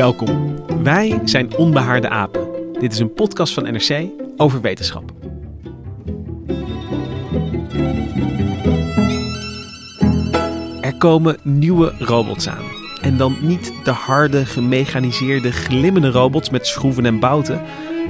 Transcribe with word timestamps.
Welkom. 0.00 0.56
Wij 0.82 1.20
zijn 1.24 1.56
Onbehaarde 1.56 2.08
Apen. 2.08 2.48
Dit 2.78 2.92
is 2.92 2.98
een 2.98 3.14
podcast 3.14 3.54
van 3.54 3.62
NRC 3.62 4.06
over 4.36 4.60
wetenschap. 4.60 5.12
Er 10.80 10.96
komen 10.98 11.38
nieuwe 11.42 11.94
robots 11.98 12.48
aan. 12.48 12.64
En 13.02 13.16
dan 13.16 13.36
niet 13.40 13.72
de 13.84 13.90
harde, 13.90 14.46
gemechaniseerde, 14.46 15.52
glimmende 15.52 16.10
robots 16.10 16.50
met 16.50 16.66
schroeven 16.66 17.06
en 17.06 17.18
bouten. 17.18 17.62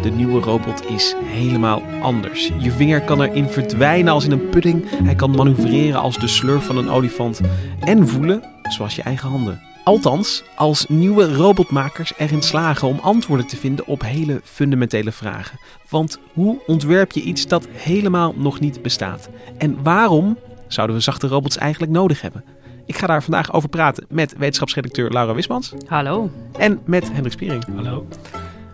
De 0.02 0.10
nieuwe 0.10 0.40
robot 0.40 0.90
is 0.90 1.14
helemaal 1.24 1.82
anders. 2.02 2.50
Je 2.58 2.70
vinger 2.70 3.02
kan 3.02 3.22
erin 3.22 3.48
verdwijnen 3.48 4.12
als 4.12 4.24
in 4.24 4.32
een 4.32 4.48
pudding. 4.48 4.84
Hij 5.04 5.14
kan 5.14 5.30
manoeuvreren 5.30 6.00
als 6.00 6.18
de 6.18 6.28
slurf 6.28 6.64
van 6.64 6.76
een 6.76 6.90
olifant. 6.90 7.40
En 7.80 8.08
voelen 8.08 8.42
zoals 8.62 8.96
je 8.96 9.02
eigen 9.02 9.28
handen. 9.28 9.69
Althans, 9.90 10.42
als 10.56 10.86
nieuwe 10.88 11.34
robotmakers 11.34 12.12
erin 12.16 12.42
slagen 12.42 12.88
om 12.88 12.98
antwoorden 12.98 13.46
te 13.46 13.56
vinden 13.56 13.86
op 13.86 14.02
hele 14.02 14.40
fundamentele 14.44 15.12
vragen. 15.12 15.58
Want 15.88 16.18
hoe 16.32 16.60
ontwerp 16.66 17.12
je 17.12 17.20
iets 17.20 17.46
dat 17.46 17.68
helemaal 17.72 18.34
nog 18.36 18.60
niet 18.60 18.82
bestaat? 18.82 19.28
En 19.58 19.82
waarom 19.82 20.38
zouden 20.68 20.96
we 20.96 21.02
zachte 21.02 21.26
robots 21.26 21.56
eigenlijk 21.56 21.92
nodig 21.92 22.20
hebben? 22.20 22.44
Ik 22.86 22.96
ga 22.96 23.06
daar 23.06 23.22
vandaag 23.22 23.52
over 23.52 23.68
praten 23.68 24.06
met 24.08 24.34
wetenschapsredacteur 24.38 25.10
Laura 25.10 25.34
Wismans. 25.34 25.72
Hallo. 25.86 26.30
En 26.58 26.80
met 26.84 27.12
Hendrik 27.12 27.32
Spiering. 27.32 27.64
Hallo. 27.74 28.06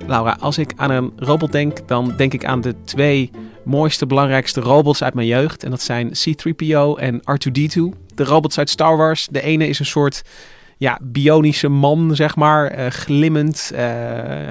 Laura, 0.07 0.37
als 0.41 0.59
ik 0.59 0.73
aan 0.77 0.91
een 0.91 1.13
robot 1.17 1.53
denk, 1.53 1.89
dan 1.89 2.15
denk 2.17 2.33
ik 2.33 2.45
aan 2.45 2.61
de 2.61 2.75
twee 2.85 3.31
mooiste, 3.65 4.07
belangrijkste 4.07 4.61
robots 4.61 5.03
uit 5.03 5.15
mijn 5.15 5.27
jeugd. 5.27 5.65
En 5.65 5.71
dat 5.71 5.83
zijn 5.83 6.11
C-3PO 6.11 6.99
en 6.99 7.21
R2-D2. 7.21 7.81
De 8.15 8.25
robots 8.25 8.59
uit 8.59 8.71
Star 8.71 8.97
Wars. 8.97 9.29
De 9.31 9.43
ene 9.43 9.69
is 9.69 9.79
een 9.79 9.87
soort 9.87 10.23
ja, 10.77 10.99
bionische 11.03 11.69
man, 11.69 12.15
zeg 12.15 12.37
maar. 12.37 12.79
Uh, 12.79 12.87
glimmend. 12.87 13.71
Uh, 13.73 13.79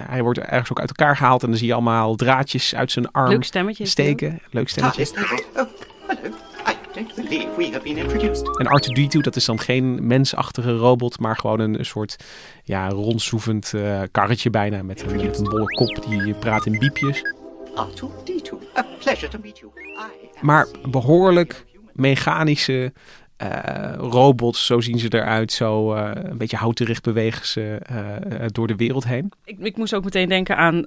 hij 0.08 0.22
wordt 0.22 0.40
ergens 0.40 0.72
ook 0.72 0.80
uit 0.80 0.90
elkaar 0.90 1.18
gehaald. 1.18 1.44
En 1.44 1.50
dan 1.50 1.58
zie 1.58 1.68
je 1.68 1.74
allemaal 1.74 2.16
draadjes 2.16 2.76
uit 2.76 2.92
zijn 2.92 3.12
arm 3.12 3.30
Leuk 3.30 3.44
stemmetje. 3.44 3.86
steken. 3.86 4.40
Leuk 4.52 4.70
stemmetje. 4.70 5.06
Oh, 5.06 5.64
hello. 6.08 6.36
I 6.68 6.74
don't 6.94 7.16
believe 7.16 7.48
we 7.58 7.66
have 7.66 7.84
been 7.84 7.98
introduced. 7.98 8.58
En 8.58 8.68
R2-D2, 8.68 9.20
dat 9.20 9.36
is 9.36 9.46
dan 9.46 9.60
geen 9.60 10.08
mensachtige 10.08 10.76
robot, 10.76 11.20
maar 11.20 11.38
gewoon 11.38 11.60
een 11.60 11.86
soort 11.86 12.16
ja, 12.64 12.90
rondzoevend 12.90 13.72
uh, 13.76 14.02
karretje 14.12 14.50
bijna 14.50 14.84
met 14.84 15.02
een, 15.02 15.16
met 15.16 15.38
een 15.38 15.44
bolle 15.44 15.76
kop 15.76 16.06
die 16.10 16.34
praat 16.34 16.66
in 16.66 16.80
biepjes. 16.80 17.22
R2D2, 17.76 18.78
a 18.78 18.86
pleasure 19.00 19.28
to 19.28 19.40
meet 19.42 19.60
you. 19.60 19.72
I 19.76 20.28
Maar 20.42 20.68
behoorlijk 20.90 21.66
mechanische 21.94 22.94
uh, 23.44 23.94
robots, 23.98 24.66
zo 24.66 24.82
zien 24.82 25.00
ze 25.00 25.08
eruit. 25.10 25.52
Zo 25.52 25.96
uh, 25.96 26.10
een 26.14 26.38
beetje 26.38 26.58
houterig 26.58 27.02
bewegen 27.02 27.48
ze 27.48 27.82
uh, 27.92 28.46
door 28.48 28.68
de 28.68 28.76
wereld 28.76 29.04
heen. 29.04 29.32
Ik, 29.46 29.60
ik, 29.60 29.78
moest 29.78 29.94
ook 29.94 30.04
meteen 30.04 30.30
denken 30.30 30.58
aan 30.58 30.86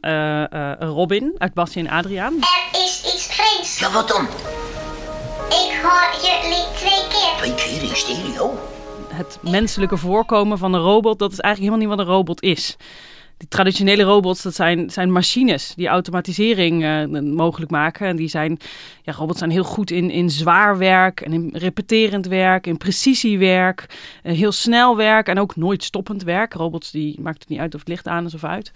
Robin 0.78 1.34
uit 1.38 1.54
Basje 1.54 1.78
en 1.78 1.88
Adriaan. 1.88 2.34
Er 2.34 2.80
is 2.80 3.02
iets 3.14 3.26
vreemds. 3.26 3.78
Ja, 3.78 3.92
wat 3.92 4.08
dan? 4.08 4.24
Ik 5.48 5.80
hoor 5.82 6.10
jullie 6.22 6.64
twee 6.74 7.06
keer. 7.08 7.34
Twee 7.36 7.54
keer 7.54 7.88
in 7.88 7.96
stereo. 7.96 8.58
Het 9.08 9.38
menselijke 9.42 9.96
voorkomen 9.96 10.58
van 10.58 10.74
een 10.74 10.80
robot, 10.80 11.18
dat 11.18 11.32
is 11.32 11.38
eigenlijk 11.40 11.74
helemaal 11.74 11.96
niet 11.96 12.06
wat 12.06 12.06
een 12.06 12.14
robot 12.14 12.42
is. 12.42 12.76
Die 13.38 13.48
traditionele 13.48 14.02
robots, 14.02 14.42
dat 14.42 14.54
zijn, 14.54 14.90
zijn 14.90 15.12
machines 15.12 15.72
die 15.76 15.86
automatisering 15.86 16.84
uh, 16.84 17.20
mogelijk 17.22 17.70
maken. 17.70 18.06
En 18.06 18.16
die 18.16 18.28
zijn, 18.28 18.58
ja, 19.02 19.12
robots 19.12 19.38
zijn 19.38 19.50
heel 19.50 19.64
goed 19.64 19.90
in, 19.90 20.10
in 20.10 20.30
zwaar 20.30 20.78
werk 20.78 21.20
en 21.20 21.32
in 21.32 21.50
repeterend 21.52 22.26
werk, 22.26 22.66
in 22.66 22.76
precisiewerk, 22.76 23.86
uh, 24.22 24.32
heel 24.32 24.52
snel 24.52 24.96
werk 24.96 25.28
en 25.28 25.38
ook 25.38 25.56
nooit 25.56 25.84
stoppend 25.84 26.22
werk. 26.22 26.52
Robots 26.52 26.90
die 26.90 27.20
maakt 27.20 27.40
het 27.40 27.48
niet 27.48 27.58
uit 27.58 27.74
of 27.74 27.80
het 27.80 27.88
licht 27.88 28.08
aan 28.08 28.24
is 28.24 28.34
of 28.34 28.44
uit. 28.44 28.70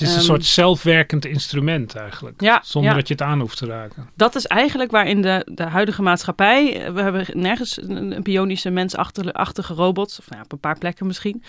Het 0.00 0.08
is 0.08 0.14
een 0.14 0.20
um, 0.20 0.26
soort 0.26 0.44
zelfwerkend 0.44 1.24
instrument 1.24 1.94
eigenlijk. 1.94 2.40
Ja, 2.40 2.60
zonder 2.64 2.90
ja. 2.90 2.96
dat 2.96 3.08
je 3.08 3.14
het 3.14 3.22
aan 3.22 3.40
hoeft 3.40 3.56
te 3.56 3.66
raken. 3.66 4.10
Dat 4.16 4.34
is 4.34 4.46
eigenlijk 4.46 4.90
waarin 4.90 5.22
de, 5.22 5.46
de 5.52 5.62
huidige 5.62 6.02
maatschappij. 6.02 6.92
We 6.92 7.02
hebben 7.02 7.26
nergens 7.32 7.82
een, 7.82 8.16
een 8.16 8.22
pionische 8.22 8.70
mensachtige 8.70 9.74
robot. 9.74 10.16
Of 10.20 10.30
nou, 10.30 10.42
op 10.42 10.52
een 10.52 10.58
paar 10.58 10.78
plekken 10.78 11.06
misschien. 11.06 11.42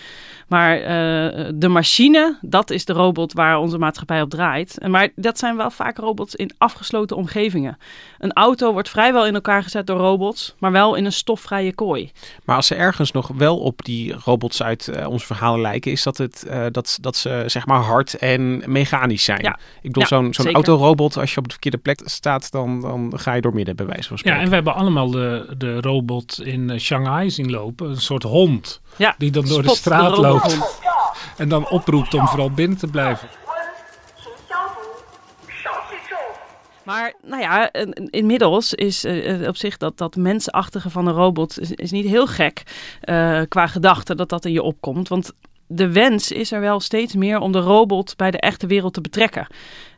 Maar 0.48 0.78
uh, 0.78 0.86
de 1.54 1.68
machine, 1.68 2.38
dat 2.40 2.70
is 2.70 2.84
de 2.84 2.92
robot 2.92 3.32
waar 3.32 3.58
onze 3.58 3.78
maatschappij 3.78 4.22
op 4.22 4.30
draait. 4.30 4.78
En 4.78 4.90
maar 4.90 5.08
dat 5.14 5.38
zijn 5.38 5.56
wel 5.56 5.70
vaak 5.70 5.96
robots 5.98 6.34
in 6.34 6.50
afgesloten 6.58 7.16
omgevingen. 7.16 7.78
Een 8.18 8.32
auto 8.32 8.72
wordt 8.72 8.88
vrijwel 8.88 9.26
in 9.26 9.34
elkaar 9.34 9.62
gezet 9.62 9.86
door 9.86 9.98
robots. 9.98 10.54
Maar 10.58 10.72
wel 10.72 10.94
in 10.94 11.04
een 11.04 11.12
stofvrije 11.12 11.74
kooi. 11.74 12.10
Maar 12.44 12.56
als 12.56 12.66
ze 12.66 12.74
ergens 12.74 13.12
nog 13.12 13.28
wel 13.28 13.58
op 13.58 13.84
die 13.84 14.14
robots 14.24 14.62
uit 14.62 14.90
uh, 14.96 15.08
onze 15.08 15.26
verhalen 15.26 15.60
lijken. 15.60 15.92
Is 15.92 16.02
dat, 16.02 16.18
het, 16.18 16.44
uh, 16.46 16.66
dat, 16.70 16.98
dat 17.00 17.16
ze 17.16 17.42
zeg 17.46 17.66
maar 17.66 17.80
hard 17.80 18.14
en 18.14 18.39
mechanisch 18.66 19.24
zijn. 19.24 19.42
Ja. 19.42 19.58
Ik 19.82 19.82
bedoel, 19.82 20.02
Ja, 20.02 20.08
zo'n 20.08 20.34
zo'n 20.34 20.52
autorobot, 20.54 21.16
als 21.16 21.30
je 21.34 21.38
op 21.38 21.44
de 21.44 21.50
verkeerde 21.50 21.78
plek 21.78 22.00
staat, 22.04 22.50
dan, 22.50 22.80
dan 22.80 23.12
ga 23.16 23.32
je 23.32 23.40
door 23.40 23.54
midden, 23.54 23.76
bij 23.76 23.86
wijze 23.86 24.08
van 24.08 24.18
spreken. 24.18 24.38
Ja, 24.38 24.44
en 24.44 24.50
we 24.50 24.54
hebben 24.56 24.74
allemaal 24.74 25.10
de, 25.10 25.54
de 25.58 25.80
robot 25.80 26.40
in 26.42 26.70
eh, 26.70 26.78
Shanghai 26.78 27.30
zien 27.30 27.50
lopen. 27.50 27.88
Een 27.88 28.00
soort 28.00 28.22
hond. 28.22 28.80
Ja, 28.96 29.14
Die 29.18 29.30
dan 29.30 29.44
door 29.44 29.62
de 29.62 29.68
straat 29.74 30.14
de 30.14 30.20
loopt. 30.20 30.58
En 31.36 31.48
dan 31.48 31.68
oproept 31.68 32.14
om 32.14 32.26
vooral 32.28 32.50
binnen 32.50 32.78
te 32.78 32.86
blijven. 32.86 33.28
Maar 36.84 37.14
nou 37.22 37.42
ja, 37.42 37.72
in- 37.72 38.08
inmiddels 38.10 38.74
is 38.74 39.04
eh, 39.04 39.48
op 39.48 39.56
zich 39.56 39.76
dat, 39.76 39.98
dat 39.98 40.16
mensachtige 40.16 40.90
van 40.90 41.06
een 41.06 41.14
robot 41.14 41.60
is, 41.60 41.70
is 41.70 41.90
niet 41.90 42.06
heel 42.06 42.26
gek 42.26 42.62
eh, 43.00 43.40
qua 43.48 43.66
gedachte 43.66 44.14
dat 44.14 44.28
dat 44.28 44.44
in 44.44 44.52
je 44.52 44.62
opkomt. 44.62 45.08
Want 45.08 45.32
de 45.72 45.92
wens 45.92 46.32
is 46.32 46.52
er 46.52 46.60
wel 46.60 46.80
steeds 46.80 47.14
meer 47.14 47.38
om 47.38 47.52
de 47.52 47.58
robot 47.58 48.16
bij 48.16 48.30
de 48.30 48.40
echte 48.40 48.66
wereld 48.66 48.94
te 48.94 49.00
betrekken. 49.00 49.46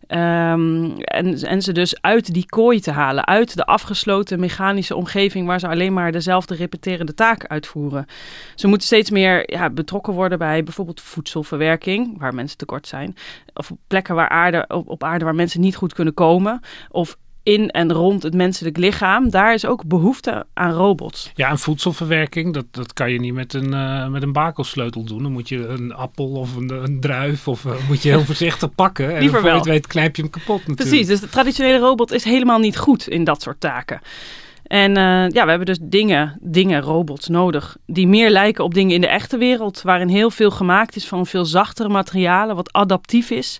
Ehm, 0.06 0.90
en, 0.98 1.42
en 1.42 1.62
ze 1.62 1.72
dus 1.72 2.00
uit 2.00 2.34
die 2.34 2.46
kooi 2.46 2.80
te 2.80 2.90
halen, 2.90 3.26
uit 3.26 3.56
de 3.56 3.64
afgesloten 3.64 4.40
mechanische 4.40 4.96
omgeving 4.96 5.46
waar 5.46 5.60
ze 5.60 5.68
alleen 5.68 5.92
maar 5.92 6.12
dezelfde 6.12 6.54
repeterende 6.54 7.14
taken 7.14 7.48
uitvoeren. 7.48 8.06
Ze 8.54 8.66
moeten 8.66 8.86
steeds 8.86 9.10
meer 9.10 9.52
ja, 9.52 9.70
betrokken 9.70 10.12
worden 10.12 10.38
bij 10.38 10.62
bijvoorbeeld 10.64 11.00
voedselverwerking, 11.00 12.18
waar 12.18 12.34
mensen 12.34 12.58
tekort 12.58 12.86
zijn. 12.86 13.16
Of 13.54 13.72
plekken 13.86 14.14
waar 14.14 14.28
aarde, 14.28 14.64
op 14.68 15.04
aarde 15.04 15.24
waar 15.24 15.34
mensen 15.34 15.60
niet 15.60 15.76
goed 15.76 15.94
kunnen 15.94 16.14
komen. 16.14 16.60
Of 16.90 17.16
in 17.42 17.70
en 17.70 17.92
rond 17.92 18.22
het 18.22 18.34
menselijk 18.34 18.76
lichaam. 18.76 19.30
Daar 19.30 19.54
is 19.54 19.66
ook 19.66 19.84
behoefte 19.84 20.46
aan 20.54 20.72
robots. 20.72 21.32
Ja, 21.34 21.48
en 21.48 21.58
voedselverwerking, 21.58 22.54
dat, 22.54 22.64
dat 22.70 22.92
kan 22.92 23.10
je 23.12 23.20
niet 23.20 23.34
met 23.34 23.54
een, 23.54 23.74
eh, 23.74 24.08
met 24.08 24.22
een 24.22 24.32
bakelsleutel 24.32 25.04
doen. 25.04 25.22
Dan 25.22 25.32
moet 25.32 25.48
je 25.48 25.66
een 25.66 25.94
appel 25.94 26.26
of 26.26 26.56
een, 26.56 26.70
een 26.70 27.00
druif 27.00 27.48
of 27.48 27.64
eh, 27.64 27.72
moet 27.88 28.02
je 28.02 28.08
heel 28.08 28.24
voorzichtig 28.24 28.74
pakken. 28.74 29.14
En 29.14 29.20
Liever 29.20 29.40
voor 29.40 29.48
je 29.48 29.56
het 29.56 29.64
weet 29.64 29.86
knijp 29.86 30.16
je 30.16 30.22
hem 30.22 30.30
kapot 30.30 30.58
natuurlijk. 30.58 30.88
Precies, 30.88 31.06
dus 31.06 31.20
de 31.20 31.28
traditionele 31.28 31.78
robot 31.78 32.12
is 32.12 32.24
helemaal 32.24 32.58
niet 32.58 32.76
goed 32.76 33.08
in 33.08 33.24
dat 33.24 33.42
soort 33.42 33.60
taken. 33.60 34.00
En 34.72 34.96
eh, 34.96 35.28
ja, 35.28 35.44
we 35.44 35.48
hebben 35.48 35.66
dus 35.66 35.78
dingen, 35.82 36.38
dingen, 36.40 36.80
robots 36.80 37.28
nodig 37.28 37.76
die 37.86 38.06
meer 38.06 38.30
lijken 38.30 38.64
op 38.64 38.74
dingen 38.74 38.94
in 38.94 39.00
de 39.00 39.06
echte 39.06 39.38
wereld, 39.38 39.82
waarin 39.82 40.08
heel 40.08 40.30
veel 40.30 40.50
gemaakt 40.50 40.96
is 40.96 41.08
van 41.08 41.26
veel 41.26 41.44
zachtere 41.44 41.88
materialen, 41.88 42.56
wat 42.56 42.72
adaptief 42.72 43.30
is. 43.30 43.58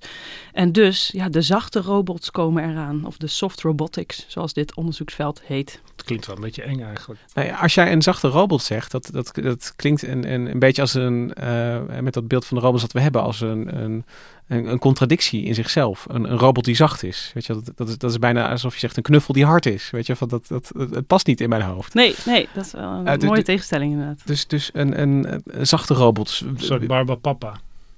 En 0.53 0.73
dus, 0.73 1.11
ja, 1.15 1.29
de 1.29 1.43
zachte 1.43 1.81
robots 1.81 2.31
komen 2.31 2.71
eraan, 2.71 3.05
of 3.05 3.17
de 3.17 3.27
soft 3.27 3.61
robotics, 3.61 4.25
zoals 4.29 4.53
dit 4.53 4.75
onderzoeksveld 4.75 5.43
heet. 5.45 5.81
Het 5.97 6.05
klinkt 6.05 6.27
wel 6.27 6.37
een 6.37 6.43
beetje 6.43 6.63
eng 6.63 6.83
eigenlijk. 6.83 7.21
Nou 7.35 7.47
ja, 7.47 7.57
als 7.57 7.75
jij 7.75 7.93
een 7.93 8.03
zachte 8.03 8.29
robot 8.29 8.63
zegt, 8.63 8.91
dat, 8.91 9.09
dat, 9.13 9.33
dat 9.35 9.73
klinkt 9.77 10.03
een, 10.03 10.33
een, 10.33 10.51
een 10.51 10.59
beetje 10.59 10.83
als 10.83 10.95
een, 10.95 11.33
eh, 11.35 11.81
met 12.01 12.15
dat 12.15 12.29
beeld 12.29 12.47
van 12.47 12.57
de 12.57 12.63
robots 12.63 12.83
dat 12.83 12.93
we 12.93 13.01
hebben, 13.01 13.23
als 13.23 13.41
een, 13.41 13.83
een, 13.83 14.05
een, 14.53 14.67
een 14.67 14.79
contradictie 14.79 15.45
in 15.45 15.55
zichzelf. 15.55 16.07
Een, 16.09 16.31
een 16.31 16.39
robot 16.39 16.65
die 16.65 16.75
zacht 16.75 17.03
is. 17.03 17.31
Weet 17.35 17.47
je, 17.47 17.53
dat, 17.53 17.71
dat, 17.75 17.89
is, 17.89 17.99
dat 17.99 18.11
is 18.11 18.19
bijna 18.19 18.51
alsof 18.51 18.75
je 18.75 18.81
zegt 18.81 18.97
een 18.97 19.03
knuffel 19.03 19.35
die 19.35 19.45
hard 19.45 19.67
is. 19.67 19.91
Weet 19.91 20.07
je, 20.07 20.17
van 20.17 20.29
dat, 20.29 20.47
dat, 20.49 20.71
dat, 20.75 20.91
het 20.91 21.07
past 21.07 21.27
niet 21.27 21.41
in 21.41 21.49
mijn 21.49 21.63
hoofd. 21.63 21.95
Nee, 21.95 22.15
nee, 22.27 22.49
dat 22.55 22.65
is 22.65 22.73
wel 22.73 23.03
een 23.05 23.27
mooie 23.27 23.43
tegenstelling 23.43 23.93
inderdaad. 23.93 24.21
Dus, 24.25 24.47
dus 24.47 24.71
een, 24.73 25.01
een, 25.01 25.43
een 25.45 25.67
zachte 25.67 25.95
robot. 25.95 26.43
Een 26.47 26.59
soort 26.59 26.87
Barbapapa. 26.87 27.55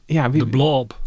Ja, 0.07 0.31
wie, 0.31 0.41
De 0.41 0.49
blob. 0.49 0.99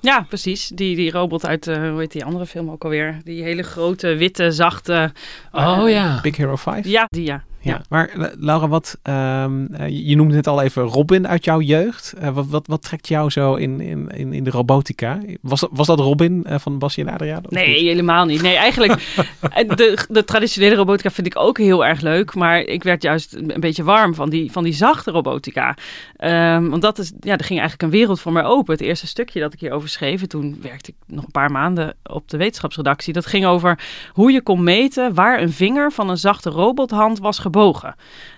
Ja, 0.00 0.26
precies. 0.28 0.68
Die, 0.68 0.96
die 0.96 1.10
robot 1.10 1.46
uit, 1.46 1.66
eh, 1.66 1.90
hoe 1.90 1.98
heet 1.98 2.12
die 2.12 2.24
andere 2.24 2.46
film 2.46 2.70
ook 2.70 2.84
alweer? 2.84 3.20
Die 3.24 3.42
hele 3.42 3.62
grote, 3.62 4.16
witte, 4.16 4.50
zachte... 4.50 5.12
Oh 5.52 5.82
eh, 5.84 5.92
ja. 5.92 6.20
Big 6.22 6.36
Hero 6.36 6.56
5? 6.56 6.86
Ja, 6.86 7.06
die 7.08 7.24
ja. 7.24 7.44
Ja, 7.64 7.82
maar 7.88 8.08
eh, 8.08 8.26
Laura, 8.38 8.68
wat, 8.68 8.98
ehm, 9.02 9.64
eh, 9.72 9.88
je 10.08 10.16
noemde 10.16 10.34
net 10.34 10.46
al 10.46 10.62
even 10.62 10.82
Robin 10.82 11.28
uit 11.28 11.44
jouw 11.44 11.60
jeugd. 11.60 12.14
Eh, 12.18 12.28
wat, 12.30 12.46
wat, 12.46 12.66
wat 12.66 12.82
trekt 12.82 13.08
jou 13.08 13.30
zo 13.30 13.54
in, 13.54 13.80
in, 13.80 14.08
in, 14.08 14.32
in 14.32 14.44
de 14.44 14.50
robotica? 14.50 15.20
Was, 15.40 15.60
dat- 15.60 15.70
was 15.72 15.86
dat 15.86 15.98
Robin 15.98 16.44
van 16.48 16.78
Basje 16.78 17.00
en 17.00 17.08
Adriaan? 17.08 17.42
Nee, 17.48 17.68
niet? 17.68 17.78
helemaal 17.80 18.24
niet. 18.24 18.42
Nee, 18.42 18.56
eigenlijk, 18.56 18.92
de, 19.76 20.06
de 20.08 20.24
traditionele 20.24 20.74
robotica 20.74 21.10
vind 21.10 21.26
ik 21.26 21.38
ook 21.38 21.58
heel 21.58 21.84
erg 21.86 22.00
leuk. 22.00 22.34
Maar 22.34 22.60
ik 22.60 22.82
werd 22.82 23.02
juist 23.02 23.34
een 23.34 23.60
beetje 23.60 23.82
warm 23.84 24.14
van 24.14 24.30
die, 24.30 24.52
van 24.52 24.64
die 24.64 24.72
zachte 24.72 25.10
robotica. 25.10 25.76
Ehm, 26.16 26.68
want 26.68 26.82
dat 26.82 26.98
is, 26.98 27.12
ja, 27.20 27.32
er 27.36 27.44
ging 27.44 27.60
eigenlijk 27.60 27.82
een 27.82 27.98
wereld 27.98 28.20
voor 28.20 28.32
mij 28.32 28.44
open. 28.44 28.72
Het 28.74 28.82
eerste 28.82 29.06
stukje 29.06 29.40
dat 29.40 29.52
ik 29.52 29.60
hierover 29.60 29.88
schreef, 29.88 30.22
en 30.22 30.28
toen 30.28 30.58
werkte 30.62 30.90
ik 30.90 31.14
nog 31.14 31.24
een 31.24 31.30
paar 31.30 31.50
maanden 31.50 31.94
op 32.04 32.28
de 32.30 32.36
wetenschapsredactie. 32.36 33.12
Dat 33.12 33.26
ging 33.26 33.46
over 33.46 33.78
hoe 34.12 34.32
je 34.32 34.42
kon 34.42 34.62
meten 34.64 35.14
waar 35.14 35.40
een 35.42 35.52
vinger 35.52 35.92
van 35.92 36.10
een 36.10 36.16
zachte 36.16 36.50
robothand 36.50 37.18
was 37.18 37.38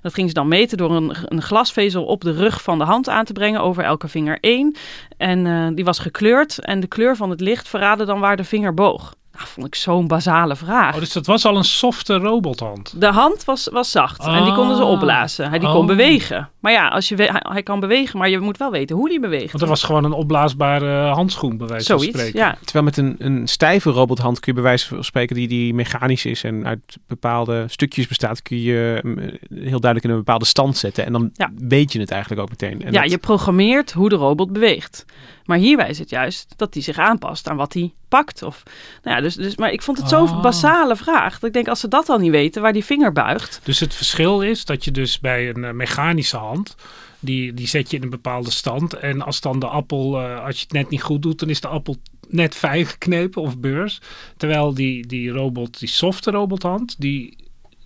Dat 0.02 0.14
ging 0.14 0.28
ze 0.28 0.34
dan 0.34 0.48
meten 0.48 0.78
door 0.78 0.90
een, 0.90 1.16
een 1.24 1.42
glasvezel 1.42 2.04
op 2.04 2.20
de 2.20 2.32
rug 2.32 2.62
van 2.62 2.78
de 2.78 2.84
hand 2.84 3.08
aan 3.08 3.24
te 3.24 3.32
brengen, 3.32 3.60
over 3.60 3.84
elke 3.84 4.08
vinger 4.08 4.38
één. 4.40 4.76
En 5.16 5.46
eh, 5.46 5.68
die 5.74 5.84
was 5.84 5.98
gekleurd 5.98 6.58
en 6.58 6.80
de 6.80 6.86
kleur 6.86 7.16
van 7.16 7.30
het 7.30 7.40
licht 7.40 7.68
verraadde 7.68 8.04
dan 8.04 8.20
waar 8.20 8.36
de 8.36 8.44
vinger 8.44 8.74
boog. 8.74 9.14
Nou, 9.36 9.48
vond 9.48 9.66
ik 9.66 9.74
zo'n 9.74 10.06
basale 10.06 10.56
vraag. 10.56 10.94
Oh, 10.94 11.00
dus 11.00 11.12
dat 11.12 11.26
was 11.26 11.44
al 11.44 11.56
een 11.56 11.64
softe 11.64 12.16
robothand. 12.16 13.00
De 13.00 13.06
hand 13.12 13.44
was, 13.44 13.68
was 13.72 13.90
zacht 13.90 14.24
en 14.26 14.44
die 14.44 14.52
konden 14.54 14.76
ze 14.76 14.82
Ah. 14.82 14.90
opblazen. 14.90 15.48
Hij 15.48 15.58
die 15.58 15.68
Oh. 15.68 15.74
kon 15.74 15.86
bewegen. 15.86 16.48
Maar 16.60 16.72
ja, 16.72 16.88
als 16.88 17.08
je 17.08 17.16
we- 17.16 17.22
hij, 17.30 17.40
hij 17.48 17.62
kan 17.62 17.80
bewegen, 17.80 18.18
maar 18.18 18.28
je 18.28 18.38
moet 18.38 18.56
wel 18.56 18.70
weten 18.70 18.96
hoe 18.96 19.08
die 19.08 19.20
beweegt. 19.20 19.50
Want 19.50 19.62
er 19.62 19.68
was 19.68 19.82
gewoon 19.82 20.04
een 20.04 20.12
opblaasbare 20.12 21.06
handschoen, 21.08 21.56
bij 21.56 21.66
wijze 21.66 21.86
van 21.92 22.00
spreken. 22.00 22.38
ja. 22.40 22.56
Terwijl 22.64 22.84
met 22.84 22.96
een, 22.96 23.14
een 23.18 23.48
stijve 23.48 23.90
robothand 23.90 24.40
kun 24.40 24.52
je 24.54 24.60
bij 24.60 24.68
wijze 24.68 24.86
van 24.86 25.04
spreken 25.04 25.36
die, 25.36 25.48
die 25.48 25.74
mechanisch 25.74 26.24
is 26.24 26.44
en 26.44 26.66
uit 26.66 26.96
bepaalde 27.06 27.64
stukjes 27.68 28.06
bestaat, 28.06 28.42
kun 28.42 28.60
je 28.62 29.00
eh, 29.04 29.12
heel 29.58 29.80
duidelijk 29.80 30.04
in 30.04 30.10
een 30.10 30.16
bepaalde 30.16 30.44
stand 30.44 30.76
zetten. 30.76 31.06
En 31.06 31.12
dan 31.12 31.30
Ja. 31.34 31.50
weet 31.58 31.92
je 31.92 32.00
het 32.00 32.10
eigenlijk 32.10 32.42
ook 32.42 32.48
meteen. 32.50 32.82
En 32.84 32.92
ja, 32.92 33.00
dat- 33.00 33.10
je 33.10 33.18
programmeert 33.18 33.92
hoe 33.92 34.08
de 34.08 34.16
robot 34.16 34.52
beweegt. 34.52 35.04
Maar 35.46 35.58
hierbij 35.58 35.88
is 35.88 35.98
het 35.98 36.10
juist 36.10 36.54
dat 36.56 36.74
hij 36.74 36.82
zich 36.82 36.98
aanpast 36.98 37.48
aan 37.48 37.56
wat 37.56 37.72
hij 37.72 37.94
pakt. 38.08 38.42
Of, 38.42 38.62
nou 39.02 39.16
ja, 39.16 39.22
dus, 39.22 39.34
dus, 39.34 39.56
maar 39.56 39.72
ik 39.72 39.82
vond 39.82 39.98
het 39.98 40.08
zo'n 40.08 40.28
Oh. 40.28 40.42
basale 40.42 40.96
vraag. 40.96 41.32
Dat 41.32 41.48
ik 41.48 41.52
denk, 41.52 41.68
als 41.68 41.80
ze 41.80 41.88
dat 41.88 42.08
al 42.08 42.18
niet 42.18 42.30
weten, 42.30 42.62
waar 42.62 42.72
die 42.72 42.84
vinger 42.84 43.12
buigt. 43.12 43.60
Dus 43.64 43.80
het 43.80 43.94
verschil 43.94 44.42
is 44.42 44.64
dat 44.64 44.84
je 44.84 44.90
dus 44.90 45.20
bij 45.20 45.48
een 45.48 45.64
eh, 45.64 45.72
mechanische 45.72 46.36
hand, 46.36 46.76
die, 47.20 47.54
die 47.54 47.66
zet 47.68 47.90
je 47.90 47.96
in 47.96 48.02
een 48.02 48.10
bepaalde 48.10 48.50
stand. 48.50 48.94
En 48.94 49.22
als 49.22 49.40
dan 49.40 49.58
de 49.58 49.66
appel, 49.66 50.20
eh, 50.20 50.44
als 50.44 50.56
je 50.56 50.62
het 50.62 50.72
net 50.72 50.90
niet 50.90 51.02
goed 51.02 51.22
doet, 51.22 51.38
dan 51.38 51.48
is 51.48 51.60
de 51.60 51.68
appel 51.68 51.96
net 52.28 52.54
fijn 52.54 52.86
geknepen 52.86 53.42
of 53.42 53.58
beurs. 53.58 54.00
Terwijl 54.36 54.74
die, 54.74 55.06
die 55.06 55.30
robot, 55.30 55.78
die 55.78 55.88
softe 55.88 56.30
robothand, 56.30 56.94
die, 56.98 57.36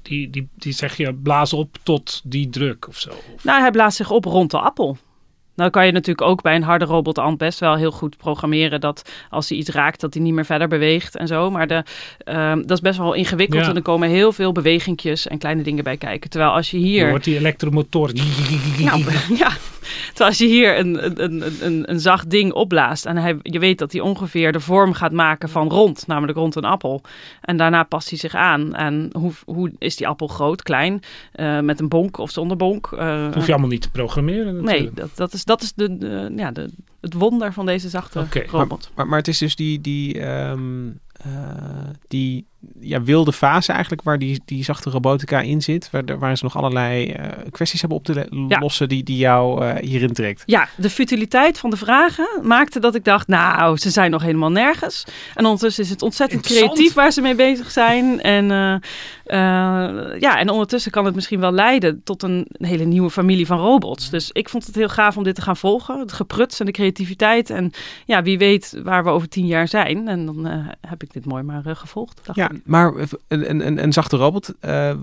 die, 0.02 0.30
die, 0.30 0.48
die 0.56 0.72
zeg 0.72 0.96
je 0.96 1.14
blaas 1.14 1.52
op 1.52 1.76
tot 1.82 2.20
die 2.24 2.48
druk 2.48 2.88
of 2.88 2.98
zo. 2.98 3.10
Nou, 3.42 3.60
hij 3.60 3.70
blaast 3.70 3.96
zich 3.96 4.10
op 4.10 4.24
rond 4.24 4.50
de 4.50 4.58
appel. 4.60 4.96
Nou 5.60 5.72
kan 5.72 5.86
je 5.86 5.92
natuurlijk 5.92 6.28
ook 6.28 6.42
bij 6.42 6.54
een 6.54 6.62
harde 6.62 6.84
robothand 6.84 7.38
best 7.38 7.58
wel 7.58 7.76
heel 7.76 7.90
goed 7.90 8.16
programmeren 8.16 8.80
dat 8.80 9.10
als 9.30 9.48
hij 9.48 9.58
iets 9.58 9.70
raakt, 9.70 10.00
dat 10.00 10.14
hij 10.14 10.22
niet 10.22 10.34
meer 10.34 10.44
verder 10.44 10.68
beweegt 10.68 11.16
en 11.16 11.26
zo. 11.26 11.50
Maar 11.50 11.66
de, 11.66 11.82
ehm, 12.24 12.56
dat 12.60 12.70
is 12.70 12.80
best 12.80 12.98
wel 12.98 13.12
ingewikkeld 13.12 13.62
Ja. 13.62 13.68
en 13.68 13.76
er 13.76 13.82
komen 13.82 14.08
heel 14.08 14.32
veel 14.32 14.52
bewegingjes 14.52 15.26
en 15.26 15.38
kleine 15.38 15.62
dingen 15.62 15.84
bij 15.84 15.96
kijken. 15.96 16.30
Terwijl 16.30 16.50
als 16.52 16.70
je 16.70 16.76
hier... 16.76 17.08
Hoort 17.08 17.24
die 17.24 17.38
elektromotor. 17.38 18.12
Nou, 18.78 19.04
ja. 19.42 19.50
Terwijl 20.08 20.28
als 20.30 20.38
je 20.38 20.46
hier 20.46 20.78
een, 20.78 21.04
een, 21.04 21.22
een, 21.24 21.52
een, 21.60 21.90
een 21.90 22.00
zacht 22.00 22.30
ding 22.30 22.52
opblaast 22.52 23.06
en 23.06 23.16
hij, 23.16 23.36
je 23.42 23.58
weet 23.58 23.78
dat 23.78 23.92
hij 23.92 24.00
ongeveer 24.00 24.52
de 24.52 24.60
vorm 24.60 24.92
gaat 24.92 25.12
maken 25.12 25.48
van 25.48 25.68
rond, 25.68 26.06
namelijk 26.06 26.38
rond 26.38 26.54
een 26.54 26.64
appel. 26.64 27.02
En 27.40 27.56
daarna 27.56 27.82
past 27.82 28.08
hij 28.08 28.18
zich 28.18 28.34
aan. 28.34 28.74
En 28.74 29.10
hoe, 29.12 29.32
hoe 29.44 29.72
is 29.78 29.96
die 29.96 30.08
appel 30.08 30.26
groot, 30.26 30.62
klein, 30.62 31.02
eh, 31.32 31.60
met 31.60 31.80
een 31.80 31.88
bonk 31.88 32.18
of 32.18 32.30
zonder 32.30 32.56
bonk? 32.56 32.92
Eh, 32.98 33.32
hoef 33.34 33.46
je 33.46 33.52
allemaal 33.52 33.70
niet 33.70 33.82
te 33.82 33.90
programmeren 33.90 34.54
Nee, 34.54 34.62
natuurlijk. 34.62 34.96
dat, 34.96 35.10
dat 35.14 35.32
is, 35.32 35.44
dat 35.50 35.62
is 35.62 35.72
de, 35.74 35.96
de- 35.98 36.32
ja, 36.36 36.50
de, 36.50 36.68
het 37.00 37.14
wonder 37.14 37.52
van 37.52 37.66
deze 37.66 37.88
zachte 37.88 38.18
Oké. 38.20 38.42
robot. 38.46 38.90
Maar, 38.94 39.06
maar 39.06 39.18
het 39.18 39.28
is 39.28 39.38
dus 39.38 39.56
die, 39.56 39.80
die, 39.80 40.20
ehm, 40.20 40.88
eh, 41.24 41.30
die 42.08 42.46
ja, 42.80 43.02
wilde 43.02 43.32
fase 43.32 43.72
eigenlijk 43.72 44.02
waar 44.02 44.18
die, 44.18 44.40
die 44.44 44.64
zachte 44.64 44.90
robotica 44.90 45.40
in 45.40 45.62
zit. 45.62 45.90
Waar, 45.90 46.18
waar 46.18 46.36
ze 46.36 46.44
nog 46.44 46.56
allerlei 46.56 47.10
eh, 47.10 47.28
kwesties 47.50 47.80
hebben 47.80 47.98
op 47.98 48.04
te 48.04 48.26
Ja. 48.48 48.58
lossen 48.58 48.88
die, 48.88 49.02
die 49.02 49.16
jou 49.16 49.64
eh, 49.64 49.82
hierin 49.82 50.12
trekt. 50.12 50.42
Ja, 50.46 50.68
de 50.76 50.90
futiliteit 50.90 51.58
van 51.58 51.70
de 51.70 51.76
vragen 51.76 52.28
maakte 52.42 52.80
dat 52.80 52.94
ik 52.94 53.04
dacht, 53.04 53.26
nou, 53.28 53.76
ze 53.76 53.90
zijn 53.90 54.10
nog 54.10 54.22
helemaal 54.22 54.50
nergens. 54.50 55.04
En 55.34 55.44
ondertussen 55.44 55.84
is 55.84 55.90
het 55.90 56.02
ontzettend 56.02 56.42
creatief 56.42 56.94
waar 56.94 57.10
ze 57.12 57.20
mee 57.20 57.34
bezig 57.34 57.70
zijn. 57.70 58.20
En, 58.20 58.50
eh, 58.50 58.74
eh, 59.24 60.20
ja, 60.20 60.38
en 60.38 60.48
ondertussen 60.48 60.90
kan 60.90 61.04
het 61.04 61.14
misschien 61.14 61.40
wel 61.40 61.52
leiden 61.52 62.00
tot 62.04 62.22
een 62.22 62.46
hele 62.52 62.84
nieuwe 62.84 63.10
familie 63.10 63.46
van 63.46 63.58
robots. 63.58 64.10
Dus 64.10 64.30
ik 64.32 64.48
vond 64.48 64.66
het 64.66 64.74
heel 64.74 64.88
gaaf 64.88 65.16
om 65.16 65.22
dit 65.22 65.34
te 65.34 65.42
gaan 65.42 65.56
volgen. 65.56 65.98
Het 65.98 66.12
gepruts 66.12 66.60
en 66.60 66.66
de 66.66 66.72
creativiteit. 66.72 67.50
En 67.50 67.72
ja, 68.06 68.22
wie 68.22 68.38
weet 68.38 68.80
waar 68.82 69.04
we 69.04 69.10
over 69.10 69.28
tien 69.28 69.46
jaar 69.46 69.68
zijn. 69.68 70.08
En 70.08 70.26
dan 70.26 70.46
eh, 70.46 70.68
heb 70.88 71.02
ik 71.02 71.09
dit 71.12 71.26
mooi 71.26 71.42
maar 71.42 71.66
eh, 71.66 71.76
gevolgd. 71.76 72.20
Ja, 72.32 72.50
ik. 72.50 72.60
maar 72.64 72.94
een, 73.28 73.66
een, 73.66 73.82
een, 73.82 73.92
zachte 73.92 74.16
robot, 74.16 74.54
eh, 74.60 74.94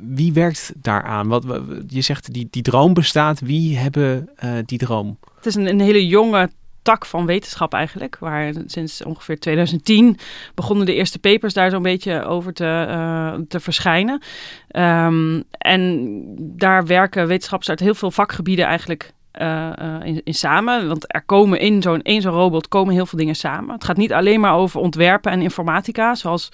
wie 0.00 0.32
werkt 0.32 0.72
daaraan? 0.76 1.28
Wat, 1.28 1.44
je 1.86 2.00
zegt 2.00 2.32
die, 2.32 2.48
die 2.50 2.62
droom 2.62 2.94
bestaat. 2.94 3.40
Wie 3.40 3.78
hebben 3.78 4.28
eh, 4.36 4.52
die 4.64 4.78
droom? 4.78 5.18
Het 5.36 5.46
is 5.46 5.54
een, 5.54 5.68
een 5.68 5.80
hele 5.80 6.06
jonge 6.06 6.50
tak 6.82 7.06
van 7.06 7.26
wetenschap 7.26 7.74
eigenlijk. 7.74 8.18
Waar 8.18 8.52
sinds 8.66 9.04
ongeveer 9.04 9.38
2010 9.38 10.18
begonnen 10.54 10.86
de 10.86 10.94
eerste 10.94 11.18
papers 11.18 11.54
daar 11.54 11.70
zo'n 11.70 11.82
beetje 11.82 12.24
over 12.24 12.52
te, 12.52 13.44
te 13.48 13.60
verschijnen. 13.60 14.22
Ehm, 14.68 15.42
en 15.50 16.14
daar 16.38 16.86
werken 16.86 17.26
wetenschappers 17.26 17.70
uit 17.70 17.80
heel 17.80 17.94
veel 17.94 18.10
vakgebieden 18.10 18.64
eigenlijk 18.64 19.12
eh, 19.32 19.78
eh, 19.78 20.04
in, 20.04 20.20
in 20.24 20.34
samen. 20.34 20.88
Want 20.88 21.04
er 21.14 21.22
komen 21.22 21.60
in 21.60 21.82
zo'n 21.82 22.02
één 22.02 22.22
zo'n 22.22 22.32
robot 22.32 22.68
komen 22.68 22.94
heel 22.94 23.06
veel 23.06 23.18
dingen 23.18 23.36
samen. 23.36 23.74
Het 23.74 23.84
gaat 23.84 23.96
niet 23.96 24.12
alleen 24.12 24.40
maar 24.40 24.54
over 24.54 24.80
ontwerpen 24.80 25.32
en 25.32 25.42
informatica, 25.42 26.14
zoals 26.14 26.48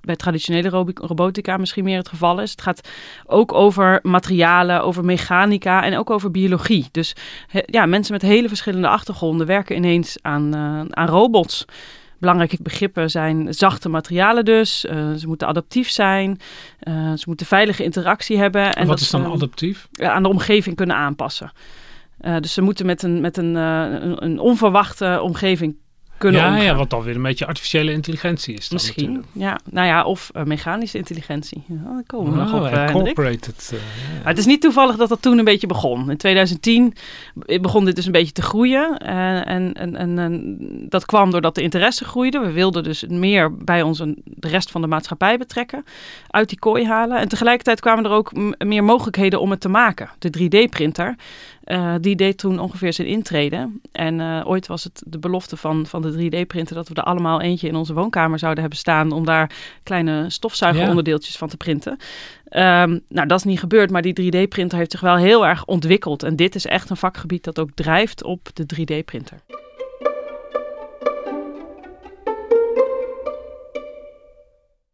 bij 0.00 0.16
traditionele 0.16 0.68
robotica 0.94 1.56
misschien 1.56 1.84
meer 1.84 1.98
het 1.98 2.08
geval 2.08 2.40
is. 2.40 2.50
Het 2.50 2.62
gaat 2.62 2.88
ook 3.26 3.52
over 3.52 3.98
materialen, 4.02 4.82
over 4.82 5.04
mechanica 5.04 5.82
en 5.84 5.98
ook 5.98 6.10
over 6.10 6.30
biologie. 6.30 6.88
Dus 6.92 7.14
he- 7.48 7.62
ja, 7.66 7.86
mensen 7.86 8.12
met 8.12 8.22
hele 8.22 8.48
verschillende 8.48 8.88
achtergronden 8.88 9.46
werken 9.46 9.76
ineens 9.76 10.18
aan, 10.22 10.54
eh, 10.54 10.80
aan 10.90 11.08
robots. 11.08 11.64
Belangrijke 12.18 12.58
begrippen 12.62 13.10
zijn 13.10 13.54
zachte 13.54 13.88
materialen 13.88 14.44
dus. 14.44 14.80
Ze 14.80 15.22
moeten 15.26 15.48
adaptief 15.48 15.90
zijn. 15.90 16.38
Ze 17.16 17.22
moeten 17.26 17.46
veilige 17.46 17.84
interactie 17.84 18.38
hebben. 18.38 18.62
En 18.62 18.72
En 18.72 18.78
wat 18.80 18.88
dat 18.88 19.00
is 19.00 19.10
dan 19.10 19.32
adaptief? 19.32 19.88
aan 19.98 20.22
de 20.22 20.28
omgeving 20.28 20.76
kunnen 20.76 20.96
aanpassen. 20.96 21.52
Eh, 22.20 22.36
dus 22.40 22.52
ze 22.52 22.62
moeten 22.62 22.86
met 22.86 23.02
een, 23.02 23.20
met 23.20 23.36
een, 23.36 23.56
eh, 23.56 23.84
een, 24.00 24.24
een 24.24 24.38
onverwachte 24.38 25.20
omgeving 25.22 25.76
kunnen 26.18 26.40
Ja, 26.40 26.46
omgaan. 26.48 26.64
ja, 26.64 26.74
wat 26.74 26.90
dan 26.90 27.02
weer 27.02 27.14
een 27.16 27.22
beetje 27.22 27.46
artificiële 27.46 27.92
intelligentie 27.92 28.54
is. 28.54 28.68
Dan 28.68 28.78
Misschien, 28.82 29.04
natuurlijk. 29.12 29.32
ja. 29.34 29.60
Nou 29.70 29.86
ja, 29.86 30.04
of 30.04 30.30
eh, 30.34 30.42
mechanische 30.44 30.98
intelligentie. 30.98 31.64
Ja, 31.68 31.74
daar 31.92 32.02
komen 32.06 32.32
we 32.32 32.38
nog 32.38 32.52
Oh, 32.52 32.62
op, 32.62 32.88
incorporated. 32.88 33.68
ja. 33.72 33.78
Maar 34.18 34.26
het 34.28 34.38
is 34.38 34.46
niet 34.46 34.60
toevallig 34.60 34.96
dat 34.96 35.08
dat 35.08 35.22
toen 35.22 35.38
een 35.38 35.44
beetje 35.44 35.66
begon. 35.66 36.10
In 36.10 36.16
2010 36.16 36.94
begon 37.60 37.84
dit 37.84 37.96
dus 37.96 38.06
een 38.06 38.12
beetje 38.12 38.32
te 38.32 38.42
groeien. 38.42 38.98
En, 38.98 39.44
en, 39.74 39.96
en, 39.96 40.18
en 40.18 40.56
dat 40.88 41.06
kwam 41.06 41.30
doordat 41.30 41.54
de 41.54 41.62
interesse 41.62 42.04
groeide. 42.04 42.38
We 42.38 42.50
wilden 42.52 42.82
dus 42.82 43.04
meer 43.08 43.54
bij 43.56 43.82
ons 43.82 43.98
de 44.24 44.48
rest 44.48 44.70
van 44.70 44.80
de 44.80 44.86
maatschappij 44.86 45.38
betrekken. 45.38 45.84
Uit 46.28 46.48
die 46.48 46.58
kooi 46.58 46.86
halen. 46.86 47.18
En 47.18 47.28
tegelijkertijd 47.28 47.80
kwamen 47.80 48.04
er 48.04 48.10
ook 48.10 48.32
meer 48.58 48.84
mogelijkheden 48.84 49.40
om 49.40 49.50
het 49.50 49.60
te 49.60 49.68
maken. 49.68 50.10
De 50.18 50.28
3D-printer. 50.38 51.16
Eh, 51.70 51.94
die 52.00 52.16
deed 52.16 52.38
toen 52.38 52.58
ongeveer 52.58 52.92
zijn 52.92 53.08
intrede. 53.08 53.70
En 53.92 54.20
eh, 54.20 54.42
ooit 54.44 54.66
was 54.66 54.84
het 54.84 55.02
de 55.06 55.18
belofte 55.18 55.56
van, 55.56 55.86
van 55.86 56.02
de 56.02 56.12
3D-printer 56.12 56.74
dat 56.74 56.88
we 56.88 56.94
er 56.94 57.02
allemaal 57.02 57.40
eentje 57.40 57.68
in 57.68 57.74
onze 57.74 57.92
woonkamer 57.92 58.38
zouden 58.38 58.60
hebben 58.60 58.78
staan 58.78 59.12
om 59.12 59.24
daar 59.24 59.50
kleine 59.82 60.30
stofzuigeronderdeeltjes 60.30 61.36
van 61.36 61.48
te 61.48 61.56
printen. 61.56 61.96
Ehm, 62.44 62.98
nou, 63.08 63.26
dat 63.26 63.38
is 63.38 63.44
niet 63.44 63.58
gebeurd, 63.58 63.90
maar 63.90 64.02
die 64.02 64.12
3D-printer 64.12 64.78
heeft 64.78 64.90
zich 64.90 65.00
wel 65.00 65.16
heel 65.16 65.46
erg 65.46 65.64
ontwikkeld. 65.64 66.22
En 66.22 66.36
dit 66.36 66.54
is 66.54 66.66
echt 66.66 66.90
een 66.90 66.96
vakgebied 66.96 67.44
dat 67.44 67.58
ook 67.58 67.70
drijft 67.74 68.24
op 68.24 68.48
de 68.54 68.64
3D-printer. 68.64 69.38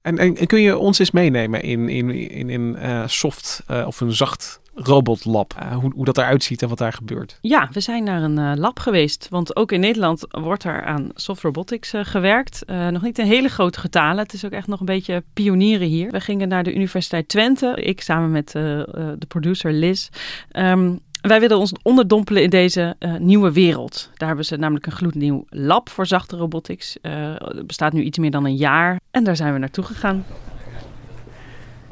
En, 0.03 0.19
en, 0.19 0.47
kun 0.47 0.61
je 0.61 0.79
ons 0.79 0.99
eens 0.99 1.11
meenemen 1.11 1.63
in, 1.63 1.89
in, 1.89 2.11
in, 2.11 2.51
in 2.51 2.77
eh, 2.77 3.03
soft 3.07 3.65
of 3.87 4.01
een 4.01 4.13
zacht 4.13 4.61
robotlab? 4.77 5.55
Eh, 5.59 5.77
hoe, 5.77 5.93
hoe 5.95 6.05
dat 6.05 6.19
eruit 6.19 6.43
ziet 6.43 6.63
en 6.63 6.69
wat 6.69 6.79
daar 6.79 6.93
gebeurt? 6.93 7.39
Ja, 7.41 7.69
we 7.73 7.81
zijn 7.81 8.05
naar 8.05 8.23
een 8.23 8.39
eh, 8.39 8.53
lab 8.55 8.79
geweest. 8.79 9.27
Want 9.31 9.57
ook 9.57 9.73
in 9.73 9.81
Nederland 9.81 10.27
wordt 10.31 10.65
er 10.65 10.85
aan 10.85 11.09
soft 11.15 11.43
robotics 11.43 11.93
eh, 11.93 12.05
gewerkt. 12.05 12.63
Nog 12.91 13.03
niet 13.03 13.19
in 13.19 13.27
hele 13.27 13.49
grote 13.49 13.81
getalen. 13.81 14.25
Het 14.25 14.33
is 14.33 14.45
ook 14.45 14.51
echt 14.51 14.67
nog 14.67 14.81
een 14.81 14.87
beetje 14.87 15.23
pionieren 15.33 15.87
hier. 15.87 16.11
We 16.11 16.21
gingen 16.21 16.49
naar 16.49 16.63
de 16.63 16.75
Universiteit 16.75 17.29
Twente. 17.29 17.75
Ik 17.77 18.01
samen 18.01 18.31
met 18.31 18.51
de 18.53 19.27
producer 19.29 19.73
Liz. 19.73 20.09
Ehm, 20.51 20.95
wij 21.21 21.41
willen 21.41 21.59
ons 21.59 21.73
onderdompelen 21.83 22.43
in 22.43 22.51
deze 22.51 22.97
nieuwe 23.19 23.53
wereld. 23.53 24.11
Daar 24.15 24.29
hebben 24.29 24.47
ze 24.47 24.57
namelijk 24.57 24.87
een 24.87 24.93
gloednieuw 24.93 25.45
lab 25.49 25.89
voor 25.89 26.07
zachte 26.07 26.37
robotics. 26.37 26.97
Het 27.03 27.67
bestaat 27.67 27.93
nu 27.93 28.03
iets 28.03 28.19
meer 28.19 28.31
dan 28.31 28.45
een 28.45 28.57
jaar. 28.57 29.01
En 29.11 29.25
daar 29.25 29.37
zijn 29.37 29.53
we 29.53 29.59
naartoe 29.59 29.85
gegaan. 29.85 30.25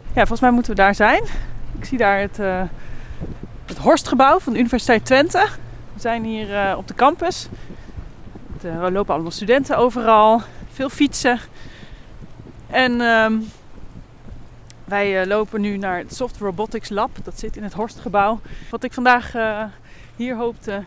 Ja, 0.07 0.21
volgens 0.21 0.41
mij 0.41 0.51
moeten 0.51 0.75
we 0.75 0.81
daar 0.81 0.95
zijn. 0.95 1.23
Ik 1.85 1.91
zie 1.91 1.99
daar 1.99 2.21
het, 2.21 2.39
eh, 2.39 2.63
het 3.67 3.79
Horstgebouw 3.79 4.39
van 4.39 4.53
de 4.53 4.59
Universiteit 4.59 5.05
Twente. 5.05 5.47
We 5.95 6.01
zijn 6.01 6.25
hier 6.25 6.55
eh, 6.55 6.77
op 6.77 6.89
de 6.89 6.95
campus. 6.95 7.49
Het, 8.53 8.65
eh, 8.65 8.83
er 8.83 8.93
lopen 8.93 9.15
allemaal 9.15 9.33
studenten 9.33 9.77
overal. 9.77 10.43
Veel 10.73 10.89
fietsen. 10.89 11.39
En 12.71 13.01
ehm, 13.01 13.41
wij 14.85 15.27
lopen 15.27 15.61
nu 15.61 15.77
naar 15.77 15.99
het 15.99 16.15
Soft 16.15 16.37
Robotics 16.39 16.89
Lab. 16.89 17.11
Dat 17.25 17.39
zit 17.39 17.57
in 17.57 17.63
het 17.63 17.73
Horstgebouw. 17.73 18.41
Wat 18.71 18.85
ik 18.85 18.93
vandaag 18.93 19.33
hier 20.17 20.37
hoop 20.37 20.61
te 20.61 20.83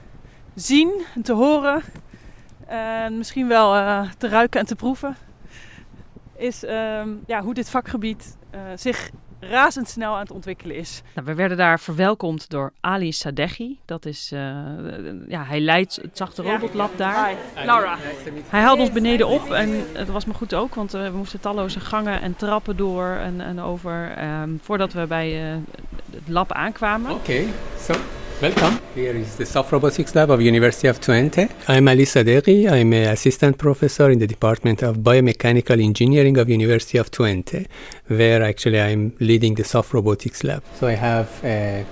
zien 0.55 1.05
en 1.15 1.21
te 1.21 1.33
horen. 1.33 1.81
En 2.67 3.17
misschien 3.17 3.47
wel 3.47 3.71
te 4.17 4.27
ruiken 4.27 4.59
en 4.59 4.65
te 4.65 4.75
proeven. 4.75 5.15
Is 6.35 6.63
ehm, 6.63 7.09
ja, 7.25 7.41
hoe 7.41 7.53
dit 7.53 7.69
vakgebied 7.69 8.37
zich 8.75 9.11
razendsnel 9.39 10.13
aan 10.13 10.19
het 10.19 10.31
ontwikkelen 10.31 10.75
is. 10.75 11.01
Nou, 11.13 11.27
we 11.27 11.33
werden 11.33 11.57
daar 11.57 11.79
verwelkomd 11.79 12.49
door 12.49 12.73
Ali 12.81 13.11
Sadeghi. 13.11 13.77
Dat 13.85 14.05
is, 14.05 14.31
eh, 14.31 14.39
ja, 15.27 15.43
hij 15.43 15.59
leidt 15.59 15.95
het 16.01 16.17
zachte 16.17 16.41
robotlab 16.41 16.97
daar. 16.97 17.33
Laura. 17.65 17.97
Hij 18.49 18.61
haalde 18.61 18.81
ons 18.81 18.91
beneden 18.91 19.27
op 19.27 19.51
en 19.51 19.85
het 19.93 20.07
was 20.07 20.25
me 20.25 20.33
goed 20.33 20.53
ook, 20.53 20.75
want 20.75 20.93
eh, 20.93 21.03
we 21.03 21.17
moesten 21.17 21.39
talloze 21.39 21.79
gangen 21.79 22.21
en 22.21 22.35
trappen 22.35 22.77
door 22.77 23.07
en, 23.07 23.41
en 23.41 23.59
over 23.59 24.11
ehm, 24.11 24.49
voordat 24.61 24.93
we 24.93 25.05
bij 25.07 25.51
eh, 25.51 25.57
het 26.11 26.27
lab 26.27 26.51
aankwamen. 26.51 27.11
Okay, 27.11 27.47
so 27.79 27.93
welcome. 28.41 28.79
Here 28.93 29.15
is 29.15 29.35
the 29.35 29.45
Soft 29.45 29.71
Robotics 29.71 30.13
Lab 30.13 30.29
of 30.29 30.41
University 30.41 30.87
of 30.87 30.99
Twente. 30.99 31.49
I'm 31.67 31.87
Ali 31.87 32.05
Sadeghi. 32.05 32.71
I'm 32.71 32.93
an 32.93 33.09
assistant 33.09 33.57
professor 33.57 34.11
in 34.11 34.19
the 34.19 34.27
Department 34.27 34.83
of 34.83 34.97
Biomechanical 34.97 35.83
Engineering 35.83 36.37
of 36.37 36.47
University 36.47 36.99
of 36.99 37.09
Twente, 37.09 37.65
where 38.07 38.43
actually 38.43 38.79
I'm 38.79 39.13
leading 39.19 39.55
the 39.55 39.63
Soft 39.63 39.93
Robotics 39.93 40.43
Lab. 40.43 40.63
So 40.75 40.87
I 40.87 40.93
have 40.93 41.43
uh, 41.43 41.83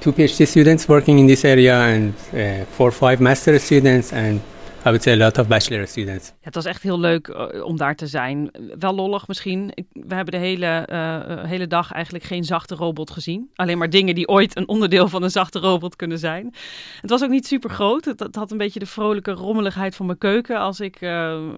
two 0.00 0.12
PhD 0.12 0.46
students 0.46 0.88
working 0.88 1.20
in 1.20 1.26
this 1.26 1.44
area 1.44 1.76
and 1.76 2.14
uh, 2.32 2.64
four 2.66 2.88
or 2.88 2.92
five 2.92 3.20
master 3.20 3.56
students 3.58 4.12
and 4.12 4.40
I 4.86 4.88
would 4.88 5.02
say 5.02 5.12
a 5.12 5.16
lot 5.16 5.38
of 5.38 5.48
bachelor 5.48 5.86
students. 5.86 6.32
Het 6.40 6.54
was 6.54 6.64
echt 6.64 6.82
heel 6.82 7.00
leuk 7.00 7.28
eh, 7.28 7.64
om 7.64 7.76
daar 7.76 7.96
te 7.96 8.06
zijn. 8.06 8.50
Wel 8.78 8.94
lollig 8.94 9.28
misschien. 9.28 9.72
We 9.92 10.14
hebben 10.14 10.32
de 10.34 10.40
hele, 10.40 10.66
eh, 10.66 11.14
eh, 11.14 11.44
hele 11.44 11.66
dag 11.66 11.92
eigenlijk 11.92 12.24
geen 12.24 12.44
zachte 12.44 12.74
robot 12.74 13.10
gezien. 13.10 13.50
Alleen 13.54 13.78
maar 13.78 13.90
dingen 13.90 14.14
die 14.14 14.28
ooit 14.28 14.56
een 14.56 14.68
onderdeel 14.68 15.08
van 15.08 15.22
een 15.22 15.30
zachte 15.30 15.58
robot 15.58 15.96
kunnen 15.96 16.18
zijn. 16.18 16.54
Het 17.00 17.10
was 17.10 17.22
ook 17.22 17.30
niet 17.30 17.46
super 17.46 17.70
groot. 17.70 18.04
Het, 18.04 18.28
had 18.30 18.50
een 18.50 18.58
beetje 18.58 18.78
de 18.78 18.86
vrolijke 18.86 19.32
rommeligheid 19.32 19.96
van 19.96 20.06
mijn 20.06 20.18
keuken 20.18 20.58
als 20.58 20.80
ik 20.80 21.00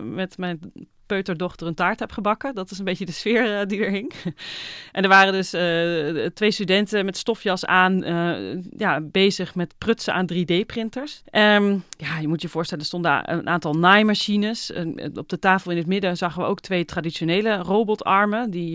met 0.02 0.38
mijn 0.38 0.60
peuterdochter 1.08 1.66
een 1.66 1.74
taart 1.74 2.00
heb 2.00 2.12
gebakken. 2.12 2.54
Dat 2.54 2.70
is 2.70 2.78
een 2.78 2.84
beetje 2.84 3.06
de 3.06 3.12
sfeer 3.12 3.58
eh, 3.58 3.66
die 3.66 3.84
er 3.84 3.90
hing. 3.90 4.12
en 4.92 5.02
er 5.02 5.08
waren 5.08 5.32
dus 5.32 5.52
eh, 5.52 6.26
twee 6.26 6.50
studenten 6.50 7.04
met 7.04 7.16
stofjas 7.16 7.64
aan, 7.64 8.02
eh, 8.02 8.62
ja, 8.76 9.00
bezig 9.00 9.54
met 9.54 9.74
prutsen 9.78 10.14
aan 10.14 10.26
3D-printers. 10.32 11.22
Ehm, 11.30 11.78
ja, 11.96 12.18
je 12.20 12.28
moet 12.28 12.42
je 12.42 12.48
voorstellen, 12.48 12.82
er 12.82 12.88
stonden 12.88 13.32
een 13.32 13.48
aantal 13.48 13.74
naaimachines. 13.74 14.72
Op 15.14 15.28
de 15.28 15.38
tafel 15.38 15.70
in 15.70 15.76
het 15.76 15.86
midden 15.86 16.16
zagen 16.16 16.42
we 16.42 16.48
ook 16.48 16.60
twee 16.60 16.84
traditionele 16.84 17.56
robotarmen 17.56 18.50
die 18.50 18.72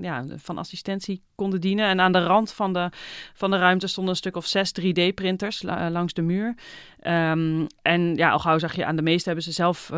ja, 0.00 0.24
van 0.36 0.58
assistentie 0.58 1.22
konden 1.34 1.60
dienen. 1.60 1.86
En 1.86 2.00
aan 2.00 2.12
de 2.12 2.24
rand 2.24 2.52
van 2.52 2.72
de, 2.72 2.88
van 3.34 3.50
de 3.50 3.58
ruimte 3.58 3.86
stonden 3.86 4.12
een 4.12 4.18
stuk 4.18 4.36
of 4.36 4.46
zes 4.46 4.72
3D-printers 4.80 5.62
langs 5.90 6.12
de 6.12 6.22
muur. 6.22 6.54
Ehm, 7.00 7.66
en 7.82 8.14
ja, 8.14 8.30
al 8.30 8.38
gauw 8.38 8.58
zag 8.58 8.76
je 8.76 8.84
aan 8.84 8.96
de 8.96 9.02
meeste 9.02 9.26
hebben 9.26 9.44
ze 9.44 9.52
zelf 9.52 9.90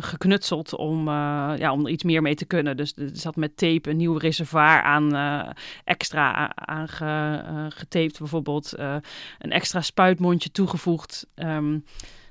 geknutseld 0.00 0.74
om, 0.84 1.08
eh, 1.08 1.52
ja, 1.56 1.72
om 1.72 1.84
er 1.84 1.92
iets 1.92 2.02
meer 2.02 2.22
mee 2.22 2.34
te 2.34 2.44
kunnen. 2.44 2.76
Dus 2.76 2.92
er 2.96 3.10
zat 3.12 3.36
met 3.36 3.56
tape 3.56 3.90
een 3.90 3.96
nieuw 3.96 4.16
reservoir 4.16 4.82
aan 4.82 5.14
eh, 5.14 5.50
extra 5.84 6.56
aangetaped 6.56 8.18
bijvoorbeeld. 8.18 8.72
eh, 8.72 8.96
een 9.38 9.50
extra 9.50 9.80
spuitmondje 9.80 10.50
toegevoegd. 10.50 11.26
Ehm, 11.34 11.78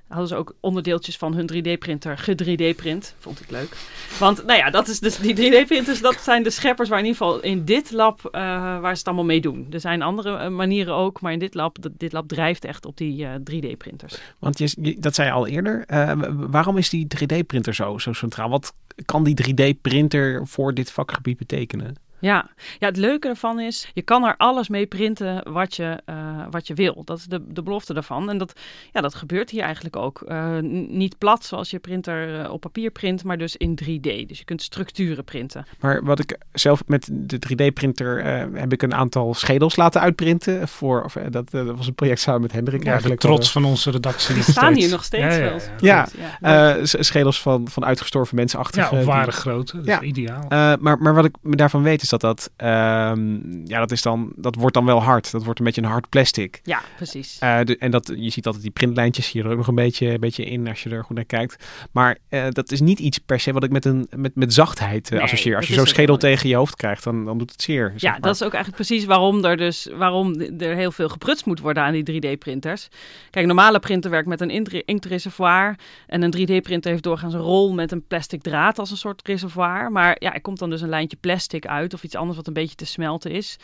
hadden 0.07 0.27
ze 0.27 0.35
ook 0.35 0.55
onderdeeltjes 0.59 1.17
van 1.17 1.33
hun 1.33 1.49
3D-printer 1.53 2.17
ge-3D-print. 2.17 3.15
Vond 3.19 3.41
ik 3.41 3.51
leuk. 3.51 3.77
Want 4.19 4.45
nou 4.45 4.59
ja, 4.59 4.69
dat 4.69 4.87
is 4.87 4.99
dus, 4.99 5.17
die 5.17 5.35
3D-printers, 5.35 6.01
dat 6.01 6.17
zijn 6.21 6.43
de 6.43 6.49
scheppers 6.49 6.89
waar 6.89 6.99
in 6.99 7.05
ieder 7.05 7.21
geval 7.21 7.41
in 7.41 7.65
dit 7.65 7.91
lab, 7.91 8.25
eh, 8.25 8.31
waar 8.79 8.91
ze 8.91 8.97
het 8.97 9.05
allemaal 9.05 9.25
mee 9.25 9.41
doen. 9.41 9.67
Er 9.71 9.79
zijn 9.79 10.01
andere 10.01 10.37
eh, 10.37 10.49
manieren 10.49 10.93
ook, 10.93 11.21
maar 11.21 11.31
in 11.31 11.39
dit 11.39 11.53
lab, 11.53 11.77
dit 11.97 12.11
lab 12.11 12.27
drijft 12.27 12.65
echt 12.65 12.85
op 12.85 12.97
die 12.97 13.25
eh, 13.25 13.33
3D-printers. 13.35 14.17
Want 14.39 14.57
je, 14.57 14.95
dat 14.99 15.15
zei 15.15 15.27
je 15.27 15.33
al 15.33 15.47
eerder. 15.47 15.83
Eh, 15.85 16.11
waarom 16.29 16.77
is 16.77 16.89
die 16.89 17.07
3D-printer 17.07 17.73
zo, 17.73 17.97
zo 17.97 18.13
centraal? 18.13 18.49
Wat 18.49 18.73
kan 19.05 19.23
die 19.23 19.35
3D-printer 19.43 20.47
voor 20.47 20.73
dit 20.73 20.91
vakgebied 20.91 21.37
betekenen? 21.37 21.95
Ja. 22.23 22.49
ja, 22.79 22.87
het 22.87 22.97
leuke 22.97 23.27
ervan 23.27 23.59
is, 23.59 23.91
je 23.93 24.01
kan 24.01 24.23
er 24.23 24.37
alles 24.37 24.67
mee 24.69 24.85
printen 24.85 25.51
wat 25.51 25.75
je, 25.75 26.01
eh, 26.05 26.15
wat 26.49 26.67
je 26.67 26.73
wil. 26.73 27.01
Dat 27.05 27.17
is 27.17 27.25
de, 27.25 27.43
de 27.47 27.63
belofte 27.63 27.93
daarvan. 27.93 28.29
En 28.29 28.37
dat, 28.37 28.53
ja, 28.91 29.01
dat 29.01 29.15
gebeurt 29.15 29.49
hier 29.49 29.63
eigenlijk 29.63 29.95
ook. 29.95 30.21
Eh, 30.21 30.57
niet 30.87 31.17
plat 31.17 31.45
zoals 31.45 31.69
je 31.69 31.79
printer 31.79 32.39
eh, 32.41 32.51
op 32.51 32.61
papier 32.61 32.91
print, 32.91 33.23
maar 33.23 33.37
dus 33.37 33.55
in 33.57 33.75
3D. 33.83 34.27
Dus 34.27 34.37
je 34.37 34.45
kunt 34.45 34.61
structuren 34.61 35.23
printen. 35.23 35.65
Maar 35.79 36.03
wat 36.03 36.19
ik 36.19 36.37
zelf 36.53 36.83
met 36.87 37.09
de 37.11 37.39
3D-printer 37.49 38.19
eh, 38.19 38.45
heb 38.59 38.73
ik 38.73 38.81
een 38.81 38.93
aantal 38.93 39.33
schedels 39.33 39.75
laten 39.75 40.01
uitprinten. 40.01 40.67
Voor, 40.67 41.03
of, 41.03 41.13
dat, 41.29 41.51
dat 41.51 41.77
was 41.77 41.87
een 41.87 41.95
project 41.95 42.19
samen 42.19 42.41
met 42.41 42.51
Hendrik 42.51 42.83
Ja, 42.83 42.91
eigenlijk. 42.91 43.19
trots 43.21 43.51
van 43.51 43.65
onze 43.65 43.91
redactie. 43.91 44.35
nog 44.43 44.45
staan 44.45 44.73
hier 44.73 44.89
nog 44.89 45.03
steeds 45.03 45.35
Ja, 45.79 46.07
ja, 46.41 46.77
eh, 46.77 46.83
schedels 46.83 47.41
van, 47.41 47.67
van 47.67 47.85
uitgestorven 47.85 48.35
mensen 48.35 48.59
achter. 48.59 48.81
Ja, 48.81 48.89
op 48.99 49.03
ware 49.03 49.31
grootte. 49.31 49.75
Dat 49.75 49.85
is 49.87 49.91
Ja. 49.91 50.01
ideaal. 50.01 50.43
Eh, 50.49 50.73
maar, 50.79 50.97
maar 50.97 51.13
wat 51.13 51.25
ik 51.25 51.35
me 51.41 51.55
daarvan 51.55 51.83
weet 51.83 52.01
is 52.01 52.09
dat 52.19 52.21
dat, 52.21 52.51
ehm, 52.55 53.65
ja, 53.67 53.79
dat, 53.79 53.91
is 53.91 54.01
dan, 54.01 54.33
dat 54.35 54.55
wordt 54.55 54.73
dan 54.75 54.85
wel 54.85 55.01
hard. 55.01 55.31
Dat 55.31 55.43
wordt 55.43 55.59
een 55.59 55.65
beetje 55.65 55.81
een 55.81 55.87
hard 55.87 56.09
plastic. 56.09 56.59
ja, 56.63 56.81
precies. 56.95 57.37
Eh, 57.39 57.59
de- 57.63 57.77
en 57.77 57.91
dat, 57.91 58.11
je 58.15 58.29
ziet 58.29 58.45
altijd 58.45 58.63
die 58.63 58.71
printlijntjes 58.71 59.31
hier 59.31 59.45
er 59.45 59.51
ook 59.51 59.57
nog 59.57 59.67
een 59.67 59.75
beetje, 59.75 60.07
een 60.13 60.19
beetje 60.19 60.45
in 60.45 60.67
als 60.67 60.83
je 60.83 60.89
er 60.89 61.03
goed 61.03 61.15
naar 61.15 61.25
kijkt. 61.25 61.65
Maar 61.91 62.17
eh, 62.29 62.45
dat 62.49 62.71
is 62.71 62.81
niet 62.81 62.99
iets 62.99 63.17
per 63.17 63.39
se 63.39 63.53
wat 63.53 63.63
ik 63.63 63.71
met, 63.71 63.85
een, 63.85 64.07
met, 64.15 64.35
met 64.35 64.53
zachtheid 64.53 65.05
eh, 65.05 65.11
Nee, 65.11 65.21
associeer. 65.21 65.55
Als 65.55 65.67
je 65.67 65.73
zo'n 65.73 65.85
schedel 65.85 66.17
tegen 66.17 66.49
je 66.49 66.55
hoofd 66.55 66.75
krijgt, 66.75 67.03
dan, 67.03 67.25
dan 67.25 67.37
doet 67.37 67.51
het 67.51 67.61
zeer. 67.61 67.89
zeg 67.91 68.01
Ja, 68.01 68.11
maar. 68.11 68.19
dat 68.21 68.33
is 68.35 68.43
ook 68.43 68.53
eigenlijk 68.53 68.83
precies 68.85 69.05
waarom 69.05 69.45
er 69.45 69.57
dus 69.57 69.87
waarom 69.95 70.39
er 70.41 70.75
heel 70.75 70.91
veel 70.91 71.09
geprutst 71.09 71.45
moet 71.45 71.59
worden 71.59 71.83
aan 71.83 71.93
die 72.03 72.03
3D-printers. 72.21 72.87
Kijk, 73.29 73.45
normale 73.45 73.79
printer 73.79 74.11
werkt 74.11 74.27
met 74.27 74.41
een 74.41 74.49
inkt- 74.49 74.73
inktreservoir. 74.85 75.75
En 76.07 76.21
een 76.21 76.31
3D-printer 76.37 76.91
heeft 76.91 77.03
doorgaans 77.03 77.33
een 77.33 77.39
rol 77.39 77.73
met 77.73 77.91
een 77.91 78.07
plastic 78.07 78.41
draad 78.41 78.79
als 78.79 78.91
een 78.91 78.97
soort 78.97 79.27
reservoir. 79.27 79.91
Maar 79.91 80.15
ja, 80.19 80.33
er 80.33 80.41
komt 80.41 80.59
dan 80.59 80.69
dus 80.69 80.81
een 80.81 80.89
lijntje 80.89 81.17
plastic 81.21 81.65
uit 81.65 81.93
of 81.93 82.02
iets 82.03 82.15
anders 82.15 82.37
wat 82.37 82.47
een 82.47 82.53
beetje 82.53 82.75
te 82.75 82.85
smelten 82.85 83.31
is. 83.31 83.57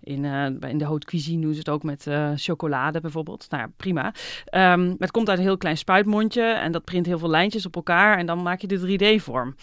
In, 0.00 0.24
eh, 0.24 0.70
in 0.70 0.78
de 0.78 0.84
haute 0.84 1.06
cuisine 1.06 1.42
doen 1.42 1.52
ze 1.52 1.58
het 1.58 1.68
ook 1.68 1.82
met 1.82 2.06
eh, 2.06 2.30
chocolade 2.34 3.00
bijvoorbeeld. 3.00 3.46
Nou 3.50 3.68
prima. 3.76 4.14
Ehm, 4.44 4.94
het 4.98 5.10
komt 5.10 5.28
uit 5.28 5.38
een 5.38 5.44
heel 5.44 5.56
klein 5.56 5.76
spuitmondje 5.76 6.42
en 6.42 6.72
dat 6.72 6.84
print 6.84 7.06
heel 7.06 7.18
veel 7.18 7.30
lijntjes 7.30 7.66
op 7.66 7.76
elkaar 7.76 8.18
en 8.18 8.26
dan 8.26 8.42
maak 8.42 8.60
je 8.60 8.66
de 8.66 8.78
3D-vorm. 8.78 9.54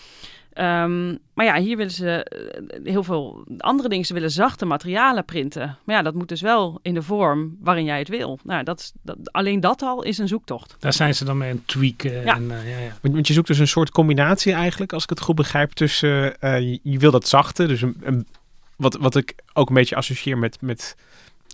Ehm, 0.53 1.15
maar 1.33 1.45
ja, 1.45 1.59
hier 1.59 1.77
willen 1.77 1.91
ze 1.91 2.23
eh, 2.23 2.79
heel 2.93 3.03
veel 3.03 3.43
andere 3.57 3.89
dingen. 3.89 4.05
Ze 4.05 4.13
willen 4.13 4.31
zachte 4.31 4.65
materialen 4.65 5.25
printen. 5.25 5.77
Maar 5.85 5.95
ja, 5.95 6.01
dat 6.01 6.13
moet 6.13 6.29
dus 6.29 6.41
wel 6.41 6.79
in 6.81 6.93
de 6.93 7.01
vorm 7.01 7.57
waarin 7.59 7.85
jij 7.85 7.99
het 7.99 8.07
wil. 8.07 8.39
Nou, 8.43 8.63
dat 8.63 8.79
is, 8.79 8.91
dat, 9.01 9.17
alleen 9.31 9.59
dat 9.59 9.81
al 9.81 10.03
is 10.03 10.17
een 10.17 10.27
zoektocht. 10.27 10.75
Daar 10.79 10.93
zijn 10.93 11.15
ze 11.15 11.25
dan 11.25 11.37
mee 11.37 11.49
aan 11.49 11.55
het 11.55 11.67
tweaken. 11.67 12.11
Ja. 12.11 12.35
En, 12.35 12.51
eh, 12.51 12.71
ja, 12.71 12.77
ja. 12.77 12.91
Want 13.01 13.13
want 13.13 13.27
je 13.27 13.33
zoekt 13.33 13.47
dus 13.47 13.59
een 13.59 13.67
soort 13.67 13.91
combinatie 13.91 14.53
eigenlijk, 14.53 14.93
als 14.93 15.03
ik 15.03 15.09
het 15.09 15.19
goed 15.21 15.35
begrijp, 15.35 15.71
tussen 15.71 16.39
eh, 16.39 16.59
je, 16.59 16.79
je 16.83 16.99
wil 16.99 17.11
dat 17.11 17.27
zachte, 17.27 17.65
dus 17.67 17.81
een, 17.81 17.97
een- 18.03 18.27
wat, 18.75 18.97
wat 18.97 19.15
ik 19.15 19.35
ook 19.53 19.67
een 19.69 19.75
beetje 19.75 19.95
associeer 19.95 20.37
met, 20.37 20.61
met 20.61 20.95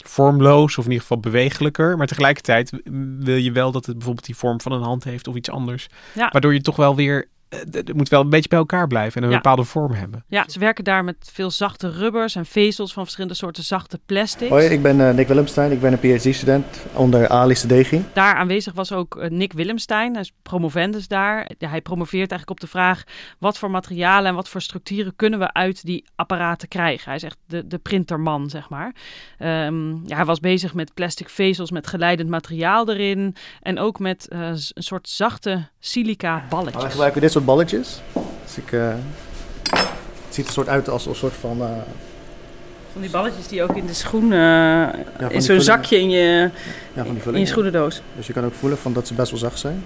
vormloos 0.04 0.78
of 0.78 0.84
in 0.86 0.92
ieder 0.92 1.02
geval 1.08 1.20
bewegelijker. 1.20 1.98
Maar 1.98 2.08
tegelijkertijd 2.08 2.72
wil 3.20 3.36
je 3.36 3.52
wel 3.52 3.72
dat 3.72 3.86
het 3.86 3.96
bijvoorbeeld 3.96 4.26
die 4.26 4.36
vorm 4.36 4.62
van 4.62 4.72
een 4.72 4.82
hand 4.82 5.04
heeft 5.04 5.28
of 5.28 5.36
iets 5.36 5.50
anders. 5.50 5.88
Ja. 6.16 6.30
Waardoor 6.32 6.54
je 6.54 6.62
toch 6.62 6.76
wel 6.76 6.96
weer 6.96 7.28
het 7.50 7.94
moet 7.94 8.10
wel 8.10 8.22
een 8.22 8.30
beetje 8.30 8.50
bij 8.50 8.58
elkaar 8.60 8.88
blijven 8.88 9.18
en 9.22 9.24
een 9.28 9.34
Ja. 9.34 9.36
bepaalde 9.42 9.64
vorm 9.64 9.92
hebben. 9.92 10.24
Ja, 10.28 10.44
ze 10.50 10.60
werken 10.60 10.84
daar 10.84 11.04
met 11.04 11.30
veel 11.34 11.52
zachte 11.52 11.90
rubbers 11.92 12.36
en 12.36 12.46
vezels 12.46 12.94
van 12.94 13.04
verschillende 13.04 13.36
soorten 13.36 13.64
zachte 13.64 14.00
plastics. 14.06 14.50
Hoi, 14.50 14.66
ik 14.68 14.82
ben 14.82 15.08
eh, 15.08 15.14
Nick 15.16 15.28
Willemstein. 15.28 15.72
Ik 15.72 15.82
ben 15.82 15.92
een 15.92 16.00
PhD-student 16.18 16.66
onder 16.94 17.28
Ali 17.28 17.56
Sadeghi. 17.56 18.02
Daar 18.14 18.36
aanwezig 18.36 18.74
was 18.74 18.92
ook 18.92 19.16
eh, 19.18 19.30
Nick 19.30 19.54
Willemstein, 19.54 20.12
hij 20.12 20.22
is 20.22 20.32
promovendus 20.42 21.08
daar. 21.08 21.50
Ja, 21.58 21.70
hij 21.70 21.82
promoveert 21.82 22.32
eigenlijk 22.32 22.50
op 22.50 22.60
de 22.60 22.68
vraag 22.68 23.04
wat 23.40 23.58
voor 23.58 23.72
materialen 23.72 24.30
en 24.30 24.36
wat 24.36 24.50
voor 24.50 24.62
structuren 24.62 25.16
kunnen 25.16 25.40
we 25.40 25.54
uit 25.54 25.86
die 25.86 26.06
apparaten 26.16 26.68
krijgen. 26.68 27.06
Hij 27.06 27.16
is 27.16 27.24
echt 27.24 27.38
de, 27.46 27.68
de 27.68 27.78
printerman, 27.78 28.50
zeg 28.50 28.70
maar. 28.70 28.96
Ehm, 29.38 29.90
ja, 30.08 30.16
hij 30.16 30.26
was 30.26 30.40
bezig 30.40 30.74
met 30.74 30.94
plastic 30.94 31.30
vezels 31.30 31.72
met 31.72 31.88
geleidend 31.88 32.30
materiaal 32.30 32.90
erin 32.90 33.36
en 33.62 33.80
ook 33.80 34.00
met 34.00 34.28
eh, 34.28 34.40
een 34.48 34.84
soort 34.84 35.10
zachte 35.10 35.68
silica 35.92 36.32
Maar 36.32 36.40
wij 36.40 36.50
balletjes. 36.50 36.92
gebruiken 36.92 37.22
dit 37.22 37.32
soort 37.32 37.46
balletjes. 37.46 38.02
Dus 38.46 38.58
ik, 38.58 38.72
eh, 38.72 38.90
het 40.26 40.36
ziet 40.36 40.48
er 40.48 40.54
soort 40.54 40.70
uit 40.70 40.90
als 40.90 41.06
een 41.06 41.16
soort 41.16 41.34
van... 41.40 41.62
eh, 41.62 41.68
Van 42.92 43.02
die 43.02 43.10
balletjes 43.12 43.48
die 43.48 43.64
ook 43.64 43.76
in 43.76 43.86
de 43.86 43.94
schoen, 43.94 44.34
eh, 44.34 44.88
in 45.30 45.42
zo'n 45.42 45.62
zakje 45.62 46.00
in 46.00 46.10
je, 46.10 46.50
ja, 46.94 47.06
van 47.06 47.14
die 47.14 47.34
in 47.34 47.40
je 47.40 47.46
schoenendoos. 47.46 48.02
Dus 48.16 48.28
je 48.28 48.34
kan 48.34 48.46
ook 48.46 48.54
voelen 48.54 48.78
van 48.78 48.94
dat 48.94 49.08
ze 49.08 49.14
best 49.14 49.30
wel 49.32 49.40
zacht 49.40 49.60
zijn. 49.60 49.84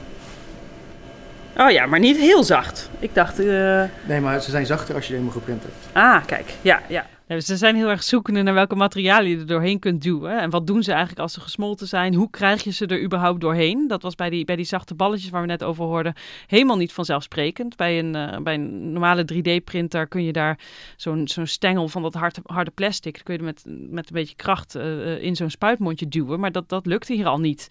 Oh 1.58 1.72
ja, 1.72 1.86
maar 1.86 2.00
niet 2.00 2.18
heel 2.18 2.44
zacht. 2.44 2.90
Ik 3.00 3.14
dacht... 3.16 3.40
eh, 3.40 3.84
Nee, 4.08 4.20
maar 4.22 4.42
ze 4.42 4.50
zijn 4.52 4.66
zachter 4.66 4.96
als 4.96 5.06
je 5.08 5.12
helemaal 5.14 5.34
geprint 5.34 5.62
hebt. 5.64 5.76
Ah, 5.92 6.26
kijk. 6.26 6.54
Ja, 6.62 6.82
ja. 6.88 7.06
Dus 7.36 7.46
ze 7.46 7.58
zijn 7.58 7.76
heel 7.76 7.90
erg 7.90 8.04
zoekende 8.04 8.42
naar 8.42 8.54
welke 8.54 8.76
materialen 8.76 9.30
je 9.30 9.38
er 9.38 9.46
doorheen 9.46 9.80
kunt 9.80 10.02
duwen. 10.02 10.40
En 10.40 10.50
wat 10.50 10.68
doen 10.68 10.84
ze 10.84 10.92
eigenlijk 10.92 11.22
als 11.22 11.34
ze 11.34 11.42
gesmolten 11.42 11.88
zijn? 11.88 12.14
Hoe 12.14 12.30
krijg 12.30 12.64
je 12.64 12.72
ze 12.72 12.86
er 12.86 13.04
überhaupt 13.04 13.42
doorheen? 13.42 13.88
Dat 13.88 14.02
was 14.02 14.16
bij 14.16 14.30
die, 14.30 14.46
bij 14.46 14.56
die 14.56 14.66
zachte 14.66 14.96
balletjes 14.96 15.30
waar 15.30 15.42
we 15.42 15.48
net 15.48 15.64
over 15.64 15.84
hoorden 15.84 16.14
helemaal 16.48 16.78
niet 16.78 16.94
vanzelfsprekend. 16.94 17.76
Bij 17.76 18.00
een, 18.00 18.16
eh, 18.16 18.38
bij 18.38 18.54
een 18.54 18.92
normale 18.92 19.26
3D-printer 19.26 20.08
kun 20.08 20.24
je 20.24 20.32
daar 20.32 20.60
zo'n 20.96 21.28
zo'n 21.28 21.48
stengel 21.48 21.88
van 21.88 22.02
dat 22.02 22.14
harde, 22.14 22.42
harde 22.44 22.72
plastic... 22.72 23.22
kun 23.24 23.36
je 23.36 23.44
met, 23.44 23.64
met 23.90 24.08
een 24.08 24.16
beetje 24.16 24.36
kracht 24.36 24.76
eh, 24.76 25.14
eh, 25.14 25.24
in 25.24 25.36
zo'n 25.36 25.50
spuitmondje 25.50 26.08
duwen. 26.08 26.40
Maar 26.40 26.52
dat, 26.52 26.70
dat 26.70 26.86
lukte 26.86 27.14
hier 27.14 27.28
al 27.28 27.40
niet. 27.40 27.68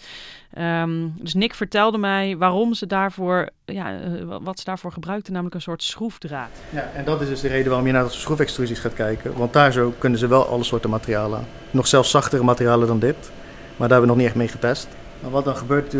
Ehm, 0.53 1.09
dus 1.19 1.35
Nick 1.35 1.55
vertelde 1.55 1.99
mij 1.99 2.37
waarom 2.37 2.75
ze 2.75 2.87
daarvoor... 2.87 3.49
Ja, 3.65 4.01
wat 4.43 4.59
ze 4.59 4.65
daarvoor 4.65 4.93
gebruikten, 4.93 5.33
namelijk 5.33 5.55
een 5.55 5.63
soort 5.63 5.83
schroefdraad. 5.83 6.61
Ja, 6.71 6.91
en 6.95 7.05
dat 7.05 7.21
is 7.21 7.29
dus 7.29 7.41
de 7.41 7.49
reden 7.49 7.69
waarom 7.69 7.87
je 7.87 7.93
naar 7.93 8.05
de 8.05 8.11
schroefextrusies 8.11 8.79
gaat 8.79 8.95
kijken. 8.95 9.37
Want 9.37 9.50
daar 9.53 9.73
zo 9.73 9.95
kunnen 9.99 10.19
ze 10.19 10.27
wel 10.27 10.47
alle 10.47 10.65
soorten 10.65 10.91
materialen 10.91 11.39
aan. 11.39 11.47
Nog 11.71 11.87
zelfs 11.87 12.11
zachtere 12.11 12.43
materialen 12.43 12.87
dan 12.87 12.99
dit. 12.99 13.17
Maar 13.77 13.89
daar 13.89 13.99
hebben 13.99 14.01
we 14.01 14.07
nog 14.07 14.17
niet 14.17 14.27
echt 14.27 14.35
mee 14.35 14.49
getest. 14.49 14.89
Maar 15.21 15.31
wat 15.31 15.45
dan 15.45 15.57
gebeurt 15.57 15.95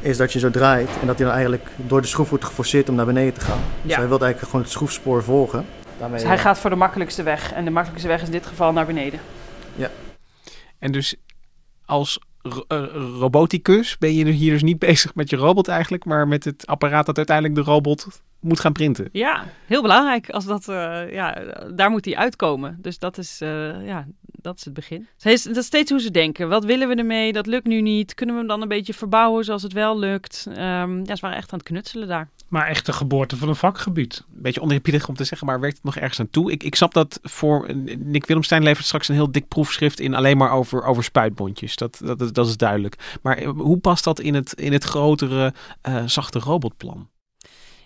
is 0.00 0.16
dat 0.16 0.32
je 0.32 0.38
zo 0.38 0.50
draait 0.50 0.88
en 1.00 1.06
dat 1.06 1.16
hij 1.16 1.24
dan 1.26 1.34
eigenlijk 1.34 1.68
door 1.76 2.00
de 2.00 2.06
schroef 2.06 2.28
wordt 2.28 2.44
geforceerd 2.44 2.88
om 2.88 2.94
naar 2.94 3.06
beneden 3.06 3.34
te 3.34 3.40
gaan. 3.40 3.60
Dus 3.82 3.90
Ja. 3.92 3.98
hij 3.98 4.08
wil 4.08 4.18
eigenlijk 4.20 4.50
gewoon 4.50 4.62
het 4.64 4.70
schroefspoor 4.74 5.22
volgen. 5.22 5.64
Daarmee, 5.98 6.18
Dus 6.18 6.28
hij 6.28 6.36
eh, 6.36 6.42
gaat 6.42 6.58
voor 6.58 6.70
de 6.70 6.76
makkelijkste 6.76 7.22
weg. 7.22 7.52
En 7.52 7.64
de 7.64 7.70
makkelijkste 7.70 8.08
weg 8.08 8.20
is 8.20 8.26
in 8.26 8.32
dit 8.32 8.46
geval 8.46 8.72
naar 8.72 8.86
beneden. 8.86 9.20
En 10.78 10.92
dus 10.92 11.14
als 11.84 12.18
eh, 12.68 12.84
roboticus 13.18 13.98
ben 13.98 14.14
je 14.14 14.24
hier 14.24 14.52
dus 14.52 14.62
niet 14.62 14.78
bezig 14.88 15.14
met 15.14 15.30
je 15.30 15.36
robot 15.36 15.68
eigenlijk, 15.68 16.04
maar 16.04 16.28
met 16.28 16.44
het 16.44 16.66
apparaat 16.66 17.06
dat 17.06 17.16
uiteindelijk 17.16 17.56
de 17.56 17.62
robot 17.72 18.06
moet 18.44 18.60
gaan 18.60 18.72
printen. 18.72 19.08
Ja, 19.12 19.44
heel 19.66 19.82
belangrijk. 19.82 20.30
Als 20.30 20.44
dat, 20.44 20.68
eh, 20.68 21.12
ja, 21.12 21.42
daar 21.74 21.90
moet 21.90 22.04
hij 22.04 22.16
uitkomen. 22.16 22.78
Dus 22.80 22.98
dat 22.98 23.18
is, 23.18 23.40
eh, 23.40 23.86
ja, 23.86 24.06
dat 24.26 24.58
is 24.58 24.64
het 24.64 24.74
begin. 24.74 25.06
Dat 25.22 25.32
is 25.56 25.64
steeds 25.66 25.90
hoe 25.90 26.00
ze 26.00 26.10
denken. 26.10 26.48
Wat 26.48 26.64
willen 26.64 26.88
we 26.88 26.94
ermee? 26.94 27.32
Dat 27.32 27.46
lukt 27.46 27.66
nu 27.66 27.80
niet. 27.80 28.14
Kunnen 28.14 28.34
we 28.34 28.40
hem 28.40 28.50
dan 28.50 28.62
een 28.62 28.68
beetje 28.68 28.94
verbouwen 28.94 29.44
zoals 29.44 29.62
het 29.62 29.72
wel 29.72 29.98
lukt? 29.98 30.46
Ehm, 30.54 30.98
ja, 31.04 31.14
ze 31.14 31.20
waren 31.20 31.36
echt 31.36 31.52
aan 31.52 31.58
het 31.58 31.68
knutselen 31.68 32.08
daar. 32.08 32.28
Maar 32.48 32.66
echt 32.66 32.86
de 32.86 32.92
geboorte 32.92 33.36
van 33.36 33.48
een 33.48 33.56
vakgebied. 33.56 34.24
Een 34.36 34.42
beetje 34.42 34.60
oneerbiedig 34.60 35.08
om 35.08 35.14
te 35.14 35.24
zeggen, 35.24 35.46
maar 35.46 35.60
werkt 35.60 35.76
het 35.76 35.84
nog 35.84 35.96
ergens 35.96 36.20
aan 36.20 36.30
toe? 36.30 36.52
Ik, 36.52 36.62
ik 36.62 36.74
snap 36.74 36.94
dat 36.94 37.18
voor 37.22 37.74
Nick 37.98 38.26
Willemstein 38.26 38.62
levert 38.62 38.86
straks 38.86 39.08
een 39.08 39.14
heel 39.14 39.30
dik 39.32 39.48
proefschrift 39.48 40.00
in 40.00 40.14
alleen 40.14 40.36
maar 40.36 40.50
over, 40.52 40.84
over 40.84 41.04
spuitbondjes. 41.04 41.76
Dat, 41.76 42.00
dat, 42.04 42.20
is- 42.20 42.32
dat 42.32 42.46
is 42.46 42.56
duidelijk. 42.56 43.18
Maar 43.22 43.36
eh, 43.36 43.48
hoe 43.48 43.78
past 43.78 44.04
dat 44.04 44.20
in 44.20 44.34
het, 44.34 44.52
in 44.52 44.72
het 44.72 44.84
grotere, 44.84 45.52
eh, 45.80 46.02
zachte 46.06 46.38
robotplan? 46.38 47.08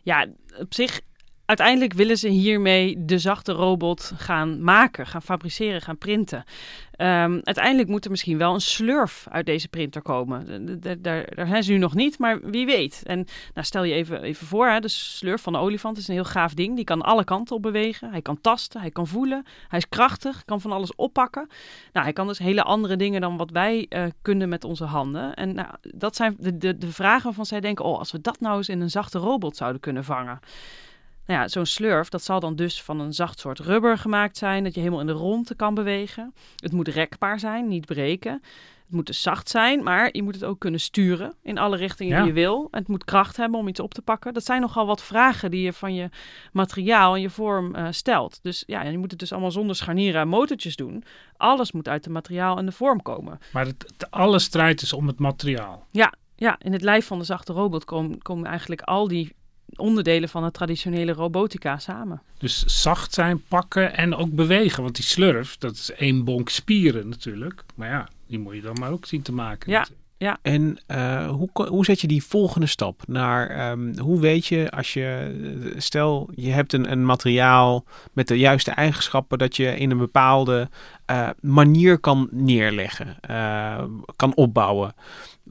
Ja, 0.08 0.26
op 0.58 0.74
zich, 0.74 1.00
uiteindelijk 1.48 1.92
willen 1.92 2.18
ze 2.18 2.28
hiermee 2.28 3.04
de 3.04 3.18
zachte 3.18 3.52
robot 3.52 4.12
gaan 4.16 4.62
maken, 4.62 5.06
gaan 5.06 5.22
fabriceren, 5.22 5.82
gaan 5.82 5.98
printen. 5.98 6.44
Ehm, 6.90 7.40
uiteindelijk 7.42 7.88
moet 7.88 8.04
er 8.04 8.10
misschien 8.10 8.38
wel 8.38 8.54
een 8.54 8.60
slurf 8.60 9.26
uit 9.30 9.46
deze 9.46 9.68
printer 9.68 10.02
komen. 10.02 10.80
Daar 11.02 11.24
zijn 11.34 11.62
ze 11.62 11.72
nu 11.72 11.78
nog 11.78 11.94
niet, 11.94 12.18
maar 12.18 12.40
wie 12.40 12.66
weet. 12.66 13.02
En 13.04 13.26
nou, 13.54 13.66
stel 13.66 13.84
je 13.84 13.94
even, 13.94 14.22
even 14.22 14.46
voor, 14.46 14.66
hè, 14.66 14.80
de 14.80 14.88
slurf 14.88 15.42
van 15.42 15.52
de 15.52 15.58
olifant 15.58 15.96
is 15.96 16.08
een 16.08 16.14
heel 16.14 16.24
gaaf 16.24 16.54
ding. 16.54 16.76
Die 16.76 16.84
kan 16.84 17.02
alle 17.02 17.24
kanten 17.24 17.56
op 17.56 17.62
bewegen. 17.62 18.10
Hij 18.10 18.22
kan 18.22 18.40
tasten, 18.40 18.80
hij 18.80 18.90
kan 18.90 19.06
voelen. 19.06 19.44
Hij 19.68 19.78
is 19.78 19.88
krachtig, 19.88 20.44
kan 20.44 20.60
van 20.60 20.72
alles 20.72 20.94
oppakken. 20.94 21.48
Nou, 21.92 22.04
hij 22.04 22.14
kan 22.14 22.26
dus 22.26 22.38
hele 22.38 22.62
andere 22.62 22.96
dingen 22.96 23.20
dan 23.20 23.36
wat 23.36 23.50
wij 23.50 23.86
eh, 23.88 24.04
kunnen 24.22 24.48
met 24.48 24.64
onze 24.64 24.84
handen. 24.84 25.34
En 25.34 25.54
nou, 25.54 25.68
dat 25.80 26.16
zijn 26.16 26.36
de, 26.38 26.58
de, 26.58 26.78
de 26.78 26.92
vragen 26.92 27.24
waarvan 27.24 27.46
zij 27.46 27.60
denken, 27.60 27.84
oh, 27.84 27.98
als 27.98 28.12
we 28.12 28.20
dat 28.20 28.40
nou 28.40 28.56
eens 28.56 28.68
in 28.68 28.80
een 28.80 28.90
zachte 28.90 29.18
robot 29.18 29.56
zouden 29.56 29.80
kunnen 29.80 30.04
vangen. 30.04 30.40
Nou 31.28 31.40
ja, 31.40 31.48
zo'n 31.48 31.66
slurf, 31.66 32.08
dat 32.08 32.22
zal 32.22 32.40
dan 32.40 32.56
dus 32.56 32.82
van 32.82 33.00
een 33.00 33.12
zacht 33.12 33.38
soort 33.38 33.58
rubber 33.58 33.98
gemaakt 33.98 34.36
zijn, 34.36 34.64
dat 34.64 34.74
je 34.74 34.80
helemaal 34.80 35.00
in 35.00 35.06
de 35.06 35.12
ronde 35.12 35.54
kan 35.54 35.74
bewegen. 35.74 36.34
Het 36.56 36.72
moet 36.72 36.88
rekbaar 36.88 37.38
zijn, 37.40 37.68
niet 37.68 37.86
breken. 37.86 38.32
Het 38.32 38.96
moet 38.96 39.06
dus 39.06 39.22
zacht 39.22 39.48
zijn, 39.48 39.82
maar 39.82 40.08
je 40.12 40.22
moet 40.22 40.34
het 40.34 40.44
ook 40.44 40.58
kunnen 40.58 40.80
sturen 40.80 41.34
in 41.42 41.58
alle 41.58 41.76
richtingen 41.76 42.16
Ja. 42.16 42.18
die 42.22 42.32
je 42.32 42.40
wil. 42.40 42.68
Het 42.70 42.88
moet 42.88 43.04
kracht 43.04 43.36
hebben 43.36 43.60
om 43.60 43.68
iets 43.68 43.80
op 43.80 43.94
te 43.94 44.02
pakken. 44.02 44.34
Dat 44.34 44.44
zijn 44.44 44.60
nogal 44.60 44.86
wat 44.86 45.02
vragen 45.02 45.50
die 45.50 45.62
je 45.62 45.72
van 45.72 45.94
je 45.94 46.08
materiaal 46.52 47.14
en 47.14 47.20
je 47.20 47.30
vorm 47.30 47.74
eh, 47.74 47.86
stelt. 47.90 48.38
Dus 48.42 48.62
ja, 48.66 48.82
je 48.82 48.98
moet 48.98 49.10
het 49.10 49.20
dus 49.20 49.32
allemaal 49.32 49.50
zonder 49.50 49.76
scharnieren 49.76 50.20
en 50.20 50.28
motortjes 50.28 50.76
doen. 50.76 51.04
Alles 51.36 51.72
moet 51.72 51.88
uit 51.88 52.04
het 52.04 52.12
materiaal 52.14 52.58
en 52.58 52.66
de 52.66 52.72
vorm 52.72 53.02
komen. 53.02 53.38
Maar 53.52 53.66
het, 53.66 53.84
het- 53.96 54.10
alle 54.10 54.38
strijd 54.38 54.82
is 54.82 54.92
om 54.92 55.06
het 55.06 55.18
materiaal. 55.18 55.86
Ja, 55.90 56.12
ja, 56.36 56.56
in 56.62 56.72
het 56.72 56.82
lijf 56.82 57.06
van 57.06 57.18
de 57.18 57.24
zachte 57.24 57.52
robot 57.52 57.84
komen, 57.84 58.22
komen 58.22 58.46
eigenlijk 58.48 58.80
al 58.82 59.08
die 59.08 59.36
onderdelen 59.76 60.28
van 60.28 60.44
het 60.44 60.54
traditionele 60.54 61.12
robotica 61.12 61.78
samen. 61.78 62.22
Dus 62.38 62.64
zacht 62.64 63.14
zijn, 63.14 63.42
pakken 63.48 63.96
en 63.96 64.14
ook 64.14 64.34
bewegen. 64.34 64.82
Want 64.82 64.94
die 64.94 65.04
slurf, 65.04 65.56
dat 65.56 65.72
is 65.72 65.92
één 65.92 66.24
bonk 66.24 66.48
spieren 66.48 67.08
natuurlijk. 67.08 67.64
Maar 67.74 67.88
ja, 67.88 68.08
die 68.26 68.38
moet 68.38 68.54
je 68.54 68.60
dan 68.60 68.76
maar 68.78 68.90
ook 68.90 69.06
zien 69.06 69.22
te 69.22 69.32
maken. 69.32 69.70
Ja. 69.70 69.86
Ja, 70.18 70.38
En 70.42 70.78
eh, 70.86 71.28
hoe, 71.28 71.48
hoe 71.68 71.84
zet 71.84 72.00
je 72.00 72.06
die 72.06 72.24
volgende 72.24 72.66
stap 72.66 73.02
naar, 73.06 73.50
ehm, 73.50 73.98
hoe 73.98 74.20
weet 74.20 74.46
je 74.46 74.70
als 74.70 74.92
je, 74.92 75.36
eh, 75.72 75.80
stel 75.80 76.30
je 76.34 76.50
hebt 76.50 76.72
een, 76.72 76.90
een 76.90 77.04
materiaal 77.04 77.84
met 78.12 78.28
de 78.28 78.38
juiste 78.38 78.70
eigenschappen 78.70 79.38
dat 79.38 79.56
je 79.56 79.76
in 79.76 79.90
een 79.90 79.98
bepaalde 79.98 80.68
eh, 81.06 81.28
manier 81.40 81.98
kan 81.98 82.28
neerleggen, 82.30 83.16
kan 84.16 84.34
opbouwen. 84.34 84.94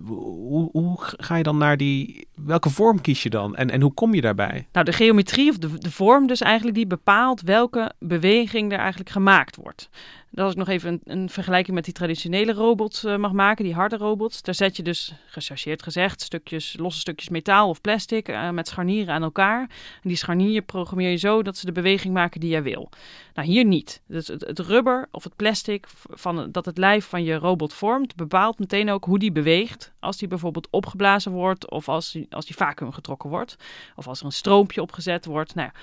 Hoe, 0.05 0.69
hoe 0.71 0.95
ga 0.99 1.35
je 1.35 1.43
dan 1.43 1.57
naar 1.57 1.77
die, 1.77 2.27
welke 2.35 2.69
vorm 2.69 3.01
kies 3.01 3.23
je 3.23 3.29
dan 3.29 3.55
en, 3.55 3.69
en 3.69 3.81
hoe 3.81 3.93
kom 3.93 4.13
je 4.13 4.21
daarbij? 4.21 4.67
nou 4.71 4.85
de 4.85 4.93
geometrie 4.93 5.49
of 5.49 5.57
de, 5.57 5.77
de 5.77 5.91
vorm 5.91 6.27
dus 6.27 6.41
eigenlijk 6.41 6.75
die 6.75 6.87
bepaalt 6.87 7.41
welke 7.41 7.91
beweging 7.99 8.71
er 8.71 8.79
eigenlijk 8.79 9.09
gemaakt 9.09 9.55
wordt. 9.55 9.89
Dat 10.29 10.43
als 10.43 10.53
ik 10.53 10.59
nog 10.59 10.67
even 10.67 10.91
een, 11.03 11.19
een 11.19 11.29
vergelijking 11.29 11.75
met 11.75 11.85
die 11.85 11.93
traditionele 11.93 12.53
robots 12.53 13.03
eh, 13.03 13.15
mag 13.15 13.31
maken, 13.31 13.63
die 13.63 13.73
harde 13.73 13.97
robots. 13.97 14.41
Daar 14.41 14.55
zet 14.55 14.77
je 14.77 14.83
dus, 14.83 15.13
gechargeerd 15.25 15.83
gezegd, 15.83 16.21
stukjes, 16.21 16.75
losse 16.79 16.99
stukjes 16.99 17.29
metaal 17.29 17.69
of 17.69 17.81
plastic 17.81 18.27
eh, 18.27 18.49
met 18.49 18.67
scharnieren 18.67 19.13
aan 19.13 19.23
elkaar. 19.23 19.61
En 19.61 20.09
die 20.09 20.15
scharnieren 20.15 20.65
programmeer 20.65 21.09
je 21.09 21.17
zo 21.17 21.43
dat 21.43 21.57
ze 21.57 21.65
de 21.65 21.71
beweging 21.71 22.13
maken 22.13 22.39
die 22.39 22.49
jij 22.49 22.63
wil. 22.63 22.89
Nou, 23.33 23.47
hier 23.47 23.65
niet. 23.65 24.01
Dus 24.07 24.27
het, 24.27 24.59
rubber 24.59 25.07
of 25.11 25.23
het 25.23 25.35
plastic 25.35 25.87
van, 26.09 26.51
dat 26.51 26.65
het 26.65 26.77
lijf 26.77 27.05
van 27.05 27.23
je 27.23 27.35
robot 27.35 27.73
vormt, 27.73 28.15
bepaalt 28.15 28.59
meteen 28.59 28.89
ook 28.89 29.05
hoe 29.05 29.19
die 29.19 29.31
beweegt. 29.31 29.91
Als 29.99 30.17
die 30.17 30.27
bijvoorbeeld 30.27 30.67
opgeblazen 30.69 31.31
wordt 31.31 31.69
of 31.69 31.89
als 31.89 32.11
die, 32.11 32.27
als 32.29 32.45
die 32.45 32.55
vacuüm 32.55 32.91
getrokken 32.91 33.29
wordt. 33.29 33.55
Of 33.95 34.07
als 34.07 34.19
er 34.19 34.25
een 34.25 34.31
stroompje 34.31 34.81
opgezet 34.81 35.25
wordt. 35.25 35.55
Nou 35.55 35.69
ja. 35.73 35.79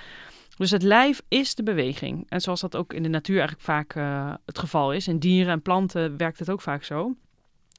Dus 0.56 0.70
het 0.70 0.82
lijf 0.82 1.22
is 1.28 1.54
de 1.54 1.62
beweging. 1.62 2.26
En 2.28 2.40
zoals 2.40 2.60
dat 2.60 2.76
ook 2.76 2.92
in 2.92 3.02
de 3.02 3.08
natuur 3.08 3.38
eigenlijk 3.38 3.64
vaak 3.66 3.94
eh, 3.94 4.32
het 4.46 4.58
geval 4.58 4.92
is. 4.92 5.08
In 5.08 5.18
dieren 5.18 5.52
en 5.52 5.62
planten 5.62 6.16
werkt 6.16 6.38
het 6.38 6.50
ook 6.50 6.60
vaak 6.60 6.84
zo. 6.84 7.14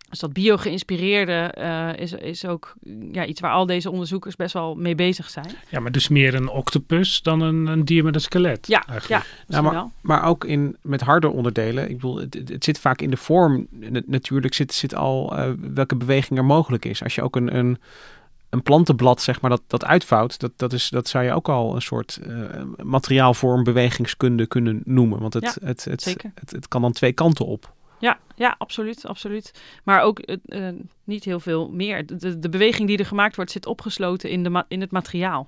Dus 0.09 0.19
dat 0.19 0.33
bio-geïnspireerde 0.33 1.33
eh, 1.33 1.89
is, 1.95 2.13
is 2.13 2.45
ook 2.45 2.73
ja, 3.11 3.25
iets 3.25 3.39
waar 3.41 3.51
al 3.51 3.65
deze 3.65 3.91
onderzoekers 3.91 4.35
best 4.35 4.53
wel 4.53 4.75
mee 4.75 4.95
bezig 4.95 5.29
zijn. 5.29 5.49
Ja, 5.69 5.79
maar 5.79 5.91
dus 5.91 6.07
meer 6.07 6.33
een 6.35 6.47
octopus 6.49 7.21
dan 7.21 7.41
een, 7.41 7.65
een 7.65 7.85
dier 7.85 8.03
met 8.03 8.15
een 8.15 8.21
skelet. 8.21 8.67
Ja, 8.67 8.87
eigenlijk. 8.87 9.23
ja 9.23 9.29
Nou, 9.47 9.63
maar, 9.63 9.73
wel. 9.73 9.91
maar 10.01 10.23
ook 10.23 10.43
in, 10.45 10.77
met 10.81 11.01
harde 11.01 11.29
onderdelen. 11.29 11.89
Ik 11.89 11.95
bedoel, 11.95 12.15
het, 12.17 12.33
het- 12.33 12.49
het 12.49 12.63
zit 12.63 12.79
vaak 12.79 13.01
in 13.01 13.09
de 13.09 13.17
vorm. 13.17 13.67
Natuurlijk 14.05 14.53
zit, 14.53 14.73
zit 14.73 14.95
al 14.95 15.37
eh, 15.37 15.49
welke 15.73 15.95
beweging 15.95 16.39
er 16.39 16.45
mogelijk 16.45 16.85
is. 16.85 17.03
Als 17.03 17.15
je 17.15 17.21
ook 17.21 17.35
een, 17.35 17.55
een, 17.55 17.77
een 18.55 18.63
plantenblad, 18.63 19.21
zeg 19.21 19.41
maar, 19.41 19.49
dat, 19.49 19.61
dat 19.67 19.85
uitvouwt, 19.85 20.39
dat, 20.39 20.51
dat, 20.55 20.73
is, 20.73 20.89
dat 20.89 21.07
zou 21.07 21.23
je 21.23 21.33
ook 21.33 21.49
al 21.49 21.75
een 21.75 21.81
soort 21.81 22.19
eh, 22.23 22.33
materiaalvorm 22.83 23.63
bewegingskunde 23.63 24.45
kunnen 24.45 24.81
noemen. 24.85 25.19
Want 25.19 25.33
het, 25.33 25.43
Ja, 25.43 25.67
het. 25.67 25.83
Het, 26.35 26.51
het 26.51 26.67
kan 26.67 26.81
dan 26.81 26.91
twee 26.91 27.13
kanten 27.13 27.45
op. 27.45 27.73
Ja, 28.05 28.19
ja, 28.35 28.55
absoluut, 28.57 29.05
absoluut. 29.05 29.51
Maar 29.83 30.01
ook 30.01 30.19
eh, 30.19 30.67
eh, 30.67 30.75
niet 31.03 31.23
heel 31.23 31.39
veel 31.39 31.69
meer. 31.71 32.05
De, 32.05 32.49
beweging 32.49 32.87
die 32.87 32.97
er 32.97 33.05
gemaakt 33.05 33.35
wordt 33.35 33.51
zit 33.51 33.65
opgesloten 33.65 34.29
in, 34.29 34.43
de 34.43 34.65
in 34.67 34.81
het 34.81 34.91
materiaal. 34.91 35.47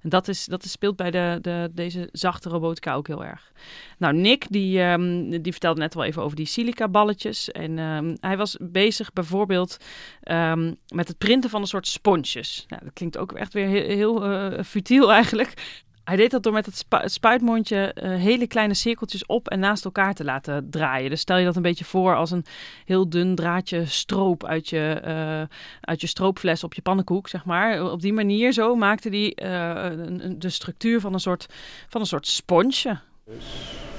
En 0.00 0.08
dat, 0.08 0.28
is, 0.28 0.44
dat 0.44 0.64
speelt 0.64 0.96
bij 0.96 1.10
de, 1.10 1.38
de, 1.42 1.70
deze 1.72 2.08
zachte 2.12 2.48
robotica 2.48 2.94
ook 2.94 3.06
heel 3.06 3.24
erg. 3.24 3.52
Nou, 3.98 4.14
Nick, 4.14 4.46
die, 4.48 4.80
ehm, 4.80 5.30
die 5.42 5.52
vertelde 5.52 5.80
net 5.80 5.94
wel 5.94 6.04
even 6.04 6.22
over 6.22 6.36
die 6.36 6.46
silica 6.46 6.88
balletjes. 6.88 7.50
En 7.50 7.78
ehm, 7.78 8.16
hij 8.20 8.36
was 8.36 8.56
bezig 8.60 9.12
bijvoorbeeld 9.12 9.76
ehm, 10.22 10.74
met 10.88 11.08
het 11.08 11.18
printen 11.18 11.50
van 11.50 11.60
een 11.60 11.66
soort 11.66 11.86
sponsjes. 11.86 12.64
Nou, 12.68 12.84
dat 12.84 12.92
klinkt 12.92 13.18
ook 13.18 13.32
echt 13.32 13.52
weer 13.52 13.66
heel, 13.66 13.86
heel 13.86 14.24
eh, 14.24 14.64
futiel 14.64 15.12
eigenlijk. 15.12 15.80
Hij 16.12 16.20
deed 16.20 16.30
dat 16.30 16.42
door 16.42 16.52
met 16.52 16.66
het, 16.66 16.76
spu- 16.76 16.96
het 16.96 17.12
spuitmondje 17.12 17.92
eh, 17.92 18.10
hele 18.10 18.46
kleine 18.46 18.74
cirkeltjes 18.74 19.26
op 19.26 19.48
en 19.48 19.58
naast 19.58 19.84
elkaar 19.84 20.14
te 20.14 20.24
laten 20.24 20.70
draaien. 20.70 21.10
Dus 21.10 21.20
stel 21.20 21.36
je 21.36 21.44
dat 21.44 21.56
een 21.56 21.62
beetje 21.62 21.84
voor 21.84 22.16
als 22.16 22.30
een 22.30 22.44
heel 22.84 23.08
dun 23.08 23.34
draadje 23.34 23.86
stroop 23.86 24.44
uit 24.44 24.68
je, 24.68 25.00
eh, 25.04 25.56
uit 25.80 26.00
je 26.00 26.06
stroopfles 26.06 26.64
op 26.64 26.74
je 26.74 26.82
pannenkoek, 26.82 27.28
zeg 27.28 27.44
maar. 27.44 27.90
Op 27.90 28.00
die 28.00 28.12
manier 28.12 28.52
zo 28.52 28.74
maakte 28.74 29.08
hij 29.08 29.32
eh, 29.34 29.90
de 30.38 30.50
structuur 30.50 31.00
van 31.00 31.12
een 31.12 31.20
soort, 31.20 31.46
van 31.88 32.00
een 32.00 32.06
soort 32.06 32.26
sponsje. 32.26 32.98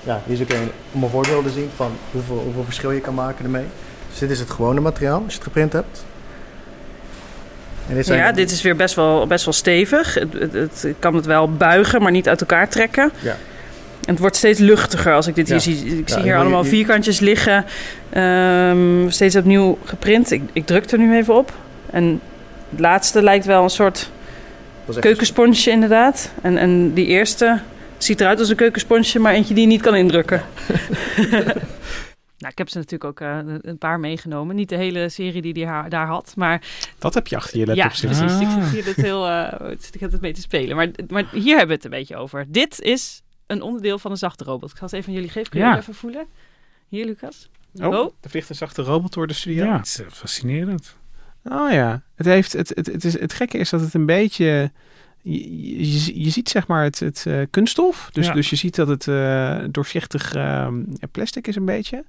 Ja, 0.04 0.21
hier 0.26 0.34
is 0.34 0.41
ook 0.41 0.49
een, 0.49 0.71
om 0.91 1.04
een 1.04 1.10
voorbeeld 1.10 1.43
te 1.43 1.52
zien 1.52 1.69
van 1.76 1.91
hoeveel, 2.12 2.39
hoeveel 2.39 2.63
verschil 2.63 2.91
je 2.91 3.02
kan 3.02 3.13
maken 3.13 3.45
ermee. 3.45 3.65
Dus 4.10 4.19
dit 4.19 4.30
is 4.30 4.39
het 4.39 4.49
gewone 4.49 4.82
materiaal 4.82 5.23
als 5.23 5.32
je 5.32 5.38
het 5.38 5.47
geprint 5.47 5.73
hebt. 5.73 6.06
Dit 7.88 8.06
Ja, 8.08 8.32
dit 8.32 8.52
is 8.52 8.62
weer 8.62 8.76
best 8.76 8.96
wel, 8.96 9.28
best 9.28 9.46
wel 9.46 9.54
stevig. 9.54 10.13
Het, 10.13 10.34
het, 10.39 10.54
het 10.82 10.96
kan 11.00 11.15
het 11.15 11.26
wel 11.26 11.52
buigen, 11.54 12.02
maar 12.02 12.12
niet 12.12 12.28
uit 12.30 12.41
elkaar 12.41 12.69
trekken. 12.69 13.12
Ja. 13.19 13.36
En 14.06 14.10
het 14.12 14.19
wordt 14.19 14.36
steeds 14.36 14.60
luchtiger 14.60 15.13
als 15.13 15.28
ik 15.28 15.36
dit 15.36 15.50
hier 15.50 15.60
zie. 15.60 15.86
Ik 15.98 16.10
Ja, 16.10 16.13
zie 16.15 16.24
hier 16.24 16.38
allemaal 16.38 16.63
je- 16.63 16.69
vierkantjes 16.69 17.19
liggen. 17.19 17.65
Ehm, 18.10 19.10
steeds 19.10 19.36
opnieuw 19.36 19.78
geprint. 19.86 20.32
Ik, 20.32 20.41
ik 20.54 20.65
druk 20.65 20.91
er 20.91 20.98
nu 20.98 21.15
even 21.17 21.36
op. 21.38 21.54
En 21.91 22.19
het 22.69 22.80
laatste 22.80 23.22
lijkt 23.24 23.46
wel 23.46 23.63
een 23.63 23.69
soort 23.69 24.10
keukensponsje 25.00 25.72
inderdaad. 25.72 26.32
En, 26.41 26.58
en 26.58 26.93
die 26.93 27.06
eerste 27.06 27.60
ziet 27.98 28.22
eruit 28.22 28.39
als 28.39 28.50
een 28.50 28.56
keukensponsje, 28.56 29.19
maar 29.19 29.34
eentje 29.34 29.54
die 29.54 29.63
je 29.63 29.69
niet 29.69 29.82
kan 29.82 29.96
indrukken. 29.96 30.41
nou, 32.43 32.51
ik 32.51 32.58
heb 32.58 32.69
ze 32.69 32.77
natuurlijk 32.77 33.03
ook 33.03 33.19
eh, 33.19 33.39
een 33.62 33.77
paar 33.77 33.99
meegenomen. 33.99 34.56
Niet 34.56 34.69
de 34.69 34.75
hele 34.75 35.10
serie 35.10 35.41
die 35.41 35.53
hij 35.53 35.65
haar- 35.73 35.89
daar 35.89 36.08
had, 36.08 36.34
maar 36.36 36.62
Dat 36.99 37.13
heb 37.13 37.27
je 37.27 37.36
achter 37.36 37.60
je 37.60 37.65
ja, 37.65 37.73
laptop 37.75 37.93
zitten. 37.93 38.19
precies. 38.25 38.41
Ik 38.41 38.47
Ah. 38.47 38.63
zit 38.63 38.71
hier 38.73 38.86
het 38.86 38.95
heel, 38.95 39.27
eh, 39.29 39.71
ik 39.71 39.77
zit 39.99 40.12
het 40.12 40.21
mee 40.21 40.34
te 40.34 40.41
spelen. 40.41 40.75
Maar, 40.75 40.89
maar 41.08 41.29
hier 41.32 41.49
hebben 41.58 41.67
we 41.67 41.73
het 41.73 41.84
een 41.84 41.89
beetje 41.99 42.15
over. 42.15 42.45
Dit 42.47 42.79
is 42.82 43.21
een 43.47 43.62
onderdeel 43.62 43.99
van 43.99 44.12
een 44.12 44.17
zachte 44.17 44.43
robot. 44.43 44.71
Ik 44.71 44.77
ga 44.77 44.84
het 44.86 44.93
even 44.93 45.08
aan 45.08 45.13
jullie 45.13 45.29
geven. 45.29 45.49
Kun 45.49 45.60
je 45.60 45.65
Ja. 45.65 45.77
even 45.77 45.93
voelen? 45.95 46.25
Hier, 46.88 47.06
Lucas. 47.06 47.49
Oh, 47.75 47.88
Oh. 47.88 48.13
er 48.21 48.29
vliegt 48.29 48.49
een 48.49 48.56
zachte 48.56 48.82
robot 48.82 49.13
door 49.13 49.27
de 49.27 49.34
studio. 49.34 49.65
Ja, 49.65 49.77
het 49.77 49.86
is 49.86 49.99
eh, 50.01 50.06
fascinerend. 50.12 50.95
Oh 51.43 51.71
ja, 51.71 52.01
het, 52.15 52.25
heeft, 52.25 52.53
het, 52.53 52.69
het, 52.75 52.86
het, 52.86 53.03
is, 53.03 53.19
het 53.19 53.34
gekke 53.34 53.58
is 53.58 53.69
dat 53.69 53.82
het 53.82 53.93
een 53.93 54.06
beetje... 54.06 54.71
Je, 55.23 55.93
je, 55.93 56.23
je 56.23 56.29
ziet 56.29 56.49
zeg 56.49 56.67
maar 56.67 56.83
het, 56.83 56.99
het 56.99 57.23
eh, 57.27 57.41
kunststof. 57.49 58.09
Dus, 58.12 58.25
Ja. 58.27 58.33
dus 58.33 58.49
je 58.49 58.55
ziet 58.55 58.75
dat 58.75 58.88
het 58.88 59.07
eh, 59.07 59.59
doorzichtig 59.71 60.33
eh, 60.36 60.67
plastic 61.12 61.47
is 61.47 61.55
een 61.55 61.65
beetje. 61.65 62.03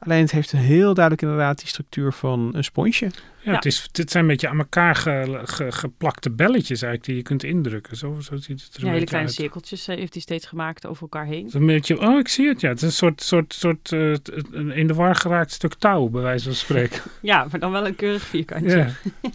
Alleen 0.00 0.20
het 0.22 0.30
heeft 0.30 0.50
heel 0.52 0.94
duidelijk 0.94 1.22
inderdaad 1.22 1.58
die 1.58 1.66
structuur 1.68 2.12
van 2.12 2.50
een 2.54 2.64
sponsje. 2.64 3.04
Ja, 3.04 3.10
Ja. 3.50 3.54
Het, 3.54 3.64
is, 3.66 3.88
het 3.92 4.10
zijn 4.10 4.22
een 4.24 4.30
beetje 4.30 4.48
aan 4.48 4.58
elkaar 4.58 4.94
ge- 4.94 5.40
ge- 5.44 5.72
geplakte 5.72 6.30
belletjes 6.30 6.82
eigenlijk 6.82 7.04
die 7.04 7.16
je 7.16 7.22
kunt 7.22 7.42
indrukken. 7.44 7.96
Zo, 7.96 8.16
zo 8.20 8.36
ziet 8.36 8.62
het 8.64 8.74
er 8.74 8.80
Ja, 8.80 8.86
een 8.86 8.92
hele 8.92 9.04
kleine 9.06 9.28
uit. 9.28 9.36
cirkeltjes 9.36 9.88
eh, 9.88 9.96
heeft 9.96 10.12
hij 10.12 10.22
steeds 10.22 10.46
gemaakt 10.46 10.86
over 10.86 11.02
elkaar 11.02 11.24
heen. 11.26 11.48
Een 11.52 11.66
beetje, 11.66 12.00
oh, 12.00 12.18
ik 12.18 12.28
zie 12.28 12.48
het, 12.48 12.60
ja. 12.60 12.68
Het 12.68 12.76
is 12.78 12.82
een 12.84 12.92
soort, 12.92 13.22
soort, 13.22 13.54
soort 13.54 13.92
eh, 13.92 14.12
een 14.50 14.70
in 14.72 14.86
de 14.86 14.94
war 14.94 15.14
geraakt 15.14 15.52
stuk 15.52 15.74
touw, 15.74 16.08
bij 16.08 16.22
wijze 16.22 16.44
van 16.44 16.54
spreken. 16.54 17.00
Ja, 17.22 17.46
maar 17.50 17.60
dan 17.60 17.72
wel 17.72 17.86
een 17.86 17.96
keurig 17.96 18.22
vierkantje. 18.22 18.76
ja. 18.76 18.90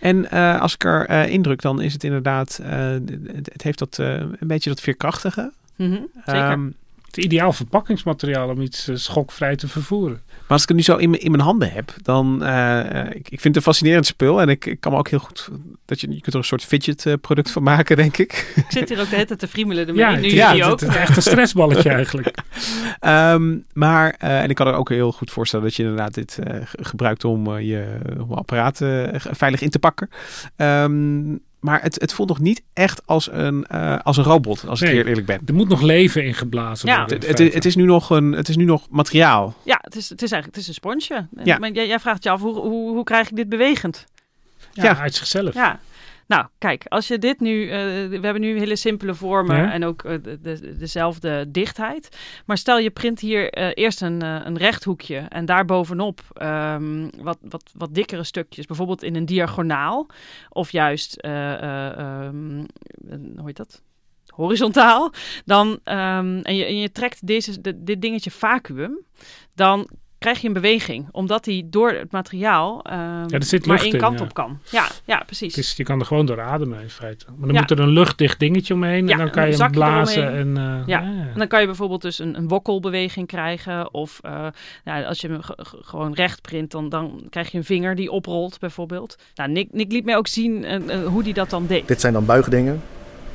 En 0.00 0.30
eh, 0.30 0.60
als 0.60 0.74
ik 0.74 0.84
er 0.84 1.06
eh, 1.06 1.28
indruk, 1.28 1.62
dan 1.62 1.80
is 1.80 1.92
het 1.92 2.04
inderdaad... 2.04 2.60
eh, 2.62 2.70
het, 2.90 3.48
het 3.52 3.62
heeft 3.62 3.78
dat, 3.78 3.98
eh, 3.98 4.14
een 4.14 4.36
beetje 4.40 4.70
dat 4.70 4.80
veerkrachtige. 4.80 5.52
Mhm, 5.76 6.00
zeker. 6.26 6.50
Ehm, 6.50 6.70
Het 7.14 7.24
ideaal 7.24 7.52
verpakkingsmateriaal 7.52 8.48
om 8.48 8.60
iets 8.60 8.88
eh, 8.88 8.96
schokvrij 8.96 9.56
te 9.56 9.68
vervoeren. 9.68 10.20
Maar 10.26 10.46
als 10.48 10.62
ik 10.62 10.68
het 10.68 10.76
nu 10.76 10.82
zo 10.82 10.96
in, 10.96 11.10
mijn- 11.10 11.22
in 11.22 11.30
mijn 11.30 11.42
handen 11.42 11.72
heb, 11.72 11.94
dan... 12.02 12.42
eh, 12.44 13.00
eh, 13.00 13.06
ik, 13.06 13.14
ik 13.28 13.40
vind 13.40 13.44
het 13.44 13.56
een 13.56 13.62
fascinerend 13.62 14.06
spul. 14.06 14.40
En 14.40 14.48
ik, 14.48 14.66
ik 14.66 14.80
kan 14.80 14.92
me 14.92 14.98
ook 14.98 15.08
heel 15.08 15.18
goed... 15.18 15.48
Dat 15.84 16.00
je, 16.00 16.06
je 16.06 16.20
kunt 16.20 16.32
er 16.34 16.40
een 16.40 16.44
soort 16.44 16.64
fidget 16.64 17.06
eh, 17.06 17.12
product 17.20 17.50
van 17.50 17.62
maken, 17.62 17.96
denk 17.96 18.16
ik. 18.16 18.52
Ik 18.56 18.64
zit 18.68 18.88
hier 18.88 19.00
ook 19.00 19.08
de 19.08 19.14
hele 19.14 19.26
tijd 19.26 19.38
te 19.38 19.48
friemelen. 19.48 19.94
Ja, 19.94 20.10
nu 20.10 20.14
het, 20.16 20.24
is- 20.24 20.32
jullie 20.32 20.62
het, 20.62 20.72
ook. 20.72 20.80
het 20.80 20.88
is 20.88 20.96
echt 20.96 21.16
een 21.16 21.22
stressballetje 21.22 21.90
eigenlijk. 22.00 22.38
Ehm, 23.00 23.58
maar, 23.72 24.14
eh, 24.18 24.42
en 24.42 24.48
ik 24.50 24.56
kan 24.56 24.66
er 24.66 24.74
ook 24.74 24.88
heel 24.88 25.12
goed 25.12 25.30
voorstellen 25.30 25.64
dat 25.64 25.74
je 25.74 25.82
inderdaad 25.82 26.14
dit 26.14 26.38
eh, 26.38 26.56
ge- 26.64 26.78
gebruikt 26.84 27.24
om 27.24 27.54
eh, 27.56 27.68
je 27.68 27.98
om 28.20 28.32
apparaten 28.32 29.20
veilig 29.20 29.60
in 29.60 29.70
te 29.70 29.78
pakken. 29.78 30.08
Ehm, 30.56 31.36
maar 31.62 31.82
het, 31.82 32.00
het 32.00 32.12
voelt 32.12 32.28
nog 32.28 32.40
niet 32.40 32.62
echt 32.72 33.06
als 33.06 33.32
een, 33.32 33.66
eh, 33.66 33.98
als 33.98 34.16
een 34.16 34.24
robot, 34.24 34.66
als 34.66 34.82
ik 34.82 34.88
heel 34.88 35.04
eerlijk 35.04 35.26
ben. 35.26 35.40
Er 35.46 35.54
moet 35.54 35.68
nog 35.68 35.80
leven 35.80 36.24
in 36.24 36.34
geblazen 36.34 36.88
Ja. 36.88 36.98
worden. 36.98 37.28
Het, 37.28 37.40
in 37.40 37.50
het, 37.52 37.64
is 37.64 37.76
nu 37.76 37.84
nog 37.84 38.10
een, 38.10 38.32
het 38.32 38.48
is 38.48 38.56
nu 38.56 38.64
nog 38.64 38.86
materiaal. 38.90 39.54
Ja, 39.64 39.78
het 39.80 39.96
is, 39.96 40.08
het 40.08 40.22
is 40.22 40.30
eigenlijk 40.32 40.54
het 40.54 40.62
is 40.62 40.68
een 40.68 40.74
sponsje. 40.74 41.26
Ja. 41.44 41.58
Maar 41.58 41.70
jij, 41.70 41.86
jij 41.86 41.98
vraagt 42.00 42.22
je 42.22 42.30
af, 42.30 42.40
hoe, 42.40 42.54
hoe, 42.54 42.94
hoe 42.94 43.04
krijg 43.04 43.30
ik 43.30 43.36
dit 43.36 43.48
bewegend? 43.48 44.06
ja, 44.72 44.84
ja. 44.84 44.98
uit 44.98 45.14
zichzelf. 45.14 45.54
Ja. 45.54 45.80
Nou, 46.26 46.46
kijk, 46.58 46.84
als 46.88 47.08
je 47.08 47.18
dit 47.18 47.40
nu... 47.40 47.62
eh, 47.70 47.78
we 48.08 48.18
hebben 48.22 48.40
nu 48.40 48.58
hele 48.58 48.76
simpele 48.76 49.14
vormen 49.14 49.56
Ja. 49.56 49.72
en 49.72 49.84
ook 49.84 50.04
eh, 50.04 50.16
de, 50.22 50.40
de- 50.40 50.76
dezelfde 50.76 51.50
dichtheid. 51.50 52.16
Maar 52.46 52.58
stel 52.58 52.78
je 52.78 52.90
print 52.90 53.20
hier 53.20 53.50
eh, 53.50 53.70
eerst 53.74 54.02
een, 54.02 54.20
een 54.22 54.56
rechthoekje 54.58 55.16
en 55.16 55.44
daarbovenop 55.44 56.20
ehm 56.34 57.08
wat, 57.22 57.38
wat, 57.42 57.70
wat 57.76 57.94
dikkere 57.94 58.24
stukjes. 58.24 58.66
Bijvoorbeeld 58.66 59.02
in 59.02 59.16
een 59.16 59.26
diagonaal 59.26 60.06
of 60.48 60.70
juist, 60.70 61.14
eh, 61.16 61.52
eh, 61.52 61.98
ehm, 61.98 62.64
hoe 63.36 63.46
heet 63.46 63.56
dat? 63.56 63.82
Horizontaal. 64.26 65.12
Dan, 65.44 65.78
ehm, 65.84 66.38
en, 66.42 66.56
je, 66.56 66.64
en 66.64 66.78
je 66.78 66.92
trekt 66.92 67.26
deze, 67.26 67.60
de- 67.60 67.82
dit 67.82 68.00
dingetje 68.02 68.30
vacuüm, 68.30 68.98
dan 69.54 69.88
krijg 70.22 70.40
je 70.40 70.46
een 70.46 70.52
beweging. 70.52 71.08
Omdat 71.10 71.44
die 71.44 71.68
door 71.68 71.90
het 71.90 72.12
materiaal 72.12 72.82
ehm, 72.84 73.00
er 73.28 73.44
zit 73.44 73.66
maar 73.66 73.74
lucht 73.76 73.84
één 73.84 73.94
in, 73.94 74.00
kant 74.00 74.18
ja. 74.18 74.24
op 74.24 74.34
kan. 74.34 74.58
Ja, 74.70 74.86
ja 75.04 75.22
precies. 75.26 75.56
Is, 75.56 75.74
je 75.76 75.82
kan 75.84 76.00
er 76.00 76.06
gewoon 76.06 76.26
door 76.26 76.40
ademen 76.40 76.80
in 76.82 76.90
feite. 76.90 77.24
Maar 77.28 77.46
dan 77.46 77.54
Ja. 77.54 77.60
moet 77.60 77.70
er 77.70 77.80
een 77.80 77.88
luchtdicht 77.88 78.38
dingetje 78.38 78.74
omheen 78.74 79.06
Ja, 79.06 79.12
en 79.12 79.18
dan 79.18 79.30
kan 79.30 79.50
je 79.50 79.56
hem 79.56 79.70
blazen. 79.70 80.32
En, 80.36 80.56
eh, 80.56 80.62
Ja. 80.62 80.82
ja. 80.86 81.00
En 81.32 81.34
dan 81.38 81.48
kan 81.48 81.60
je 81.60 81.66
bijvoorbeeld 81.66 82.02
dus 82.02 82.18
een, 82.18 82.36
een 82.36 82.48
wokkelbeweging 82.48 83.26
krijgen. 83.26 83.94
Of 83.94 84.18
eh, 84.22 84.46
nou, 84.84 85.04
als 85.04 85.20
je 85.20 85.28
hem 85.28 85.42
ge- 85.42 85.58
ge- 85.62 85.78
gewoon 85.80 86.14
recht 86.14 86.42
print, 86.42 86.70
dan, 86.70 86.88
dan 86.88 87.26
krijg 87.30 87.50
je 87.52 87.58
een 87.58 87.64
vinger 87.64 87.94
die 87.94 88.10
oprolt 88.10 88.58
bijvoorbeeld. 88.58 89.16
Nou, 89.34 89.50
Nick, 89.50 89.68
Nick 89.72 89.92
liet 89.92 90.04
mij 90.04 90.16
ook 90.16 90.26
zien 90.26 90.64
eh, 90.64 91.06
hoe 91.06 91.22
die 91.22 91.34
dat 91.34 91.50
dan 91.50 91.66
deed. 91.66 91.88
Dit 91.88 92.00
zijn 92.00 92.12
dan 92.12 92.24
buigdingen. 92.26 92.80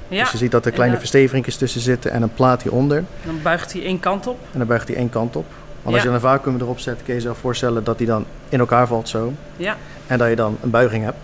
Ja, 0.10 0.22
Dus 0.24 0.32
je 0.32 0.38
ziet 0.38 0.52
dat 0.52 0.66
er 0.66 0.72
kleine 0.72 0.94
En, 0.94 1.00
verstevinkjes 1.00 1.58
tussen 1.58 1.82
zitten 1.82 2.12
en 2.12 2.22
een 2.22 2.34
plaat 2.34 2.64
hieronder. 2.64 3.04
dan 3.26 3.40
buigt 3.44 3.74
hij 3.74 3.84
één 3.84 4.00
kant 4.00 4.28
op. 4.28 4.40
En 4.52 4.58
dan 4.60 4.68
buigt 4.68 4.88
hij 4.88 4.98
één 4.98 5.10
kant 5.10 5.36
op. 5.36 5.46
Want 5.88 6.00
als 6.00 6.08
je 6.08 6.14
een 6.14 6.38
vacuüm 6.38 6.56
erop 6.60 6.80
zet, 6.80 6.96
kun 6.96 7.06
je 7.06 7.14
je 7.14 7.22
zelf 7.22 7.38
voorstellen 7.38 7.84
dat 7.84 7.98
die 7.98 8.08
dan 8.08 8.26
in 8.50 8.60
elkaar 8.60 8.88
valt 8.88 9.10
zo. 9.10 9.34
Ja. 9.58 9.78
En 10.08 10.18
dat 10.18 10.30
je 10.30 10.36
dan 10.36 10.58
een 10.62 10.70
buiging 10.70 11.04
hebt. 11.04 11.18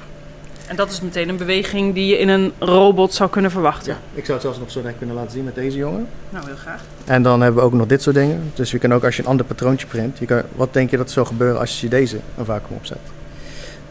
En 0.67 0.76
dat 0.76 0.91
is 0.91 1.02
meteen 1.02 1.30
een 1.30 1.38
beweging 1.38 1.93
die 1.93 2.08
je 2.08 2.17
in 2.17 2.30
een 2.30 2.52
robot 2.60 3.13
zou 3.13 3.30
kunnen 3.30 3.52
verwachten. 3.52 3.93
Ja, 3.93 3.99
ik 4.13 4.26
zou 4.26 4.34
het 4.34 4.41
zelfs 4.41 4.60
nog 4.60 4.71
zo 4.71 4.80
direct 4.80 4.97
kunnen 4.97 5.15
laten 5.15 5.32
zien 5.32 5.43
met 5.43 5.56
deze 5.56 5.78
jongen. 5.78 6.08
Nou, 6.30 6.45
heel 6.45 6.56
graag. 6.56 6.82
En 7.06 7.23
dan 7.23 7.41
hebben 7.41 7.62
we 7.62 7.67
ook 7.67 7.73
nog 7.73 7.88
dit 7.88 8.02
soort 8.02 8.15
dingen. 8.15 8.52
Dus 8.54 8.71
je 8.71 8.78
kan 8.78 8.93
ook 8.93 9.04
als 9.04 9.15
je 9.15 9.21
een 9.21 9.28
ander 9.28 9.45
patroontje 9.45 9.88
print, 9.88 10.17
je 10.17 10.26
kan, 10.26 10.41
wat 10.56 10.73
denk 10.73 10.89
je 10.89 10.97
dat 10.97 11.06
er 11.06 11.13
zou 11.13 11.26
gebeuren 11.26 11.60
als 11.60 11.82
je 11.82 11.88
deze 11.88 12.19
een 12.38 12.45
vacuüm 12.45 12.78
opzet? 12.78 12.97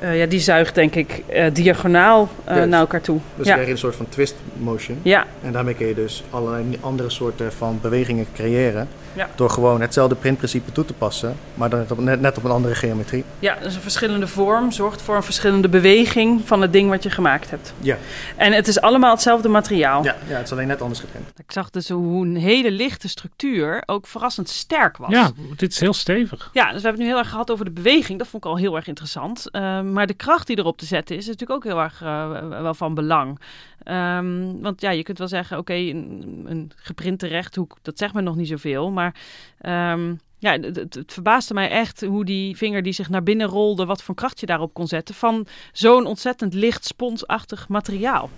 Eh, 0.03 0.19
ja, 0.19 0.27
die 0.27 0.41
zuigt 0.41 0.75
denk 0.75 0.95
ik 0.95 1.23
eh, 1.27 1.47
diagonaal 1.53 2.29
eh, 2.45 2.63
naar 2.63 2.81
elkaar 2.81 3.01
toe. 3.01 3.19
Dus 3.37 3.47
ja. 3.47 3.53
krijg 3.53 3.67
je 3.67 3.73
een 3.73 3.79
soort 3.79 3.97
van 3.97 4.09
twist 4.09 4.35
motion. 4.59 4.99
ja, 5.03 5.27
En 5.43 5.53
daarmee 5.53 5.75
kun 5.75 5.87
je 5.87 5.95
dus 5.95 6.23
allerlei 6.31 6.79
andere 6.81 7.11
soorten 7.11 7.53
van 7.53 7.79
bewegingen 7.83 8.27
creëren. 8.35 8.89
Ja. 9.15 9.29
Door 9.35 9.51
gewoon 9.51 9.81
hetzelfde 9.81 10.15
printprincipe 10.15 10.73
toe 10.73 10.85
te 10.85 10.93
passen, 10.93 11.37
maar 11.55 11.71
dan 11.71 11.79
net 11.79 11.91
op, 11.91 11.99
net, 11.99 12.21
net 12.21 12.37
op 12.37 12.45
een 12.45 12.51
andere 12.51 12.75
geometrie. 12.75 13.25
ja, 13.39 13.57
dus 13.63 13.75
een 13.75 13.81
verschillende 13.81 14.27
vorm 14.27 14.71
zorgt 14.71 15.03
voor 15.03 15.17
een 15.17 15.23
verschillende 15.23 15.69
beweging 15.69 16.41
van 16.45 16.63
het 16.63 16.73
ding 16.73 16.91
wat 16.91 17.03
je 17.03 17.11
gemaakt 17.11 17.51
hebt. 17.51 17.75
Ja, 17.81 17.97
En 18.37 18.53
het 18.53 18.69
is 18.69 18.81
allemaal 18.81 19.11
hetzelfde 19.11 19.49
materiaal. 19.49 20.05
ja, 20.05 20.17
ja 20.29 20.37
het 20.37 20.47
is 20.47 20.53
alleen 20.53 20.67
net 20.67 20.83
anders 20.83 21.01
geprint. 21.01 21.29
Ik 21.37 21.53
zag 21.53 21.71
dus 21.71 21.89
hoe 21.89 22.27
een 22.27 22.37
hele 22.37 22.71
lichte 22.71 23.09
structuur 23.09 23.83
ook 23.87 24.07
verrassend 24.07 24.49
sterk 24.49 24.97
was. 24.97 25.11
ja, 25.11 25.31
dit 25.57 25.73
is 25.73 25.81
heel 25.81 25.93
stevig. 25.93 26.51
Ja, 26.53 26.73
dus 26.73 26.83
we 26.83 26.89
hebben 26.89 26.91
het 26.91 27.01
nu 27.01 27.07
heel 27.07 27.19
erg 27.19 27.29
gehad 27.29 27.51
over 27.51 27.65
de 27.65 27.71
beweging. 27.71 28.19
Dat 28.19 28.29
vond 28.29 28.45
ik 28.45 28.51
al 28.51 28.57
heel 28.57 28.77
erg 28.77 28.87
interessant. 28.87 29.51
Ehm, 29.51 29.92
maar 29.93 30.07
de 30.07 30.15
kracht 30.15 30.47
die 30.47 30.59
erop 30.59 30.79
te 30.79 30.87
zetten 30.87 31.17
is, 31.17 31.27
natuurlijk 31.27 31.59
ook 31.59 31.65
heel 31.65 31.81
erg 31.81 32.03
eh, 32.03 32.49
wel 32.49 32.75
van 32.75 32.95
belang. 32.95 33.41
Ehm, 33.83 34.61
want 34.61 34.81
ja, 34.81 34.91
je 34.91 35.03
kunt 35.03 35.19
wel 35.19 35.29
zeggen, 35.29 35.59
oké, 35.59 35.75
een, 35.75 36.45
een 36.49 36.71
geprinte 36.77 37.27
rechthoek, 37.27 37.77
dat 37.83 37.99
zegt 37.99 38.15
me 38.15 38.21
nog 38.21 38.37
niet 38.37 38.49
zoveel. 38.49 38.91
Maar 38.91 39.15
ehm, 39.59 40.15
ja, 40.39 40.53
het, 40.61 40.95
het 40.95 41.13
verbaasde 41.13 41.55
mij 41.55 41.71
echt 41.71 42.01
hoe 42.01 42.25
die 42.25 42.57
vinger 42.57 42.83
die 42.83 42.93
zich 42.93 43.09
naar 43.09 43.23
binnen 43.23 43.47
rolde, 43.47 43.85
wat 43.85 44.03
voor 44.03 44.15
kracht 44.15 44.41
je 44.41 44.47
daarop 44.47 44.75
kon 44.75 44.87
zetten 44.87 45.15
van 45.15 45.47
zo'n 45.73 46.07
ontzettend 46.07 46.55
licht, 46.55 46.85
sponsachtig 46.85 47.69
materiaal. 47.69 48.31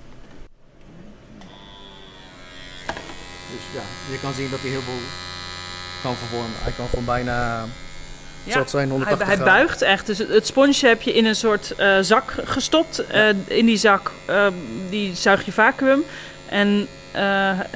Dus 3.54 3.64
ja, 3.74 4.12
je 4.12 4.18
kan 4.20 4.32
zien 4.32 4.50
dat 4.50 4.60
hij 4.60 4.70
heel 4.70 4.80
veel 4.80 5.02
kan 6.02 6.14
vervormen. 6.14 6.56
Hij 6.62 6.72
kan 6.72 6.86
gewoon 6.86 7.04
bijna 7.04 7.64
zal 8.52 8.60
het 8.60 8.70
zijn, 8.70 8.90
180 8.90 9.26
hij, 9.26 9.36
hij 9.36 9.44
buigt 9.44 9.82
echt. 9.82 10.06
Dus 10.06 10.18
het, 10.18 10.46
sponsje 10.46 10.86
heb 10.86 11.02
je 11.02 11.12
in 11.12 11.24
een 11.24 11.34
soort 11.34 11.74
eh, 11.76 11.98
zak 12.00 12.34
gestopt. 12.44 13.06
Eh, 13.06 13.28
in 13.44 13.66
die 13.66 13.76
zak 13.76 14.12
eh, 14.24 14.46
die 14.90 15.14
zuig 15.14 15.44
je 15.44 15.52
vacuüm. 15.52 16.02
En 16.48 16.88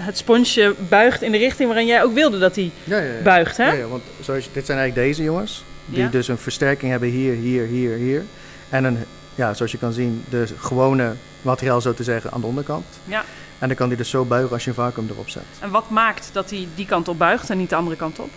het 0.00 0.18
sponsje 0.18 0.74
buigt 0.88 1.22
in 1.22 1.33
de 1.33 1.38
richting 1.38 1.68
waarin 1.68 1.87
jij 1.87 2.02
ook 2.02 2.14
wilde 2.14 2.38
dat 2.38 2.54
hij 2.57 2.70
Ja, 2.85 2.98
ja, 2.98 3.12
ja. 3.12 3.22
buigt. 3.22 3.57
Hè? 3.57 3.66
Ja, 3.66 3.72
ja, 3.72 3.87
want 3.87 4.02
zoals, 4.20 4.48
dit 4.52 4.66
zijn 4.66 4.78
eigenlijk 4.78 5.09
deze 5.09 5.22
jongens. 5.22 5.64
Die 5.85 6.02
Ja. 6.02 6.09
dus 6.09 6.28
een 6.28 6.38
versterking 6.38 6.90
hebben 6.90 7.09
hier, 7.09 7.35
hier, 7.35 7.66
hier, 7.66 7.96
hier. 7.96 8.24
En 8.68 8.85
een, 8.85 8.98
ja, 9.35 9.54
zoals 9.54 9.72
je 9.72 9.78
kan 9.78 9.92
zien, 9.92 10.24
de 10.28 10.46
gewone 10.59 11.12
materiaal 11.42 11.81
zo 11.81 11.94
te 11.94 12.02
zeggen 12.02 12.33
aan 12.33 12.40
de 12.40 12.46
onderkant. 12.46 12.85
Ja. 13.04 13.24
En 13.59 13.68
dan 13.68 13.76
kan 13.76 13.88
die 13.88 13.96
dus 13.96 14.11
zo 14.11 14.24
buigen 14.24 14.52
als 14.52 14.64
je 14.64 14.68
een 14.70 14.76
vacuüm 14.76 15.09
erop 15.11 15.28
zet. 15.28 15.42
En 15.61 15.70
wat 15.70 15.90
maakt 15.90 16.31
dat 16.33 16.50
hij 16.50 16.68
die 16.74 16.87
kant 16.87 17.09
op 17.09 17.18
buigt 17.18 17.50
en 17.50 17.59
niet 17.59 17.68
de 17.70 17.76
andere 17.76 17.96
kant 17.96 18.18
op? 18.18 18.31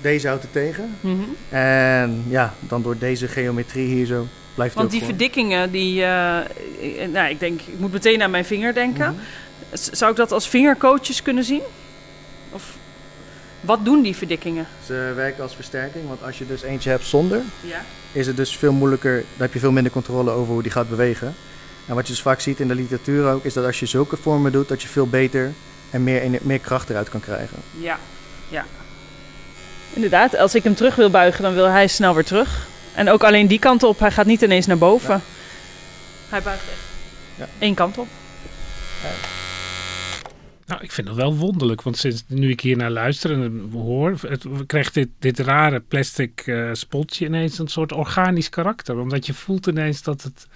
Deze 0.00 0.26
houdt 0.26 0.42
het 0.42 0.52
tegen. 0.52 0.96
Mhm. 1.00 1.20
En 1.48 2.24
ja, 2.28 2.54
dan 2.60 2.82
door 2.82 2.98
deze 2.98 3.28
geometrie 3.28 3.86
hier 3.86 4.06
zo 4.06 4.26
blijft 4.54 4.74
Want 4.74 4.92
het 4.92 5.00
die 5.00 5.10
ook 5.10 5.16
gewoon. 5.16 5.28
verdikkingen, 5.28 5.70
die, 5.70 6.02
eh, 6.04 7.08
nou, 7.08 7.28
ik 7.30 7.40
denk, 7.40 7.60
ik 7.60 7.78
moet 7.78 7.92
meteen 7.92 8.22
aan 8.22 8.30
mijn 8.30 8.44
vinger 8.44 8.74
denken. 8.74 9.12
Mhm. 9.14 9.20
Zou 9.92 10.10
ik 10.10 10.16
dat 10.16 10.32
als 10.32 10.48
vingercoaches 10.48 11.22
kunnen 11.22 11.44
zien? 11.44 11.62
Of 12.52 12.76
wat 13.60 13.84
doen 13.84 14.02
die 14.02 14.16
verdikkingen? 14.16 14.66
Ze 14.86 15.12
werken 15.16 15.42
als 15.42 15.54
versterking, 15.54 16.08
want 16.08 16.22
als 16.22 16.38
je 16.38 16.46
dus 16.46 16.62
eentje 16.62 16.90
hebt 16.90 17.04
zonder, 17.04 17.40
Ja. 17.60 17.80
is 18.12 18.26
het 18.26 18.36
dus 18.36 18.56
veel 18.56 18.72
moeilijker. 18.72 19.14
Dan 19.16 19.24
heb 19.46 19.52
je 19.52 19.58
veel 19.58 19.72
minder 19.72 19.92
controle 19.92 20.30
over 20.30 20.52
hoe 20.52 20.62
die 20.62 20.72
gaat 20.72 20.88
bewegen. 20.88 21.34
En 21.86 21.94
wat 21.94 22.06
je 22.06 22.12
dus 22.12 22.22
vaak 22.22 22.40
ziet 22.40 22.60
in 22.60 22.68
de 22.68 22.74
literatuur 22.74 23.26
ook, 23.32 23.44
is 23.44 23.52
dat 23.52 23.64
als 23.64 23.80
je 23.80 23.86
zulke 23.86 24.16
vormen 24.16 24.52
doet, 24.52 24.68
dat 24.68 24.82
je 24.82 24.88
veel 24.88 25.06
beter 25.08 25.52
en 25.90 26.04
meer, 26.04 26.38
meer 26.42 26.58
kracht 26.58 26.90
eruit 26.90 27.08
kan 27.08 27.20
krijgen. 27.20 27.56
Ja, 27.80 27.98
ja. 28.48 28.64
Inderdaad, 29.98 30.36
als 30.36 30.54
ik 30.54 30.62
hem 30.64 30.74
terug 30.74 30.94
wil 30.94 31.10
buigen, 31.10 31.42
dan 31.42 31.54
wil 31.54 31.66
hij 31.66 31.86
snel 31.86 32.14
weer 32.14 32.24
terug. 32.24 32.66
En 32.94 33.10
ook 33.10 33.24
alleen 33.24 33.46
die 33.46 33.58
kant 33.58 33.82
op, 33.82 33.98
hij 33.98 34.10
gaat 34.10 34.26
niet 34.26 34.42
ineens 34.42 34.66
naar 34.66 34.78
boven. 34.78 35.22
Hij 36.28 36.42
buigt 36.42 36.62
echt 36.62 36.78
Ja. 37.36 37.48
één 37.58 37.74
kant 37.74 37.98
op. 37.98 38.06
Nou, 40.66 40.82
ik 40.82 40.92
vind 40.92 41.08
het 41.08 41.16
wel 41.16 41.36
wonderlijk, 41.36 41.82
want 41.82 41.96
sinds 41.98 42.24
nu 42.26 42.50
ik 42.50 42.60
hier 42.60 42.76
naar 42.76 42.90
luister 42.90 43.30
en 43.32 43.68
hoor, 43.72 44.18
het, 44.28 44.44
krijgt 44.66 44.94
dit, 44.94 45.08
dit 45.18 45.38
rare 45.38 45.80
plastic 45.80 46.42
eh, 46.46 46.68
spotje 46.72 47.24
ineens 47.24 47.58
een 47.58 47.68
soort 47.68 47.92
organisch 47.92 48.48
karakter. 48.48 48.98
Omdat 48.98 49.26
je 49.26 49.34
voelt 49.34 49.66
ineens 49.66 50.02
dat 50.02 50.22
het, 50.22 50.46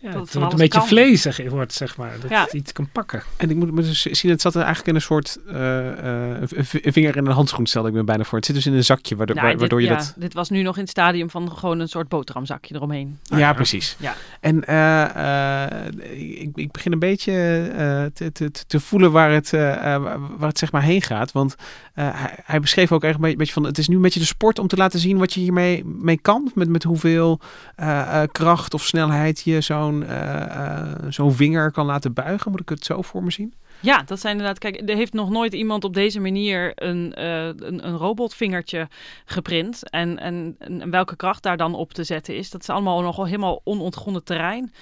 ja, 0.00 0.08
het 0.08 0.18
het 0.18 0.34
wordt 0.34 0.52
een 0.52 0.58
beetje 0.58 0.78
kan. 0.78 0.88
vlezig 0.88 1.40
wordt, 1.48 1.72
zeg 1.72 1.96
maar. 1.96 2.12
Dat 2.20 2.30
Ja. 2.30 2.42
het 2.42 2.52
iets 2.52 2.72
kan 2.72 2.88
pakken. 2.92 3.22
En 3.36 3.50
ik 3.50 3.56
moet 3.56 3.72
me 3.72 3.82
dus 3.82 4.02
zien, 4.02 4.30
het 4.30 4.40
zat 4.40 4.54
er 4.54 4.58
eigenlijk 4.62 4.88
in 4.88 4.94
een 4.94 5.00
soort 5.00 5.38
eh, 5.48 6.34
eh, 6.34 6.42
een 6.82 6.92
vinger 6.92 7.16
in 7.16 7.26
een 7.26 7.32
handschoen, 7.32 7.66
stelde 7.66 7.88
ik 7.88 7.94
me 7.94 8.04
bijna 8.04 8.24
voor. 8.24 8.36
Het 8.38 8.46
zit 8.46 8.54
dus 8.54 8.66
in 8.66 8.72
een 8.74 8.84
zakje, 8.84 9.16
waardoor, 9.16 9.36
Nou, 9.36 9.48
wa- 9.52 9.56
waardoor 9.58 9.78
dit, 9.78 9.88
je 9.88 9.94
ja, 9.94 9.98
dat... 10.00 10.14
dit 10.16 10.34
was 10.34 10.50
nu 10.50 10.62
nog 10.62 10.74
in 10.74 10.80
het 10.80 10.90
stadium 10.90 11.30
van 11.30 11.52
gewoon 11.56 11.78
een 11.80 11.88
soort 11.88 12.08
boterhamzakje 12.08 12.74
eromheen. 12.74 13.18
Ja, 13.22 13.52
precies. 13.52 13.96
Ja. 13.98 14.14
En 14.40 14.64
eh, 14.64 15.64
eh, 15.64 16.40
ik, 16.40 16.50
ik 16.54 16.70
begin 16.70 16.92
een 16.92 16.98
beetje 16.98 17.32
eh, 17.76 18.04
te, 18.14 18.32
te, 18.32 18.50
te 18.66 18.80
voelen 18.80 19.12
waar 19.12 19.30
het, 19.32 19.52
eh, 19.52 19.94
eh, 19.94 20.02
waar 20.38 20.48
het 20.48 20.58
zeg 20.58 20.72
maar 20.72 20.82
heen 20.82 21.02
gaat. 21.02 21.32
Want 21.32 21.54
eh, 21.94 22.08
hij, 22.12 22.34
hij 22.44 22.60
beschreef 22.60 22.92
ook 22.92 23.04
echt 23.04 23.14
een 23.22 23.36
beetje 23.36 23.52
van... 23.52 23.64
Het 23.64 23.78
is 23.78 23.88
nu 23.88 23.96
een 23.96 24.02
beetje 24.02 24.20
de 24.20 24.26
sport 24.26 24.58
om 24.58 24.66
te 24.66 24.76
laten 24.76 24.98
zien 25.00 25.18
wat 25.18 25.32
je 25.34 25.40
hiermee 25.40 25.84
mee 25.84 26.18
kan. 26.20 26.50
Met, 26.54 26.68
met 26.68 26.82
hoeveel 26.82 27.40
eh, 27.76 28.22
eh, 28.22 28.28
kracht 28.32 28.74
of 28.74 28.84
snelheid 28.86 29.40
je 29.44 29.60
zo'n 29.60 29.89
eh, 29.98 30.42
eh, 30.42 30.92
zo'n 31.08 31.32
vinger 31.32 31.70
kan 31.70 31.86
laten 31.86 32.12
buigen. 32.12 32.50
Moet 32.50 32.60
ik 32.60 32.68
het 32.68 32.84
zo 32.84 33.02
voor 33.02 33.22
me 33.22 33.30
zien? 33.30 33.54
Ja, 33.80 34.02
dat 34.02 34.20
zijn 34.20 34.32
inderdaad. 34.32 34.58
Kijk, 34.58 34.90
er 34.90 34.96
heeft 34.96 35.12
nog 35.12 35.30
nooit 35.30 35.52
iemand 35.52 35.84
op 35.84 35.94
deze 35.94 36.20
manier 36.20 36.72
een, 36.74 37.14
eh, 37.14 37.46
een, 37.46 37.96
robotvingertje 37.96 38.88
geprint. 39.24 39.90
En, 39.90 40.18
en, 40.18 40.56
welke 40.90 41.16
kracht 41.16 41.42
daar 41.42 41.56
dan 41.56 41.74
op 41.74 41.92
te 41.92 42.04
zetten 42.04 42.36
is, 42.36 42.50
dat 42.50 42.60
is 42.60 42.68
allemaal 42.68 43.00
nog 43.00 43.16
wel 43.16 43.26
helemaal 43.26 43.60
onontgonnen 43.64 44.24
terrein. 44.24 44.72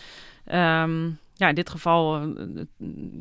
Ehm, 0.45 1.11
ja, 1.39 1.49
in 1.49 1.55
dit 1.55 1.71
geval 1.71 2.17
eh, 2.17 2.65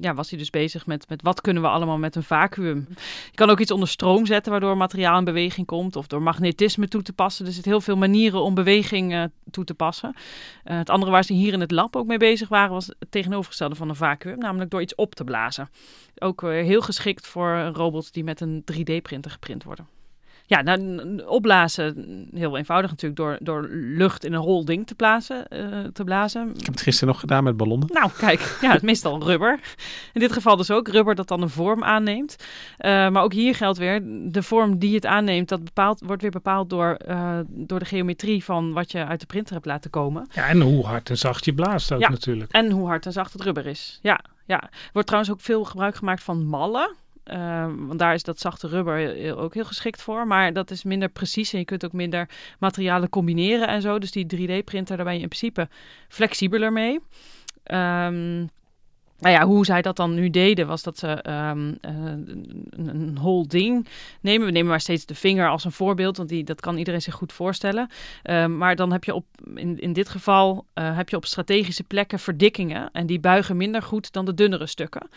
ja, 0.02 0.14
was 0.14 0.30
hij 0.30 0.40
dus 0.40 0.50
bezig 0.50 0.86
met, 0.86 1.10
met 1.10 1.22
wat 1.22 1.42
kunnen 1.42 1.64
we 1.64 1.70
allemaal 1.70 1.98
met 1.98 2.16
een 2.16 2.24
vacuüm. 2.24 2.88
Je 3.32 3.36
kan 3.36 3.50
ook 3.50 3.60
iets 3.60 3.72
onder 3.72 3.88
stroom 3.88 4.26
zetten 4.26 4.52
waardoor 4.52 4.78
materiaal 4.78 5.18
in 5.18 5.24
beweging 5.24 5.68
komt. 5.68 5.96
Of 5.96 6.08
door 6.08 6.22
magnetisme 6.22 6.88
toe 6.88 7.02
te 7.02 7.14
passen. 7.14 7.46
Er 7.46 7.52
zitten 7.52 7.72
heel 7.72 7.82
veel 7.82 7.98
manieren 7.98 8.42
om 8.42 8.54
beweging 8.54 9.14
eh, 9.14 9.24
toe 9.52 9.64
te 9.64 9.74
passen. 9.74 10.14
Eh, 10.64 10.78
het 10.78 10.90
andere 10.90 11.12
waar 11.12 11.24
ze 11.24 11.34
hier 11.34 11.54
in 11.54 11.60
het 11.60 11.72
lab 11.72 11.96
ook 11.96 12.08
mee 12.08 12.18
bezig 12.18 12.50
waren 12.50 12.72
was 12.72 12.88
het 12.88 13.12
tegenovergestelde 13.12 13.76
van 13.76 13.90
een 13.90 13.96
vacuüm. 13.96 14.38
Namelijk 14.38 14.72
door 14.72 14.82
iets 14.82 14.96
op 14.96 15.16
te 15.16 15.24
blazen. 15.24 15.70
Ook 16.20 16.42
heel 16.42 16.82
geschikt 16.82 17.28
voor 17.28 17.72
robots 17.74 18.12
die 18.12 18.24
met 18.24 18.42
een 18.42 18.64
3D-printer 18.72 19.32
geprint 19.32 19.64
worden. 19.64 19.97
Ja, 20.50 20.62
nou, 20.62 21.22
opblazen, 21.26 22.28
heel 22.34 22.58
eenvoudig 22.58 22.90
natuurlijk, 22.90 23.20
door, 23.20 23.38
door 23.42 23.68
lucht 23.72 24.26
in 24.26 24.34
een 24.34 24.40
hol 24.42 24.66
ding 24.66 24.88
te 24.88 24.96
blazen. 24.96 25.48
eh, 25.48 25.80
te 25.94 26.04
blazen. 26.04 26.50
Ik 26.50 26.66
heb 26.66 26.74
het 26.74 26.82
gisteren 26.82 27.10
nog 27.14 27.20
gedaan 27.20 27.44
met 27.44 27.58
ballonnen. 27.58 27.88
Nou, 27.92 28.12
kijk, 28.18 28.58
ja, 28.62 28.68
het 28.68 28.76
is 28.76 28.82
meestal 28.82 29.24
rubber. 29.24 29.60
In 30.14 30.20
dit 30.20 30.32
geval 30.32 30.56
dus 30.56 30.72
ook 30.72 30.88
rubber 30.88 31.16
dat 31.16 31.28
dan 31.28 31.42
een 31.42 31.50
vorm 31.50 31.84
aanneemt. 31.84 32.36
Eh, 32.78 32.92
maar 33.10 33.24
ook 33.24 33.34
hier 33.34 33.56
geldt 33.56 33.78
weer, 33.78 34.02
de 34.32 34.44
vorm 34.44 34.78
die 34.80 34.96
het 34.96 35.06
aanneemt, 35.06 35.50
dat 35.50 35.64
bepaalt, 35.64 36.02
wordt 36.06 36.22
weer 36.22 36.32
bepaald 36.32 36.70
door, 36.70 36.94
eh, 36.94 37.40
door 37.48 37.80
de 37.80 37.86
geometrie 37.86 38.44
van 38.44 38.74
wat 38.74 38.92
je 38.92 39.06
uit 39.06 39.20
de 39.20 39.26
printer 39.26 39.54
hebt 39.54 39.66
laten 39.66 39.90
komen. 39.90 40.28
Ja, 40.34 40.48
en 40.48 40.62
hoe 40.62 40.86
hard 40.86 41.10
en 41.10 41.18
zacht 41.18 41.46
je 41.46 41.54
blaast 41.54 41.92
ook 41.92 42.00
Ja. 42.02 42.10
natuurlijk. 42.10 42.52
En 42.52 42.72
hoe 42.72 42.88
hard 42.88 43.06
en 43.06 43.12
zacht 43.12 43.34
het 43.34 43.42
rubber 43.42 43.66
is. 43.66 44.00
Ja, 44.02 44.20
ja. 44.46 44.62
Er 44.64 44.90
wordt 44.94 45.08
trouwens 45.08 45.34
ook 45.34 45.42
veel 45.42 45.64
gebruik 45.64 45.96
gemaakt 45.96 46.24
van 46.24 46.46
mallen. 46.46 46.96
Eh, 47.28 47.66
want 47.78 48.00
daar 48.00 48.14
is 48.14 48.24
dat 48.24 48.40
zachte 48.40 48.68
rubber 48.68 48.96
heel- 48.96 49.38
ook 49.38 49.54
heel 49.54 49.66
geschikt 49.66 50.02
voor. 50.02 50.28
Maar 50.28 50.54
dat 50.54 50.72
is 50.72 50.84
minder 50.84 51.10
precies 51.10 51.54
en 51.54 51.60
je 51.60 51.66
kunt 51.66 51.86
ook 51.86 51.92
minder 51.94 52.30
materialen 52.60 53.10
combineren 53.10 53.68
en 53.68 53.82
zo. 53.82 54.00
Dus 54.00 54.12
die 54.12 54.26
3D-printer, 54.26 54.96
daar 54.96 55.06
ben 55.06 55.16
je 55.16 55.22
in 55.22 55.28
principe 55.28 55.68
flexibeler 56.08 56.74
mee. 56.74 57.00
Ehm, 57.64 58.46
nou 59.20 59.36
ja, 59.36 59.46
hoe 59.46 59.66
zij 59.66 59.82
dat 59.82 59.96
dan 59.96 60.14
nu 60.14 60.30
deden, 60.30 60.68
was 60.68 60.84
dat 60.84 60.98
ze 60.98 61.08
ehm, 61.08 61.74
eh, 61.82 61.96
een, 61.96 62.68
een 62.88 63.18
hol 63.18 63.48
ding 63.48 63.88
nemen. 64.22 64.46
We 64.46 64.52
nemen 64.52 64.70
maar 64.70 64.82
steeds 64.82 65.06
de 65.06 65.16
vinger 65.16 65.50
als 65.50 65.64
een 65.64 65.72
voorbeeld, 65.72 66.18
want 66.18 66.30
die, 66.30 66.44
dat 66.44 66.60
kan 66.60 66.78
iedereen 66.78 67.02
zich 67.02 67.14
goed 67.14 67.34
voorstellen. 67.34 67.90
Ehm, 68.24 68.58
maar 68.58 68.76
dan 68.76 68.92
heb 68.92 69.04
je 69.04 69.14
op, 69.14 69.26
in, 69.56 69.80
in 69.80 69.94
dit 69.94 70.10
geval, 70.10 70.66
eh, 70.74 70.96
heb 70.96 71.10
je 71.10 71.16
op 71.16 71.26
strategische 71.26 71.84
plekken 71.84 72.20
verdikkingen. 72.20 72.90
En 72.92 73.06
die 73.06 73.20
buigen 73.20 73.58
minder 73.58 73.82
goed 73.82 74.12
dan 74.14 74.26
de 74.26 74.34
dunnere 74.34 74.68
stukken. 74.68 75.08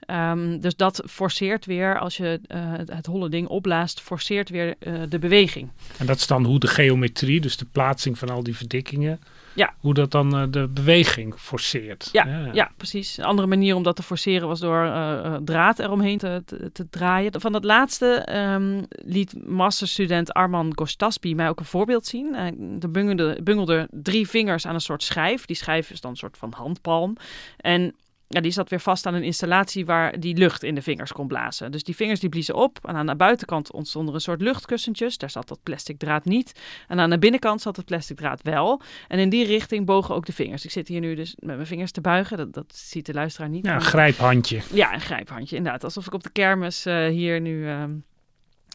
Ehm, 0.00 0.58
dus 0.58 0.76
dat 0.76 1.02
forceert 1.06 1.66
weer, 1.66 1.98
als 1.98 2.16
je 2.16 2.40
eh, 2.46 2.72
het, 2.86 3.06
holle 3.06 3.28
ding 3.28 3.48
opblaast, 3.48 4.00
forceert 4.00 4.48
weer 4.48 4.74
de 5.08 5.18
beweging. 5.18 5.70
En 5.98 6.06
dat 6.06 6.16
is 6.16 6.26
dan 6.26 6.44
hoe 6.44 6.58
de 6.58 6.66
geometrie, 6.66 7.40
dus 7.40 7.56
de 7.56 7.66
plaatsing 7.72 8.18
van 8.18 8.30
al 8.30 8.42
die 8.42 8.56
verdikkingen, 8.56 9.20
Ja. 9.56 9.74
hoe 9.80 9.94
dat 9.94 10.10
dan 10.10 10.36
eh, 10.36 10.42
de 10.50 10.68
beweging 10.68 11.34
forceert. 11.38 12.08
Ja, 12.12 12.50
ja. 12.52 12.70
precies. 12.76 13.18
Een 13.18 13.24
andere 13.24 13.48
manier 13.48 13.74
om 13.74 13.82
dat 13.82 13.96
te 13.96 14.02
forceren 14.02 14.48
was 14.48 14.60
door 14.60 14.84
eh, 14.84 15.24
eh, 15.24 15.34
draad 15.44 15.78
eromheen 15.78 16.18
te, 16.18 16.42
te, 16.46 16.72
te 16.72 16.88
draaien. 16.88 17.40
Van 17.40 17.52
dat 17.52 17.64
laatste 17.64 18.06
ehm, 18.06 18.82
liet 18.88 19.46
masterstudent 19.46 20.32
Arman 20.32 20.72
Gostaspi 20.74 21.34
mij 21.34 21.48
ook 21.48 21.58
een 21.58 21.64
voorbeeld 21.64 22.06
zien. 22.06 22.34
Hij 22.34 22.54
de 22.58 22.88
bungelde, 22.88 23.38
bungelde 23.42 23.88
drie 23.90 24.28
vingers 24.28 24.66
aan 24.66 24.74
een 24.74 24.80
soort 24.80 25.02
schijf. 25.02 25.46
Die 25.46 25.56
schijf 25.56 25.90
is 25.90 26.00
dan 26.00 26.10
een 26.10 26.16
soort 26.16 26.38
van 26.38 26.52
handpalm. 26.56 27.16
En 27.56 27.94
ja, 28.28 28.40
die 28.40 28.50
zat 28.50 28.70
weer 28.70 28.80
vast 28.80 29.06
aan 29.06 29.14
een 29.14 29.22
installatie 29.22 29.86
waar 29.86 30.20
die 30.20 30.36
lucht 30.36 30.62
in 30.62 30.74
de 30.74 30.82
vingers 30.82 31.12
kon 31.12 31.26
blazen. 31.26 31.72
Dus 31.72 31.82
die 31.82 31.96
vingers 31.96 32.20
die 32.20 32.28
bliezen 32.28 32.54
op. 32.54 32.78
En 32.82 32.94
aan 32.94 33.06
de 33.06 33.16
buitenkant 33.16 33.72
ontstonden 33.72 34.14
een 34.14 34.20
soort 34.20 34.40
luchtkussentjes. 34.40 35.18
Daar 35.18 35.30
zat 35.30 35.48
dat 35.48 35.62
plastic 35.62 35.98
draad 35.98 36.24
niet. 36.24 36.60
En 36.88 37.00
aan 37.00 37.10
de 37.10 37.18
binnenkant 37.18 37.60
zat 37.60 37.76
het 37.76 37.86
plastic 37.86 38.16
draad 38.16 38.42
wel. 38.42 38.80
En 39.08 39.18
in 39.18 39.28
die 39.28 39.46
richting 39.46 39.86
bogen 39.86 40.14
ook 40.14 40.26
de 40.26 40.32
vingers. 40.32 40.64
Ik 40.64 40.70
zit 40.70 40.88
hier 40.88 41.00
nu 41.00 41.14
dus 41.14 41.36
met 41.38 41.54
mijn 41.54 41.66
vingers 41.66 41.90
te 41.90 42.00
buigen. 42.00 42.36
Dat, 42.36 42.52
dat 42.52 42.76
ziet 42.76 43.06
de 43.06 43.14
luisteraar 43.14 43.48
niet. 43.48 43.66
Ja, 43.66 43.74
een 43.74 43.80
grijphandje. 43.80 44.60
Ja, 44.72 44.94
een 44.94 45.00
grijphandje, 45.00 45.56
inderdaad. 45.56 45.84
Alsof 45.84 46.06
ik 46.06 46.12
op 46.12 46.22
de 46.22 46.30
kermis 46.30 46.86
eh, 46.86 47.06
hier 47.06 47.40
nu 47.40 47.68
ehm, 47.68 47.94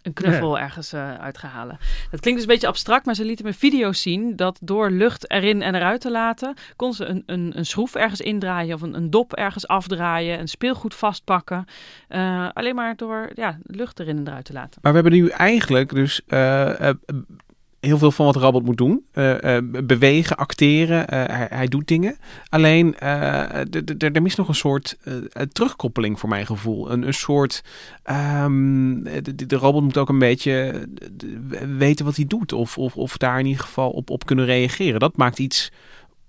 een 0.02 0.14
knuffel 0.14 0.60
ergens 0.60 0.94
eh 0.94 1.14
uit 1.14 1.38
ga 1.38 1.48
halen. 1.48 1.78
Dat 2.12 2.20
klinkt 2.20 2.40
dus 2.40 2.50
een 2.50 2.54
beetje 2.54 2.68
abstract, 2.68 3.06
maar 3.06 3.16
ze 3.16 3.26
lieten 3.26 3.46
me 3.46 3.54
video's 3.54 4.02
zien 4.02 4.36
dat 4.36 4.60
door 4.62 4.92
lucht 4.92 5.32
erin 5.32 5.62
en 5.62 5.76
eruit 5.76 6.02
te 6.02 6.12
laten, 6.12 6.54
kon 6.76 6.94
ze 6.94 7.06
een, 7.06 7.24
een, 7.26 7.52
een 7.56 7.66
schroef 7.66 7.96
ergens 7.96 8.22
indraaien 8.22 8.76
of 8.76 8.82
een, 8.82 8.96
een 8.96 9.10
dop 9.10 9.34
ergens 9.34 9.68
afdraaien, 9.68 10.40
een 10.40 10.48
speelgoed 10.48 10.96
vastpakken. 10.96 11.66
Eh, 12.08 12.50
alleen 12.54 12.76
maar 12.76 12.96
door 12.96 13.30
ja, 13.34 13.58
lucht 13.64 14.00
erin 14.00 14.18
en 14.18 14.28
eruit 14.28 14.46
te 14.46 14.54
laten. 14.54 14.80
Maar 14.82 14.94
we 14.94 15.00
hebben 15.00 15.20
nu 15.20 15.28
eigenlijk 15.28 15.90
dus 15.90 16.22
eh, 16.28 16.90
heel 17.82 17.98
veel 17.98 18.12
van 18.12 18.26
wat 18.26 18.36
robot 18.36 18.66
moet 18.66 18.78
doen. 18.78 19.06
Eh, 19.12 19.58
eh, 19.58 19.64
bewegen, 19.84 20.38
acteren, 20.38 21.08
eh, 21.08 21.36
hij, 21.36 21.48
hij 21.50 21.68
doet 21.68 21.88
dingen. 21.88 22.18
Alleen, 22.50 23.00
er 23.00 24.22
mist 24.22 24.38
nog 24.38 24.48
een 24.48 24.56
soort 24.56 24.98
terugkoppeling 25.52 26.20
voor 26.20 26.30
mijn 26.30 26.46
gevoel. 26.46 26.92
Een, 26.92 27.08
een 27.08 27.14
soort, 27.14 27.64
ehm, 28.04 29.04
de, 29.36 29.56
robot 29.56 29.84
moet 29.84 29.98
ook 29.98 30.10
een 30.10 30.20
beetje 30.20 30.88
weten 31.78 32.06
wat 32.06 32.16
hij 32.16 32.26
doet. 32.28 32.54
Of, 32.54 32.78
of, 32.78 32.98
of 32.98 33.18
daar 33.18 33.40
in 33.40 33.46
ieder 33.46 33.64
geval 33.64 33.90
op, 33.90 34.10
op 34.10 34.26
kunnen 34.26 34.46
reageren. 34.46 35.00
Dat 35.00 35.18
maakt 35.18 35.40
iets 35.40 35.72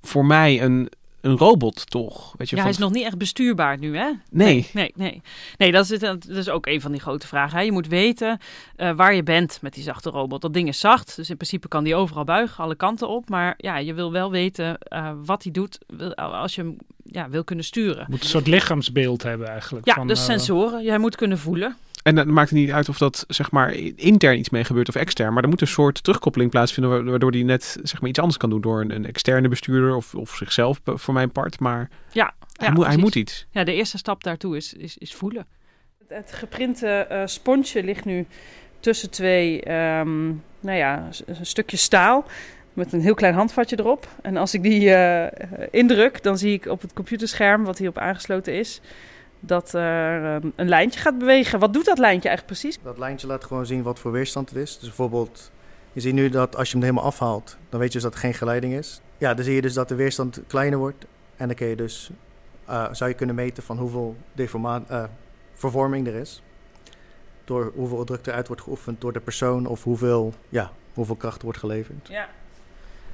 voor 0.03 0.27
mij 0.27 0.63
een, 0.63 0.89
een 1.23 1.37
robot 1.37 1.91
toch? 1.91 2.35
Weet 2.37 2.51
je, 2.51 2.57
ja, 2.57 2.63
van- 2.63 2.71
hij 2.71 2.71
is 2.71 2.79
nog 2.79 2.93
niet 2.93 3.05
echt 3.05 3.19
bestuurbaar 3.19 3.79
nu, 3.79 3.97
hè? 3.97 4.11
Nee. 4.31 4.69
Nee, 4.73 4.93
nee. 4.97 5.23
Nee, 5.57 5.73
dat 5.73 5.91
is, 5.91 5.99
dat 5.99 6.29
is 6.29 6.49
ook 6.49 6.67
een 6.67 6.81
van 6.81 6.93
die 6.93 7.01
grote 7.01 7.27
vragen. 7.27 7.59
Hè? 7.59 7.65
Je 7.65 7.73
moet 7.73 7.87
weten 7.89 8.39
eh, 8.77 8.91
waar 8.93 9.15
je 9.15 9.23
bent 9.23 9.59
met 9.61 9.75
die 9.75 9.83
zachte 9.83 10.11
robot. 10.11 10.41
Dat 10.43 10.55
ding 10.55 10.69
is 10.69 10.81
zacht, 10.81 11.17
dus 11.17 11.31
in 11.31 11.37
principe 11.37 11.69
kan 11.69 11.85
die 11.85 11.95
overal 11.95 12.25
buigen, 12.25 12.65
alle 12.65 12.75
kanten 12.75 13.09
op. 13.09 13.29
Maar 13.29 13.55
ja, 13.57 13.79
je 13.79 13.95
wil 13.95 14.13
wel 14.13 14.31
weten 14.31 14.79
eh, 14.79 15.11
wat 15.25 15.43
hij 15.43 15.53
doet 15.53 15.79
wil- 15.87 16.15
als 16.15 16.55
je 16.55 16.61
hem 16.63 16.77
ja, 17.05 17.29
wil 17.29 17.45
kunnen 17.45 17.65
sturen. 17.65 18.07
Moet 18.09 18.21
een 18.23 18.27
soort 18.29 18.47
lichaamsbeeld 18.47 19.23
hebben 19.23 19.49
eigenlijk. 19.49 19.87
Ja, 19.87 19.95
van, 19.95 20.07
dus 20.07 20.19
eh, 20.19 20.25
sensoren. 20.25 20.83
Jij 20.83 20.99
moet 20.99 21.17
kunnen 21.17 21.39
voelen. 21.39 21.77
En 22.03 22.15
dan 22.15 22.33
maakt 22.33 22.51
het 22.51 22.59
niet 22.59 22.71
uit 22.71 22.89
of 22.89 22.99
dat 22.99 23.25
zeg 23.29 23.51
maar 23.51 23.73
intern 23.97 24.39
iets 24.39 24.51
mee 24.51 24.65
gebeurt 24.65 24.89
of 24.89 24.95
extern. 24.95 25.33
Maar 25.33 25.43
er 25.43 25.49
moet 25.49 25.61
een 25.61 25.67
soort 25.67 26.03
terugkoppeling 26.03 26.51
plaatsvinden 26.51 27.05
wa- 27.05 27.11
waardoor 27.11 27.31
die 27.31 27.45
net 27.45 27.79
zeg 27.83 28.01
maar 28.01 28.11
iets 28.11 28.19
anders 28.19 28.39
kan 28.39 28.51
doen 28.51 28.61
door 28.61 28.81
een, 28.81 28.95
een 28.95 29.07
externe 29.07 29.49
bestuurder 29.49 29.95
of, 29.95 30.15
of 30.15 30.35
zichzelf 30.37 30.81
voor 30.85 31.15
mijn 31.15 31.33
part. 31.33 31.61
Maar 31.61 31.89
Ja, 32.13 32.35
hij, 32.57 32.67
ja, 32.69 32.73
moet, 32.75 32.87
hij 32.87 32.97
moet 32.97 33.15
iets. 33.15 33.47
Ja, 33.51 33.65
de 33.65 33.75
eerste 33.75 33.99
stap 33.99 34.23
daartoe 34.25 34.57
is, 34.57 34.73
is, 34.73 34.99
is 34.99 35.15
voelen. 35.15 35.47
Het, 35.99 36.09
het 36.09 36.33
geprinte 36.33 36.87
eh, 36.89 37.23
sponsje 37.27 37.83
ligt 37.85 38.05
nu 38.05 38.27
tussen 38.81 39.11
twee, 39.11 39.63
ehm, 39.63 40.27
nou 40.61 40.77
ja, 40.79 41.09
een 41.27 41.47
stukje 41.47 41.77
staal 41.77 42.25
met 42.73 42.93
een 42.93 43.01
heel 43.01 43.15
klein 43.15 43.35
handvatje 43.35 43.79
erop. 43.79 44.09
En 44.23 44.37
als 44.37 44.55
ik 44.55 44.63
die 44.63 44.95
eh, 44.95 45.47
indruk, 45.71 46.23
dan 46.23 46.39
zie 46.39 46.53
ik 46.53 46.67
op 46.67 46.81
het 46.83 46.93
computerscherm 46.93 47.65
wat 47.65 47.79
hierop 47.79 47.99
aangesloten 47.99 48.55
is, 48.55 48.81
dat 49.45 49.73
er 49.73 50.35
ehm, 50.35 50.51
een 50.57 50.69
lijntje 50.69 51.01
gaat 51.01 51.19
bewegen. 51.19 51.59
Wat 51.59 51.73
doet 51.73 51.85
dat 51.85 51.99
lijntje 51.99 52.29
eigenlijk 52.29 52.61
precies? 52.61 52.79
Dat 52.83 52.99
lijntje 52.99 53.27
laat 53.27 53.45
gewoon 53.45 53.67
zien 53.67 53.83
wat 53.83 53.99
voor 53.99 54.13
weerstand 54.13 54.49
het 54.49 54.59
is. 54.59 54.79
Dus 54.79 54.87
bijvoorbeeld, 54.89 55.51
je 55.93 56.01
ziet 56.01 56.15
nu 56.15 56.29
dat 56.29 56.57
als 56.57 56.69
je 56.69 56.75
hem 56.75 56.83
helemaal 56.83 57.05
afhaalt, 57.05 57.57
dan 57.69 57.81
weet 57.81 57.89
je 57.89 57.95
dus 57.95 58.03
dat 58.03 58.15
er 58.15 58.21
geen 58.21 58.35
geleiding 58.35 58.73
is. 58.75 59.01
Ja, 59.19 59.35
dan 59.35 59.45
zie 59.45 59.55
je 59.55 59.63
dus 59.63 59.75
dat 59.75 59.89
de 59.89 59.95
weerstand 59.95 60.43
kleiner 60.47 60.79
wordt. 60.79 61.05
En 61.37 61.47
dan 61.47 61.57
kun 61.57 61.67
je 61.67 61.77
dus, 61.77 62.11
eh, 62.65 62.89
zou 62.93 63.11
je 63.11 63.17
kunnen 63.17 63.35
meten 63.35 63.63
van 63.63 63.79
hoeveel 63.79 64.17
eh, 64.37 65.05
vervorming 65.55 66.07
er 66.07 66.15
is. 66.15 66.43
Door 67.45 67.73
hoeveel 67.75 68.05
druk 68.05 68.27
eruit 68.27 68.47
wordt 68.47 68.63
geoefend 68.63 69.01
door 69.01 69.13
de 69.13 69.21
persoon 69.21 69.67
of 69.67 69.85
hoeveel, 69.85 70.35
ja, 70.49 70.71
hoeveel 70.95 71.17
kracht 71.17 71.43
wordt 71.43 71.59
geleverd. 71.59 72.09
Ja. 72.09 72.29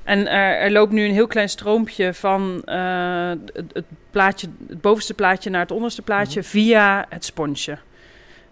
En 0.09 0.27
er, 0.27 0.59
er 0.59 0.71
loopt 0.71 0.93
nu 0.93 1.05
een 1.05 1.13
heel 1.13 1.27
klein 1.27 1.49
stroompje 1.49 2.15
van 2.15 2.63
eh, 2.65 3.29
het, 3.29 3.71
het, 3.73 3.85
plaatje, 4.11 4.49
het 4.69 4.81
bovenste 4.81 5.15
plaatje 5.15 5.51
naar 5.51 5.61
het 5.61 5.71
onderste 5.71 6.03
plaatje 6.03 6.43
via 6.43 7.07
het 7.09 7.25
sponsje. 7.25 7.79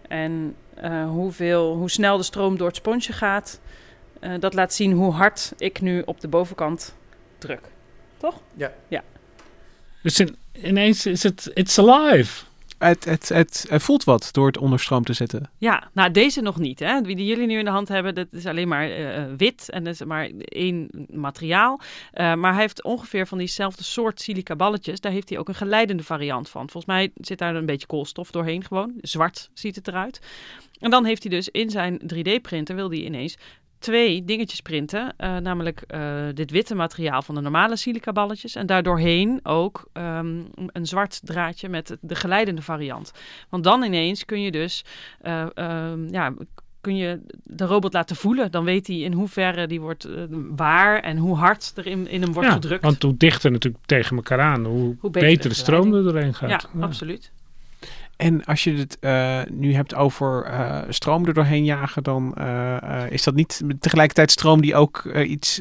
En 0.08 0.54
eh, 0.74 1.08
hoeveel, 1.08 1.74
hoe 1.74 1.90
snel 1.90 2.16
de 2.16 2.22
stroom 2.22 2.56
door 2.56 2.66
het 2.66 2.76
sponsje 2.76 3.12
gaat, 3.12 3.60
eh, 4.20 4.30
dat 4.38 4.54
laat 4.54 4.74
zien 4.74 4.92
hoe 4.92 5.12
hard 5.12 5.52
ik 5.58 5.80
nu 5.80 6.02
op 6.04 6.20
de 6.20 6.28
bovenkant 6.28 6.94
druk. 7.38 7.62
Toch? 8.16 8.40
Ja. 8.54 8.72
Ja. 8.88 9.02
Dus 10.02 10.20
in- 10.20 10.36
ineens 10.52 11.06
is 11.06 11.22
het, 11.22 11.50
it's 11.54 11.78
alive. 11.78 12.44
Het, 12.78 13.04
het, 13.04 13.28
het, 13.28 13.66
voelt 13.68 14.04
wat 14.04 14.28
door 14.32 14.46
het 14.46 14.58
onder 14.58 14.80
stroom 14.80 15.04
te 15.04 15.12
zetten. 15.12 15.50
Ja, 15.58 15.90
nou 15.92 16.10
deze 16.10 16.40
nog 16.40 16.58
niet. 16.58 16.78
Hè? 16.78 17.00
Die 17.00 17.26
jullie 17.26 17.46
nu 17.46 17.58
in 17.58 17.64
de 17.64 17.70
hand 17.70 17.88
hebben, 17.88 18.14
dat 18.14 18.26
is 18.30 18.46
alleen 18.46 18.68
maar 18.68 18.90
eh, 18.90 19.24
wit 19.36 19.70
en 19.70 19.84
dat 19.84 19.94
is 19.94 20.04
maar 20.04 20.30
één 20.38 20.88
materiaal. 21.10 21.80
Eh, 22.12 22.34
maar 22.34 22.52
hij 22.52 22.60
heeft 22.60 22.82
ongeveer 22.82 23.26
van 23.26 23.38
diezelfde 23.38 23.84
soort 23.84 24.20
silica 24.20 24.56
balletjes. 24.56 25.00
Daar 25.00 25.12
heeft 25.12 25.28
hij 25.28 25.38
ook 25.38 25.48
een 25.48 25.54
geleidende 25.54 26.02
variant 26.02 26.48
van. 26.48 26.70
Volgens 26.70 26.94
mij 26.94 27.10
zit 27.14 27.38
daar 27.38 27.54
een 27.54 27.66
beetje 27.66 27.86
koolstof 27.86 28.30
doorheen 28.30 28.64
gewoon. 28.64 28.92
Zwart 29.00 29.50
ziet 29.54 29.76
het 29.76 29.88
eruit. 29.88 30.20
En 30.78 30.90
dan 30.90 31.04
heeft 31.04 31.22
hij 31.22 31.32
dus 31.32 31.48
in 31.48 31.70
zijn 31.70 32.00
3D-printer, 32.14 32.74
wil 32.74 32.90
hij 32.90 32.98
ineens 32.98 33.36
twee 33.86 34.24
dingetjes 34.24 34.60
printen. 34.60 35.14
eh, 35.16 35.36
namelijk 35.36 35.80
eh, 35.86 36.24
dit 36.34 36.50
witte 36.50 36.74
materiaal 36.74 37.22
van 37.22 37.34
de 37.34 37.40
normale 37.40 37.76
silica 37.76 38.12
balletjes. 38.12 38.54
En 38.54 38.66
daardoorheen 38.66 39.40
ook 39.42 39.88
ehm, 39.92 40.40
een 40.72 40.86
zwart 40.86 41.20
draadje 41.24 41.68
met 41.68 41.96
de 42.00 42.14
geleidende 42.14 42.62
variant. 42.62 43.12
Want 43.48 43.64
dan 43.64 43.82
ineens 43.82 44.24
kun 44.24 44.42
je 44.42 44.50
dus 44.50 44.84
eh, 45.20 45.46
ehm, 45.54 46.08
ja, 46.10 46.34
kun 46.80 46.96
je 46.96 47.20
de 47.44 47.64
robot 47.64 47.92
laten 47.92 48.16
voelen. 48.16 48.50
Dan 48.50 48.64
weet 48.64 48.86
hij 48.86 48.96
in 48.96 49.12
hoeverre 49.12 49.66
die 49.66 49.80
wordt 49.80 50.08
waar 50.56 51.00
en 51.00 51.16
hoe 51.16 51.36
hard 51.36 51.72
er 51.74 51.86
in, 51.86 52.08
in 52.08 52.22
hem 52.22 52.32
wordt 52.32 52.48
ja, 52.48 52.54
gedrukt. 52.54 52.82
Want 52.82 53.02
hoe 53.02 53.16
dichter 53.16 53.50
natuurlijk 53.50 53.84
tegen 53.86 54.16
elkaar 54.16 54.40
aan, 54.40 54.64
hoe, 54.64 54.96
Hoe 55.00 55.10
beter, 55.10 55.28
beter 55.28 55.50
de 55.50 55.56
stroom 55.56 55.94
er 55.94 56.02
doorheen 56.02 56.34
gaat. 56.34 56.50
ja, 56.50 56.80
absoluut. 56.80 57.32
En 58.16 58.44
als 58.44 58.64
je 58.64 58.72
het 58.72 58.98
eh, 58.98 59.40
nu 59.50 59.74
hebt 59.74 59.94
over 59.94 60.44
eh, 60.44 60.82
stroom 60.88 61.26
er 61.26 61.34
doorheen 61.34 61.64
jagen, 61.64 62.02
dan 62.02 62.34
eh, 62.34 63.10
is 63.10 63.22
dat 63.22 63.34
niet 63.34 63.62
tegelijkertijd 63.80 64.30
stroom 64.30 64.60
die 64.60 64.74
ook 64.74 65.04
iets 65.04 65.60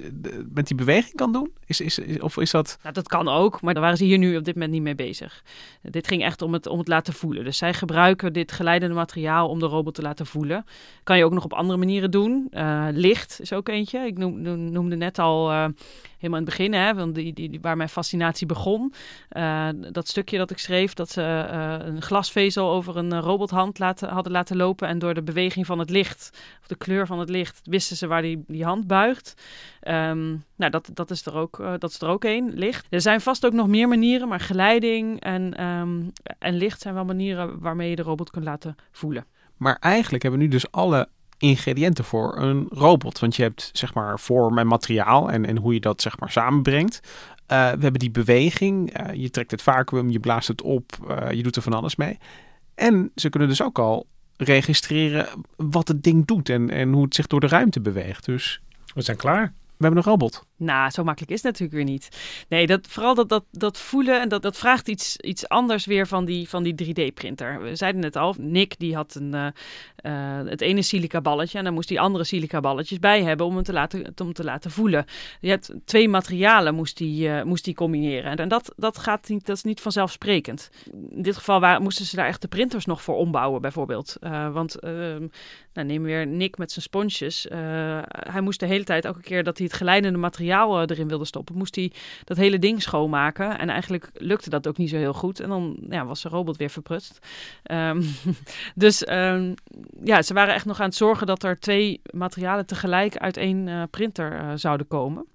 met 0.53 0.67
die 0.67 0.75
beweging 0.77 1.15
kan 1.15 1.31
doen? 1.31 1.51
Is, 1.65 1.81
is, 1.81 1.99
of 2.19 2.37
is 2.37 2.51
dat... 2.51 2.77
Nou, 2.81 2.93
dat 2.93 3.07
kan 3.07 3.27
ook, 3.27 3.61
maar 3.61 3.73
daar 3.73 3.83
waren 3.83 3.97
ze 3.97 4.03
hier 4.03 4.17
nu 4.17 4.37
op 4.37 4.43
dit 4.43 4.53
moment 4.53 4.73
niet 4.73 4.81
mee 4.81 4.95
bezig. 4.95 5.43
Dit 5.81 6.07
ging 6.07 6.23
echt 6.23 6.41
om 6.41 6.53
het, 6.53 6.67
om 6.67 6.79
het 6.79 6.87
laten 6.87 7.13
voelen. 7.13 7.43
Dus 7.43 7.57
zij 7.57 7.73
gebruiken 7.73 8.33
dit 8.33 8.51
geleidende 8.51 8.95
materiaal 8.95 9.49
om 9.49 9.59
de 9.59 9.65
robot 9.65 9.95
te 9.95 10.01
laten 10.01 10.25
voelen. 10.25 10.65
Kan 11.03 11.17
je 11.17 11.25
ook 11.25 11.33
nog 11.33 11.43
op 11.43 11.53
andere 11.53 11.77
manieren 11.77 12.11
doen. 12.11 12.51
Licht 12.91 13.41
is 13.41 13.53
ook 13.53 13.69
eentje. 13.69 13.99
Ik 13.99 14.17
noem, 14.17 14.41
noem- 14.41 14.71
noemde 14.71 14.95
net 14.95 15.19
al 15.19 15.71
helemaal 16.25 16.39
in 16.39 16.45
het 16.45 16.57
begin, 16.57 16.73
hè, 16.73 16.93
want 16.93 17.15
die, 17.15 17.33
die, 17.33 17.59
waar 17.61 17.77
mijn 17.77 17.89
fascinatie 17.89 18.47
begon. 18.47 18.93
Eh, 19.29 19.67
dat 19.91 20.07
stukje 20.07 20.37
dat 20.37 20.51
ik 20.51 20.57
schreef, 20.57 20.93
dat 20.93 21.09
ze 21.09 21.21
eh, 21.21 21.75
een 21.79 22.01
glasvezel 22.01 22.69
over 22.69 22.97
een 22.97 23.11
eh, 23.11 23.19
robothand 23.19 23.79
laten, 23.79 24.09
hadden 24.09 24.31
laten 24.31 24.57
lopen. 24.57 24.87
En 24.87 24.99
door 24.99 25.13
de 25.13 25.23
beweging 25.23 25.65
van 25.65 25.79
het 25.79 25.89
licht, 25.89 26.29
of 26.61 26.67
de 26.67 26.75
kleur 26.75 27.07
van 27.07 27.19
het 27.19 27.29
licht, 27.29 27.61
wisten 27.63 27.97
ze 27.97 28.07
waar 28.07 28.21
die, 28.21 28.43
die 28.47 28.63
hand 28.63 28.87
buigt. 28.87 29.33
Ehm, 29.81 30.35
nou, 30.55 30.71
dat, 30.71 30.89
dat, 30.93 31.11
is 31.11 31.25
er 31.25 31.35
ook, 31.35 31.57
dat 31.79 31.89
is 31.89 32.01
er 32.01 32.07
ook 32.07 32.23
één, 32.23 32.53
licht. 32.53 32.87
Er 32.89 33.01
zijn 33.01 33.21
vast 33.21 33.45
ook 33.45 33.53
nog 33.53 33.67
meer 33.67 33.87
manieren, 33.87 34.27
maar 34.27 34.39
geleiding 34.39 35.19
en, 35.19 35.53
ehm, 35.53 36.01
en 36.39 36.57
licht 36.57 36.81
zijn 36.81 36.93
wel 36.93 37.05
manieren 37.05 37.59
waarmee 37.59 37.89
je 37.89 37.95
de 37.95 38.01
robot 38.01 38.31
kunt 38.31 38.45
laten 38.45 38.75
voelen. 38.91 39.25
Maar 39.57 39.77
eigenlijk 39.79 40.23
hebben 40.23 40.39
we 40.39 40.45
nu 40.45 40.51
dus 40.51 40.71
alle 40.71 41.07
ingrediënten 41.37 42.03
voor 42.03 42.37
een 42.37 42.67
robot. 42.69 43.19
Want 43.19 43.35
je 43.35 43.41
hebt 43.41 43.69
zeg 43.73 43.93
maar 43.93 44.19
vorm 44.19 44.57
en 44.57 44.67
materiaal 44.67 45.31
en, 45.31 45.45
en 45.45 45.57
hoe 45.57 45.73
je 45.73 45.79
dat 45.79 46.01
zeg 46.01 46.19
maar 46.19 46.31
samenbrengt. 46.31 46.99
Eh, 47.45 47.57
we 47.57 47.81
hebben 47.81 47.93
die 47.99 48.11
beweging. 48.11 48.93
eh, 48.93 49.13
je 49.13 49.29
trekt 49.29 49.51
het 49.51 49.61
vacuüm, 49.61 50.09
je 50.09 50.19
blaast 50.19 50.47
het 50.47 50.61
op, 50.61 50.91
eh, 51.07 51.31
je 51.31 51.43
doet 51.43 51.55
er 51.55 51.61
van 51.61 51.73
alles 51.73 51.95
mee. 51.95 52.17
En 52.75 53.11
ze 53.15 53.29
kunnen 53.29 53.49
dus 53.49 53.61
ook 53.61 53.79
al 53.79 54.05
registreren 54.37 55.27
wat 55.55 55.87
het 55.87 56.03
ding 56.03 56.25
doet 56.25 56.49
en, 56.49 56.69
en 56.69 56.91
hoe 56.93 57.03
het 57.03 57.15
zich 57.15 57.27
door 57.27 57.39
de 57.39 57.47
ruimte 57.47 57.81
beweegt. 57.81 58.25
Dus 58.25 58.61
We 58.93 59.01
zijn 59.01 59.17
klaar. 59.17 59.53
we 59.77 59.85
hebben 59.85 59.97
een 60.03 60.09
robot. 60.11 60.45
Nou, 60.57 60.89
zo 60.89 61.03
makkelijk 61.03 61.31
is 61.31 61.43
het 61.43 61.51
natuurlijk 61.51 61.77
weer 61.77 61.93
niet. 61.93 62.09
Nee, 62.49 62.67
dat, 62.67 62.87
vooral 62.87 63.15
dat, 63.15 63.29
dat, 63.29 63.43
dat 63.51 63.77
voelen 63.77 64.21
en 64.21 64.29
dat, 64.29 64.41
dat 64.41 64.57
vraagt 64.57 64.87
iets, 64.87 65.17
iets 65.17 65.49
anders 65.49 65.85
weer 65.85 66.07
van 66.07 66.25
die, 66.25 66.49
van 66.49 66.63
die 66.63 66.73
3D-printer. 66.83 67.61
We 67.61 67.75
zeiden 67.75 68.03
het 68.03 68.15
al, 68.15 68.35
Nick 68.37 68.79
die 68.79 68.95
had 68.95 69.15
een, 69.15 69.33
eh, 69.33 69.47
eh, 69.95 70.47
het 70.47 70.61
ene 70.61 70.81
silica 70.81 71.21
balletje 71.21 71.57
en 71.57 71.63
dan 71.63 71.73
moest 71.73 71.89
hij 71.89 71.99
andere 71.99 72.23
silica 72.23 72.59
balletjes 72.59 72.99
bij 72.99 73.23
hebben 73.23 73.45
om 73.45 73.55
hem 73.55 73.63
te 73.63 73.73
laten, 73.73 74.13
om 74.21 74.33
te 74.33 74.43
laten 74.43 74.71
voelen. 74.71 75.05
Je 75.41 75.49
hebt 75.49 75.73
twee 75.85 76.09
materialen 76.09 76.75
moest 76.75 76.99
hij, 76.99 77.37
eh, 77.37 77.43
moest 77.43 77.65
hij 77.65 77.73
combineren 77.73 78.35
en 78.35 78.47
dat, 78.49 78.73
dat, 78.75 78.97
gaat 78.97 79.29
niet, 79.29 79.45
dat 79.45 79.55
is 79.55 79.63
niet 79.63 79.81
vanzelfsprekend. 79.81 80.69
In 81.09 81.21
dit 81.21 81.37
geval 81.37 81.79
moesten 81.79 82.05
ze 82.05 82.15
daar 82.15 82.27
echt 82.27 82.41
de 82.41 82.47
printers 82.47 82.85
nog 82.85 83.01
voor 83.01 83.15
ombouwen 83.15 83.61
bijvoorbeeld. 83.61 84.17
Want 84.51 84.79
ehm, 84.79 85.27
nou, 85.73 85.87
neem 85.87 86.03
weer 86.03 86.27
Nick 86.27 86.57
met 86.57 86.71
zijn 86.71 86.85
sponsjes. 86.85 87.45
Hij 88.09 88.41
moest 88.41 88.59
de 88.59 88.65
hele 88.65 88.83
tijd, 88.83 89.05
elke 89.05 89.21
keer 89.21 89.43
dat 89.43 89.57
hij 89.57 89.65
het 89.65 89.75
geleidende 89.75 90.17
materiaal 90.17 90.43
eh, 90.51 90.83
erin 90.85 91.07
wilde 91.07 91.25
stoppen, 91.25 91.55
moest 91.55 91.75
hij 91.75 91.91
dat 92.23 92.37
hele 92.37 92.59
ding 92.59 92.81
schoonmaken. 92.81 93.59
En 93.59 93.69
eigenlijk 93.69 94.09
lukte 94.13 94.49
dat 94.49 94.67
ook 94.67 94.77
niet 94.77 94.89
zo 94.89 94.97
heel 94.97 95.13
goed. 95.13 95.39
En 95.39 95.49
dan 95.49 95.77
ja, 95.89 96.05
was 96.05 96.21
de 96.21 96.29
robot 96.29 96.57
weer 96.57 96.69
verprutst. 96.69 97.19
Ehm, 97.63 98.03
dus 98.75 99.03
ehm, 99.03 99.53
ja, 100.03 100.21
ze 100.21 100.33
waren 100.33 100.53
echt 100.53 100.65
nog 100.65 100.79
aan 100.79 100.85
het 100.85 100.95
zorgen 100.95 101.27
dat 101.27 101.43
er 101.43 101.59
twee 101.59 102.01
materialen 102.11 102.65
tegelijk 102.65 103.17
uit 103.17 103.37
één 103.37 103.67
eh, 103.67 103.83
printer 103.89 104.33
eh, 104.33 104.51
zouden 104.55 104.87
komen. 104.87 105.25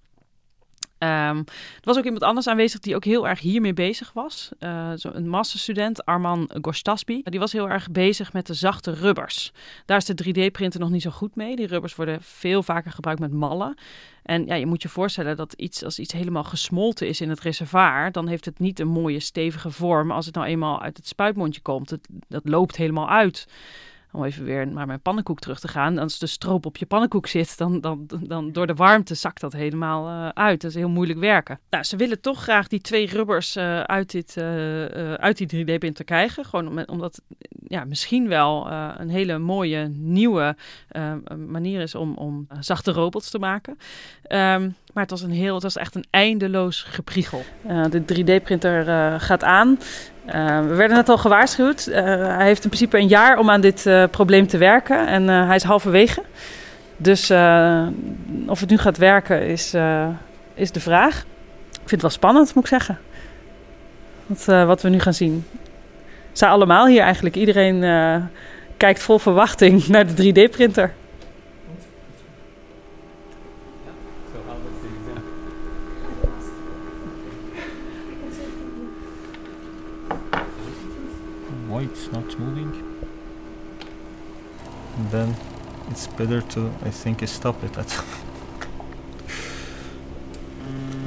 Ehm, 1.01 1.37
er 1.37 1.83
was 1.83 1.99
ook 1.99 2.05
iemand 2.05 2.23
anders 2.23 2.49
aanwezig 2.49 2.81
die 2.81 2.95
ook 2.95 3.05
heel 3.05 3.29
erg 3.29 3.41
hiermee 3.41 3.73
bezig 3.73 4.13
was. 4.13 4.51
Eh, 4.59 4.93
zo 4.97 5.11
een 5.13 5.29
masterstudent, 5.29 6.05
Arman 6.05 6.51
Gostasbi. 6.63 7.21
Die 7.25 7.41
was 7.41 7.53
heel 7.53 7.69
erg 7.69 7.91
bezig 7.91 8.33
met 8.33 8.47
de 8.47 8.55
zachte 8.55 8.93
rubbers. 8.93 9.53
Daar 9.87 9.97
is 9.97 10.05
de 10.05 10.15
3D-printer 10.15 10.81
nog 10.81 10.91
niet 10.91 11.03
zo 11.03 11.11
goed 11.11 11.37
mee. 11.37 11.57
Die 11.57 11.67
rubbers 11.67 11.97
worden 11.97 12.23
veel 12.23 12.63
vaker 12.63 12.91
gebruikt 12.91 13.21
met 13.21 13.33
mallen. 13.33 13.75
En 14.23 14.47
ja, 14.47 14.55
je 14.55 14.67
moet 14.67 14.83
je 14.83 14.89
voorstellen 14.89 15.37
dat 15.37 15.53
iets, 15.53 15.85
als 15.85 15.99
iets 15.99 16.13
helemaal 16.13 16.45
gesmolten 16.45 17.09
is 17.09 17.21
in 17.21 17.29
het 17.29 17.41
reservoir, 17.41 18.13
dan 18.13 18.27
heeft 18.27 18.45
het 18.45 18.59
niet 18.59 18.81
een 18.81 18.89
mooie 18.89 19.21
stevige 19.21 19.71
vorm 19.71 20.11
als 20.11 20.27
het 20.27 20.35
nou 20.35 20.47
eenmaal 20.47 20.83
uit 20.83 20.97
het 20.97 21.07
spuitmondje 21.07 21.61
komt. 21.61 21.91
Het, 21.91 22.09
dat 22.29 22.49
loopt 22.49 22.77
helemaal 22.77 23.09
uit. 23.09 23.47
Om 24.13 24.25
even 24.25 24.45
weer 24.45 24.67
naar 24.67 24.87
mijn 24.87 25.01
pannenkoek 25.01 25.39
terug 25.39 25.61
te 25.61 25.69
gaan. 25.69 25.99
Als 25.99 26.19
de 26.19 26.27
stroop 26.27 26.67
op 26.67 26.77
je 26.77 26.87
pannenkoek 26.87 27.27
zit, 27.27 27.59
dan, 27.59 27.81
dan, 27.81 28.07
dan 28.21 28.53
door 28.53 28.67
de 28.67 28.75
warmte 28.75 29.15
zakt 29.15 29.41
dat 29.41 29.53
helemaal 29.53 30.07
eh, 30.09 30.29
uit. 30.29 30.61
Dat 30.61 30.71
is 30.71 30.77
heel 30.77 30.89
moeilijk 30.89 31.19
werken. 31.19 31.61
Nou, 31.71 31.85
ze 31.85 31.97
willen 31.97 32.21
toch 32.21 32.43
graag 32.43 32.69
die 32.69 32.81
twee 32.81 33.07
rubbers 33.07 33.57
eh, 33.57 33.81
uit, 33.81 34.11
dit, 34.11 34.37
eh, 34.37 34.85
uit 35.15 35.37
die 35.37 35.47
3D-printer 35.47 36.05
krijgen. 36.05 36.45
Gewoon 36.45 36.69
om- 36.69 36.85
omdat 36.87 37.23
ja, 37.67 37.85
misschien 37.85 38.29
wel 38.29 38.71
een 38.71 39.09
hele 39.11 39.39
mooie 39.39 39.89
nieuwe 39.89 40.57
manier 41.47 41.81
is 41.81 41.95
om, 41.95 42.15
om 42.17 42.47
zachte 42.61 42.93
robots 42.93 43.31
te 43.31 43.39
maken. 43.39 43.77
Ehm, 44.23 44.71
Maar 44.93 45.03
het 45.03 45.11
was, 45.11 45.23
een 45.23 45.31
heel, 45.31 45.55
het 45.55 45.63
was 45.63 45.77
echt 45.77 45.95
een 45.95 46.05
eindeloos 46.11 46.83
gepriegel. 46.83 47.43
De 47.91 48.03
3D-printer 48.05 48.89
uh, 48.89 49.15
gaat 49.21 49.45
aan. 49.45 49.79
Uh, 50.27 50.61
we 50.61 50.75
werden 50.75 50.97
net 50.97 51.09
al 51.09 51.19
gewaarschuwd. 51.19 51.85
hij 51.85 52.47
heeft 52.47 52.63
in 52.63 52.69
principe 52.69 52.99
een 52.99 53.09
jaar 53.09 53.39
om 53.39 53.51
aan 53.51 53.61
dit 53.61 53.89
probleem 54.11 54.47
te 54.47 54.59
werken. 54.59 55.07
En 55.07 55.29
hij 55.29 55.57
is 55.57 55.63
halverwege. 55.63 56.23
Dus 56.97 57.31
of 58.47 58.61
het 58.61 58.71
nu 58.71 58.79
gaat 58.79 58.97
werken 58.97 59.43
is, 59.47 59.75
is 60.55 60.73
de 60.73 60.81
vraag. 60.81 61.19
Ik 61.71 61.89
vind 61.89 61.91
het 61.91 62.01
wel 62.01 62.11
spannend, 62.11 62.55
moet 62.55 62.65
ik 62.65 62.71
zeggen. 62.71 62.99
Wat, 64.27 64.45
wat 64.45 64.83
we 64.83 64.89
nu 64.89 64.99
gaan 64.99 65.15
zien. 65.15 65.45
Zij 66.33 66.49
allemaal 66.49 66.87
hier 66.87 67.03
eigenlijk. 67.03 67.35
Iedereen 67.35 67.81
kijkt 68.77 69.03
vol 69.03 69.19
verwachting 69.19 69.87
naar 69.87 70.07
de 70.07 70.33
3D-printer. 70.33 70.93
Why 81.81 81.87
it's 81.87 82.13
not 82.13 82.39
moving. 82.39 82.73
And 84.97 85.11
then 85.11 85.35
it's 85.91 86.07
better 86.07 86.41
to 86.43 86.71
I 86.85 86.91
think 86.91 87.27
stop 87.29 87.65
it 87.65 87.77
at 87.79 87.87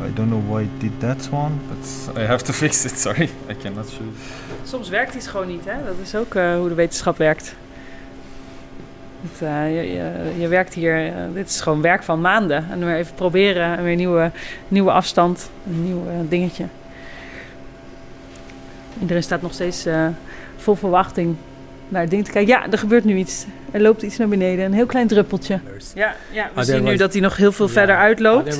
I 0.02 0.10
don't 0.10 0.30
know 0.30 0.44
why 0.52 0.62
it 0.64 0.80
did 0.80 1.00
that 1.02 1.32
one 1.32 1.60
but 1.70 2.18
I 2.22 2.26
have 2.26 2.44
to 2.44 2.54
fix 2.54 2.86
it 2.86 2.98
sorry. 2.98 3.30
I 3.50 3.54
cannot 3.54 3.90
show 3.90 4.06
Soms 4.64 4.90
werkt 4.90 5.16
iets 5.16 5.28
gewoon 5.28 5.48
niet 5.48 5.66
hè? 5.66 5.84
Dat 5.86 5.96
is 6.02 6.16
ook 6.16 6.34
uh, 6.34 6.56
hoe 6.56 6.70
de 6.70 6.76
wetenschap 6.76 7.18
werkt. 7.18 7.56
Uh, 9.42 9.76
je, 9.76 10.34
je, 10.40 10.48
werkt 10.48 10.74
hier, 10.74 11.06
uh, 11.08 11.14
dit 11.34 11.50
is 11.50 11.62
gewoon 11.62 11.82
werk 11.82 12.04
van 12.04 12.22
maanden. 12.22 12.66
En 12.72 12.86
weer 12.86 12.96
even 12.96 13.14
proberen, 13.16 13.78
en 13.78 13.84
weer 13.84 13.96
nieuwe, 13.96 14.32
nieuwe 14.68 14.92
afstand, 14.92 15.50
een 15.68 15.84
nieuw 15.84 16.06
dingetje. 16.30 16.66
Iedereen 19.00 19.24
staat 19.24 19.42
nog 19.42 19.54
steeds 19.54 19.86
vol 20.64 20.76
verwachting 20.76 21.36
naar 21.88 22.01
het 22.01 22.09
ding 22.09 22.26
te 22.26 22.32
kijken. 22.32 22.53
Ja, 22.53 22.72
er 22.72 22.78
gebeurt 22.78 23.03
nu 23.03 23.18
iets. 23.18 23.45
Er 23.72 23.82
loopt 23.82 24.01
iets 24.01 24.18
naar 24.18 24.28
beneden, 24.28 24.66
een 24.66 24.74
heel 24.74 24.86
klein 24.86 25.07
druppeltje. 25.07 25.59
Ja, 25.95 26.16
ja 26.32 26.49
we 26.55 26.64
zien 26.64 26.84
nu 26.84 26.95
dat 26.95 27.14
hij 27.14 27.22
nog 27.22 27.38
heel 27.38 27.51
veel 27.51 27.68
verder 27.68 27.97
uitloopt. 27.97 28.59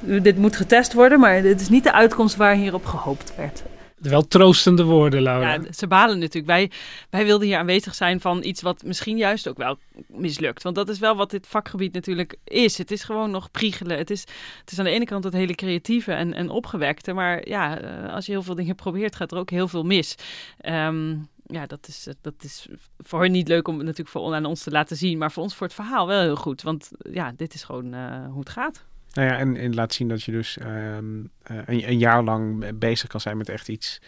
Dit 0.00 0.38
moet 0.38 0.56
getest 0.56 0.92
worden, 0.92 1.20
maar 1.20 1.42
dit 1.42 1.60
is 1.60 1.68
niet 1.68 1.82
de 1.82 1.92
uitkomst 1.92 2.36
waar 2.36 2.54
hierop 2.54 2.84
gehoopt 2.84 3.32
werd 3.36 3.62
wel 4.10 4.26
troostende 4.26 4.84
woorden, 4.84 5.22
Laura. 5.22 5.52
Ja, 5.52 5.60
ze 5.72 5.86
balen 5.86 6.18
natuurlijk. 6.18 6.46
Wij, 6.46 6.70
wij 7.10 7.24
wilden 7.24 7.46
hier 7.46 7.58
aanwezig 7.58 7.94
zijn 7.94 8.20
van 8.20 8.42
iets 8.42 8.62
wat 8.62 8.82
misschien 8.82 9.16
juist 9.16 9.48
ook 9.48 9.56
wel 9.56 9.78
mislukt. 10.06 10.62
Want 10.62 10.74
dat 10.74 10.88
is 10.88 10.98
wel 10.98 11.16
wat 11.16 11.30
dit 11.30 11.46
vakgebied 11.46 11.92
natuurlijk 11.92 12.36
is. 12.44 12.78
Het 12.78 12.90
is 12.90 13.02
gewoon 13.02 13.30
nog 13.30 13.50
priegelen. 13.50 13.98
Het 13.98 14.10
is, 14.10 14.20
het 14.60 14.72
is 14.72 14.78
aan 14.78 14.84
de 14.84 14.90
ene 14.90 15.04
kant 15.04 15.24
het 15.24 15.32
hele 15.32 15.54
creatieve 15.54 16.12
en, 16.12 16.34
en 16.34 16.50
opgewekte. 16.50 17.12
Maar 17.12 17.48
ja, 17.48 17.80
eh, 17.80 18.14
als 18.14 18.26
je 18.26 18.32
heel 18.32 18.42
veel 18.42 18.54
dingen 18.54 18.74
probeert, 18.74 19.16
gaat 19.16 19.32
er 19.32 19.38
ook 19.38 19.50
heel 19.50 19.68
veel 19.68 19.84
mis. 19.84 20.14
Um, 20.62 21.28
ja, 21.46 21.66
dat 21.66 21.88
is, 21.88 22.08
dat 22.20 22.34
is 22.38 22.68
voor 22.98 23.22
hen 23.22 23.32
niet 23.32 23.48
leuk 23.48 23.68
om 23.68 23.76
natuurlijk 23.76 24.08
voor 24.08 24.34
aan 24.34 24.44
ons 24.44 24.62
te 24.62 24.70
laten 24.70 24.96
zien. 24.96 25.18
Maar 25.18 25.32
voor 25.32 25.42
ons 25.42 25.54
voor 25.54 25.66
het 25.66 25.76
verhaal 25.76 26.06
wel 26.06 26.20
heel 26.20 26.36
goed. 26.36 26.62
Want 26.62 26.90
ja, 26.98 27.32
dit 27.36 27.54
is 27.54 27.64
gewoon 27.64 27.94
uh, 27.94 28.26
hoe 28.26 28.38
het 28.38 28.48
gaat. 28.48 28.84
Nou 29.12 29.28
ja, 29.28 29.38
en, 29.38 29.56
en 29.56 29.74
laat 29.74 29.92
zien 29.92 30.08
dat 30.08 30.22
je 30.22 30.32
dus 30.32 30.58
um, 30.60 31.30
uh, 31.50 31.56
een, 31.66 31.88
een, 31.88 31.98
jaar 31.98 32.22
lang 32.22 32.78
bezig 32.78 33.08
kan 33.08 33.20
zijn 33.20 33.36
met 33.36 33.48
echt 33.48 33.68
iets. 33.68 34.00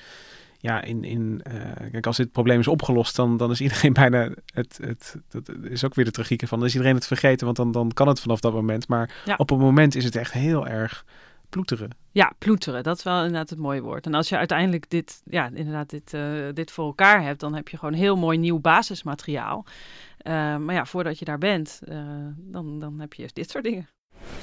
Ja, 0.58 0.82
in, 0.82 1.04
in 1.04 1.42
uh, 1.52 1.90
kijk, 1.90 2.06
als 2.06 2.16
dit 2.16 2.32
probleem 2.32 2.58
is 2.58 2.68
opgelost, 2.68 3.16
dan, 3.16 3.36
dan 3.36 3.50
is 3.50 3.60
iedereen 3.60 3.92
bijna 4.02 4.30
het, 4.54 4.78
het, 4.82 5.16
dat 5.28 5.50
is 5.62 5.84
ook 5.84 5.94
weer 5.94 6.04
de 6.04 6.10
tragieke 6.10 6.46
van, 6.46 6.58
dan 6.58 6.66
is 6.66 6.74
iedereen 6.74 6.94
het 6.94 7.06
vergeten, 7.06 7.44
want 7.44 7.56
dan, 7.56 7.72
dan 7.72 7.92
kan 7.92 8.08
het 8.08 8.20
vanaf 8.20 8.40
dat 8.40 8.52
moment. 8.52 8.88
Maar 8.88 9.14
ja. 9.24 9.34
op 9.36 9.48
het 9.48 9.58
moment 9.58 9.94
is 9.94 10.04
het 10.04 10.16
echt 10.16 10.32
heel 10.32 10.66
erg 10.66 11.04
ploeteren. 11.48 11.90
Ja, 12.12 12.32
ploeteren, 12.38 12.82
dat 12.82 12.96
is 12.96 13.04
wel 13.04 13.16
inderdaad 13.16 13.50
het 13.50 13.58
mooie 13.58 13.80
woord. 13.80 14.06
En 14.06 14.14
als 14.14 14.28
je 14.28 14.36
uiteindelijk 14.36 14.90
dit, 14.90 15.22
ja, 15.24 15.50
inderdaad 15.54 15.90
dit, 15.90 16.12
uh, 16.12 16.48
dit 16.52 16.70
voor 16.70 16.86
elkaar 16.86 17.22
hebt, 17.22 17.40
dan 17.40 17.54
heb 17.54 17.68
je 17.68 17.78
gewoon 17.78 17.94
heel 17.94 18.16
mooi 18.16 18.38
nieuw 18.38 18.60
basismateriaal. 18.60 19.64
Uh, 20.26 20.56
maar 20.56 20.74
ja, 20.74 20.84
voordat 20.84 21.18
je 21.18 21.24
daar 21.24 21.38
bent, 21.38 21.80
uh, 21.84 22.26
dan, 22.36 22.80
dan 22.80 23.00
heb 23.00 23.14
je 23.14 23.30
dit 23.32 23.50
soort 23.50 23.64
dingen. 23.64 23.88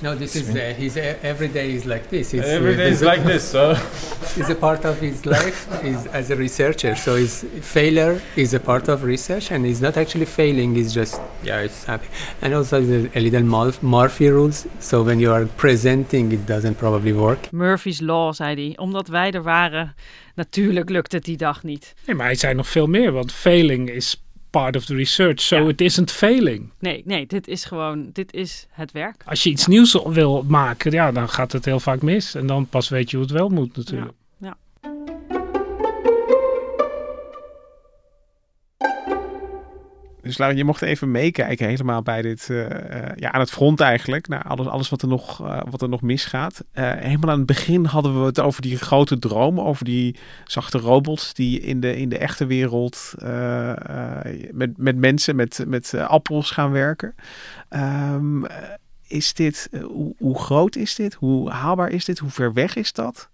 No, 0.03 0.15
this 0.15 0.35
is 0.35 0.49
uh, 0.49 0.73
his 0.77 0.97
every 0.97 1.47
day 1.47 1.71
is 1.71 1.85
like 1.85 2.09
this. 2.09 2.31
He's, 2.31 2.43
every 2.43 2.75
day 2.75 2.89
is 2.89 3.01
like 3.01 3.23
this. 3.23 3.43
So 3.49 3.71
it's 4.39 4.49
a 4.49 4.55
part 4.55 4.83
of 4.83 4.99
his 4.99 5.25
life 5.25 5.67
is 5.81 6.07
as 6.07 6.29
a 6.29 6.35
researcher. 6.35 6.95
So 6.95 7.15
his 7.15 7.45
failure 7.61 8.21
is 8.35 8.53
a 8.53 8.59
part 8.59 8.89
of 8.89 9.03
research, 9.03 9.51
and 9.51 9.65
he's 9.65 9.81
not 9.81 9.95
actually 9.95 10.25
failing. 10.25 10.75
He's 10.75 10.93
just 10.93 11.21
yeah, 11.43 11.63
it's 11.63 11.85
happy. 11.85 12.07
And 12.41 12.53
also 12.53 12.81
a 13.15 13.19
little 13.19 13.43
Murphy 13.81 14.29
rules. 14.29 14.67
So 14.79 15.03
when 15.03 15.19
you 15.19 15.31
are 15.31 15.45
presenting, 15.45 16.33
it 16.33 16.45
doesn't 16.45 16.75
probably 16.77 17.13
work. 17.13 17.51
Murphy's 17.51 18.01
law, 18.01 18.33
zei 18.33 18.55
hij. 18.55 18.77
Omdat 18.77 19.07
wij 19.07 19.31
er 19.31 19.43
waren, 19.43 19.95
natuurlijk 20.35 20.89
lukt 20.89 21.11
het 21.11 21.23
die 21.23 21.37
dag 21.37 21.63
niet. 21.63 21.93
Nee, 22.05 22.15
maar 22.15 22.25
hij 22.25 22.35
zei 22.35 22.53
nog 22.53 22.67
veel 22.67 22.87
meer, 22.87 23.11
want 23.11 23.31
failing 23.31 23.89
is 23.89 24.22
part 24.53 24.75
of 24.75 24.85
the 24.85 24.95
research. 24.95 25.39
So 25.39 25.55
ja. 25.55 25.67
it 25.67 25.81
isn't 25.81 26.11
failing. 26.11 26.71
Nee, 26.79 27.01
nee, 27.05 27.25
dit 27.25 27.47
is 27.47 27.65
gewoon, 27.65 28.09
dit 28.13 28.33
is 28.33 28.67
het 28.69 28.91
werk. 28.91 29.23
Als 29.25 29.43
je 29.43 29.49
iets 29.49 29.67
nieuws 29.67 29.99
wil 30.05 30.43
maken, 30.47 30.91
ja, 30.91 31.11
dan 31.11 31.29
gaat 31.29 31.51
het 31.51 31.65
heel 31.65 31.79
vaak 31.79 32.01
mis. 32.01 32.35
En 32.35 32.47
dan 32.47 32.67
pas 32.67 32.89
weet 32.89 33.09
je 33.09 33.17
hoe 33.17 33.25
het 33.25 33.35
wel 33.35 33.49
moet 33.49 33.77
natuurlijk. 33.77 34.11
Ja. 34.11 34.57
Dus 40.23 40.37
Laura, 40.37 40.57
je 40.57 40.63
mocht 40.63 40.81
even 40.81 41.11
meekijken 41.11 41.67
helemaal 41.67 42.01
bij 42.01 42.21
dit, 42.21 42.47
uh, 42.51 42.59
uh, 42.59 42.67
ja, 43.15 43.31
aan 43.31 43.39
het 43.39 43.51
front 43.51 43.79
eigenlijk. 43.79 44.27
Naar 44.27 44.43
alles, 44.43 44.67
alles 44.67 44.89
wat, 44.89 45.01
er 45.01 45.07
nog, 45.07 45.41
uh, 45.41 45.61
wat 45.69 45.81
er 45.81 45.89
nog 45.89 46.01
misgaat. 46.01 46.63
helemaal 46.71 47.29
aan 47.29 47.37
het 47.37 47.45
begin 47.45 47.85
hadden 47.85 48.19
we 48.19 48.25
het 48.25 48.39
over 48.39 48.61
die 48.61 48.77
grote 48.77 49.19
droom. 49.19 49.59
Over 49.59 49.85
die 49.85 50.15
zachte 50.45 50.77
robots 50.77 51.33
die 51.33 51.59
in 51.59 51.79
de, 51.79 51.97
in 51.97 52.09
de 52.09 52.17
echte 52.17 52.45
wereld 52.45 53.13
met, 54.51 54.77
met 54.77 54.95
mensen, 54.95 55.35
met, 55.35 55.63
met 55.67 55.93
appels 55.93 56.51
gaan 56.51 56.71
werken. 56.71 57.15
Um, 57.69 58.45
is 59.07 59.33
dit, 59.33 59.69
hoe 60.17 60.39
groot 60.39 60.75
is 60.75 60.95
dit? 60.95 61.13
Hoe 61.13 61.49
haalbaar 61.49 61.89
is 61.89 62.05
dit? 62.05 62.19
Hoe 62.19 62.29
ver 62.29 62.53
weg 62.53 62.75
is 62.75 62.93
dat? 62.93 63.29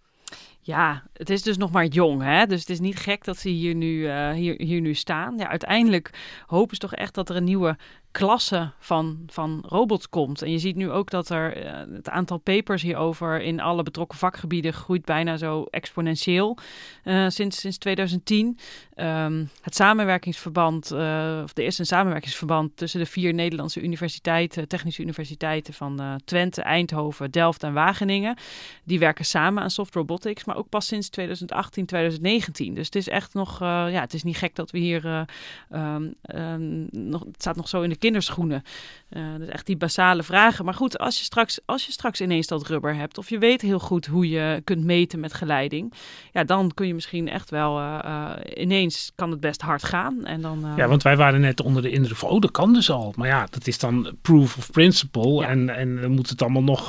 Ja, 0.70 1.04
het 1.14 1.30
is 1.30 1.42
dus 1.42 1.58
nog 1.58 1.72
maar 1.72 1.86
jong, 1.86 2.22
hè? 2.22 2.46
dus 2.46 2.60
het 2.60 2.70
is 2.70 2.80
niet 2.80 3.00
gek 3.00 3.24
dat 3.24 3.38
ze 3.38 3.50
hier 3.50 3.76
nu, 3.76 3.94
uh, 3.94 4.32
hier, 4.32 4.62
hier 4.62 4.82
nu 4.82 4.94
staan. 4.94 5.38
Ja, 5.38 5.48
uiteindelijk 5.48 6.10
hopen 6.46 6.76
ze 6.76 6.82
toch 6.82 6.96
echt 6.96 7.14
dat 7.14 7.30
er 7.30 7.36
een 7.36 7.44
nieuwe 7.44 7.78
klasse 8.12 8.72
van, 8.80 9.24
van 9.28 9.64
robots 9.68 10.10
komt. 10.10 10.42
En 10.42 10.52
je 10.52 10.60
ziet 10.60 10.76
nu 10.76 10.92
ook 10.92 11.10
dat 11.10 11.30
er 11.30 11.66
uh, 11.66 11.96
het 11.96 12.10
aantal 12.10 12.38
papers 12.38 12.82
hierover 12.82 13.42
in 13.42 13.60
alle 13.60 13.84
betrokken 13.84 14.18
vakgebieden 14.18 14.74
groeit 14.74 15.06
bijna 15.06 15.38
zo 15.38 15.64
exponentieel 15.70 16.58
uh, 17.04 17.26
sinds, 17.28 17.60
sinds 17.60 17.78
2010. 17.78 18.46
Um, 18.48 18.58
ehm, 18.96 19.46
het 19.62 19.76
samenwerkingsverband, 19.76 20.92
uh, 20.92 21.42
of 21.44 21.54
is 21.54 21.80
een 21.80 21.86
samenwerkingsverband 21.86 22.78
tussen 22.78 23.00
de 23.00 23.06
vier 23.06 23.34
Nederlandse 23.34 23.82
universiteiten, 23.82 24.68
technische 24.68 25.02
universiteiten 25.02 25.74
van 25.74 26.22
Twente, 26.26 26.62
Eindhoven, 26.62 27.32
Delft 27.32 27.64
en 27.64 27.74
Wageningen. 27.74 28.38
Die 28.84 29.00
werken 29.00 29.26
samen 29.26 29.64
aan 29.64 29.70
soft 29.70 29.96
robotics, 29.96 30.46
maar 30.46 30.58
ook 30.58 30.70
pas 30.70 30.86
sinds 30.86 31.10
2018, 31.10 31.86
2019. 31.86 32.74
Dus 32.74 32.86
het 32.86 32.96
is 32.96 33.08
echt 33.08 33.34
nog, 33.34 33.60
ja, 33.60 34.00
het 34.02 34.14
is 34.14 34.24
niet 34.24 34.38
gek 34.38 34.56
dat 34.56 34.72
we 34.72 34.78
hier 34.78 35.28
um, 35.72 36.14
um, 36.36 36.88
nog, 36.92 37.24
het 37.24 37.42
staat 37.42 37.56
nog 37.56 37.68
zo 37.68 37.82
in 37.82 37.90
de 37.90 37.98
kinderschoenen. 38.10 38.64
Uh, 39.10 39.24
dus 39.38 39.48
echt 39.48 39.66
die 39.66 39.78
basale 39.78 40.24
vragen. 40.24 40.66
Maar 40.66 40.74
goed, 40.74 40.98
als 40.98 41.18
je, 41.18 41.24
straks, 41.24 41.60
als 41.66 41.86
je 41.86 41.92
straks 41.92 42.22
ineens 42.22 42.48
dat 42.48 42.68
rubber 42.68 42.96
hebt, 42.96 43.18
of 43.18 43.30
je 43.30 43.38
weet 43.38 43.62
heel 43.62 43.80
goed 43.80 44.06
hoe 44.06 44.30
je 44.30 44.62
kunt 44.64 44.84
meten 44.84 45.20
met 45.20 45.34
geleiding, 45.34 45.94
ja, 46.32 46.44
dan 46.44 46.72
kun 46.74 46.88
je 46.88 46.94
misschien 46.94 47.30
echt 47.30 47.50
wel 47.50 47.80
uh, 47.80 48.00
uh, 48.06 48.32
ineens 48.56 49.12
kan 49.16 49.32
het 49.32 49.40
best 49.40 49.62
hard 49.62 49.84
gaan. 49.84 50.26
En 50.26 50.42
dan, 50.42 50.74
ja, 50.76 50.88
want 50.88 51.04
wij 51.04 51.18
waren 51.18 51.42
net 51.42 51.62
onder 51.62 51.82
de 51.82 51.90
indruk 51.90 52.18
van, 52.18 52.30
oh, 52.30 52.42
dat 52.42 52.52
kan 52.52 52.74
dus 52.74 52.90
al. 52.90 53.14
Maar 53.16 53.28
ja, 53.28 53.48
dat 53.50 53.68
is 53.68 53.80
dan 53.80 54.16
proof 54.22 54.58
of 54.58 54.72
principle. 54.72 55.34
Ja. 55.34 55.48
En, 55.48 55.70
en 55.70 56.02
dan 56.02 56.12
moet 56.12 56.30
het 56.30 56.42
allemaal 56.42 56.64
nog 56.64 56.86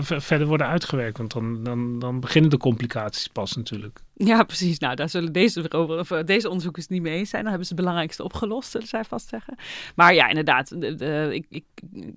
verder 0.00 0.46
worden 0.46 0.66
uitgewerkt. 0.66 1.18
Want 1.18 1.32
dan, 1.32 1.64
dan, 1.64 1.98
dan 1.98 2.20
beginnen 2.20 2.50
de 2.50 2.56
complicaties 2.56 3.28
pas 3.28 3.56
natuurlijk. 3.56 4.00
Ja, 4.24 4.42
precies. 4.42 4.78
Nou, 4.78 4.94
daar 4.94 5.08
zullen 5.08 5.32
deze, 5.32 5.68
of, 5.68 6.08
deze 6.08 6.48
onderzoekers 6.48 6.86
niet 6.86 7.02
mee 7.02 7.16
eens 7.16 7.30
zijn. 7.30 7.42
Dan 7.42 7.50
hebben 7.50 7.68
ze 7.68 7.74
het 7.74 7.82
belangrijkste 7.82 8.24
opgelost, 8.24 8.70
zullen 8.70 8.86
zij 8.86 9.04
vast 9.04 9.28
zeggen. 9.28 9.54
Maar 9.94 10.14
ja, 10.14 10.28
inderdaad. 10.28 10.80
De, 10.80 10.94
de, 10.94 11.28
ik, 11.32 11.46
ik, 11.48 11.64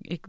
ik 0.00 0.26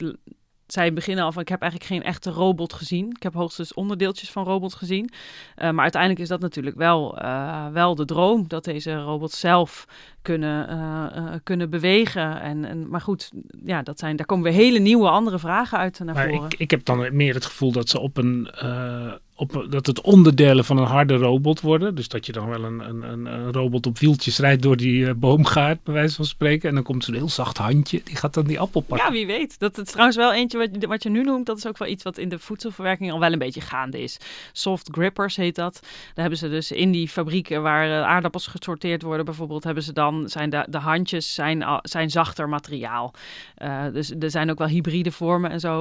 zei 0.67 0.87
in 0.87 0.95
het 0.95 1.05
begin 1.05 1.19
al 1.19 1.31
van 1.31 1.41
ik 1.41 1.49
heb 1.49 1.61
eigenlijk 1.61 1.91
geen 1.91 2.03
echte 2.03 2.29
robot 2.29 2.73
gezien. 2.73 3.09
Ik 3.09 3.23
heb 3.23 3.33
hoogstens 3.33 3.73
onderdeeltjes 3.73 4.31
van 4.31 4.43
robots 4.43 4.75
gezien. 4.75 5.09
Uh, 5.57 5.71
maar 5.71 5.81
uiteindelijk 5.81 6.21
is 6.21 6.27
dat 6.27 6.39
natuurlijk 6.39 6.75
wel, 6.75 7.21
uh, 7.21 7.67
wel 7.67 7.95
de 7.95 8.05
droom 8.05 8.47
dat 8.47 8.63
deze 8.63 8.95
robots 8.95 9.39
zelf 9.39 9.85
kunnen, 10.21 10.69
uh, 10.69 11.33
kunnen 11.43 11.69
bewegen. 11.69 12.41
En, 12.41 12.65
en, 12.65 12.89
maar 12.89 13.01
goed, 13.01 13.31
ja, 13.65 13.81
dat 13.81 13.99
zijn, 13.99 14.15
daar 14.15 14.25
komen 14.25 14.43
weer 14.43 14.53
hele 14.53 14.79
nieuwe 14.79 15.09
andere 15.09 15.39
vragen 15.39 15.77
uit 15.77 15.99
naar 15.99 16.15
maar 16.15 16.29
voren. 16.29 16.45
Ik, 16.45 16.59
ik 16.59 16.71
heb 16.71 16.85
dan 16.85 17.15
meer 17.15 17.33
het 17.33 17.45
gevoel 17.45 17.71
dat 17.71 17.89
ze 17.89 17.99
op 17.99 18.17
een 18.17 18.49
op, 19.37 19.65
dat 19.69 19.85
het 19.85 20.01
onderdelen 20.01 20.65
van 20.65 20.77
een 20.77 20.85
harde 20.85 21.15
robot 21.15 21.61
worden. 21.61 21.95
Dus 21.95 22.07
dat 22.07 22.25
je 22.25 22.31
dan 22.31 22.49
wel 22.49 22.63
een, 22.63 22.79
een, 22.79 23.25
een, 23.25 23.51
robot 23.51 23.85
op 23.85 23.99
wieltjes 23.99 24.39
rijdt 24.39 24.61
door 24.61 24.77
die 24.77 25.05
uh, 25.05 25.11
boomgaard, 25.15 25.83
bij 25.83 25.93
wijze 25.93 26.15
van 26.15 26.25
spreken. 26.25 26.69
En 26.69 26.75
dan 26.75 26.83
komt 26.83 27.03
zo'n 27.03 27.13
heel 27.13 27.29
zacht 27.29 27.57
handje, 27.57 28.01
die 28.03 28.15
gaat 28.15 28.33
dan 28.33 28.45
die 28.45 28.59
appel 28.59 28.81
pakken. 28.81 29.07
Ja, 29.07 29.13
wie 29.13 29.25
weet. 29.25 29.59
Dat 29.59 29.77
is 29.77 29.89
trouwens 29.91 30.17
wel 30.17 30.33
eentje 30.33 30.57
wat, 30.57 30.85
wat 30.85 31.03
je 31.03 31.09
nu 31.09 31.23
noemt. 31.23 31.45
Dat 31.45 31.57
is 31.57 31.67
ook 31.67 31.77
wel 31.77 31.87
iets 31.87 32.03
wat 32.03 32.17
in 32.17 32.29
de 32.29 32.39
voedselverwerking 32.39 33.11
al 33.11 33.19
wel 33.19 33.31
een 33.31 33.39
beetje 33.39 33.61
gaande 33.61 34.01
is. 34.01 34.17
Soft 34.51 34.89
grippers 34.91 35.35
heet 35.35 35.55
dat. 35.55 35.79
Daar 35.81 35.91
hebben 36.15 36.37
ze 36.37 36.49
dus 36.49 36.71
in 36.71 36.91
die 36.91 37.07
fabrieken 37.07 37.61
waar 37.61 37.87
uh, 37.87 38.01
aardappels 38.01 38.47
gesorteerd 38.47 39.01
worden 39.01 39.25
bijvoorbeeld, 39.25 39.63
hebben 39.63 39.83
ze 39.83 39.93
dan, 39.93 40.29
zijn 40.29 40.49
de, 40.49 40.65
de 40.69 40.77
handjes 40.77 41.33
zijn, 41.33 41.79
zijn 41.81 42.09
zachter 42.09 42.49
materiaal. 42.49 43.13
Uh, 43.57 43.83
dus 43.93 44.11
er 44.19 44.31
zijn 44.31 44.51
ook 44.51 44.57
wel 44.57 44.67
hybride 44.67 45.11
vormen 45.11 45.51
en 45.51 45.59
zo 45.59 45.73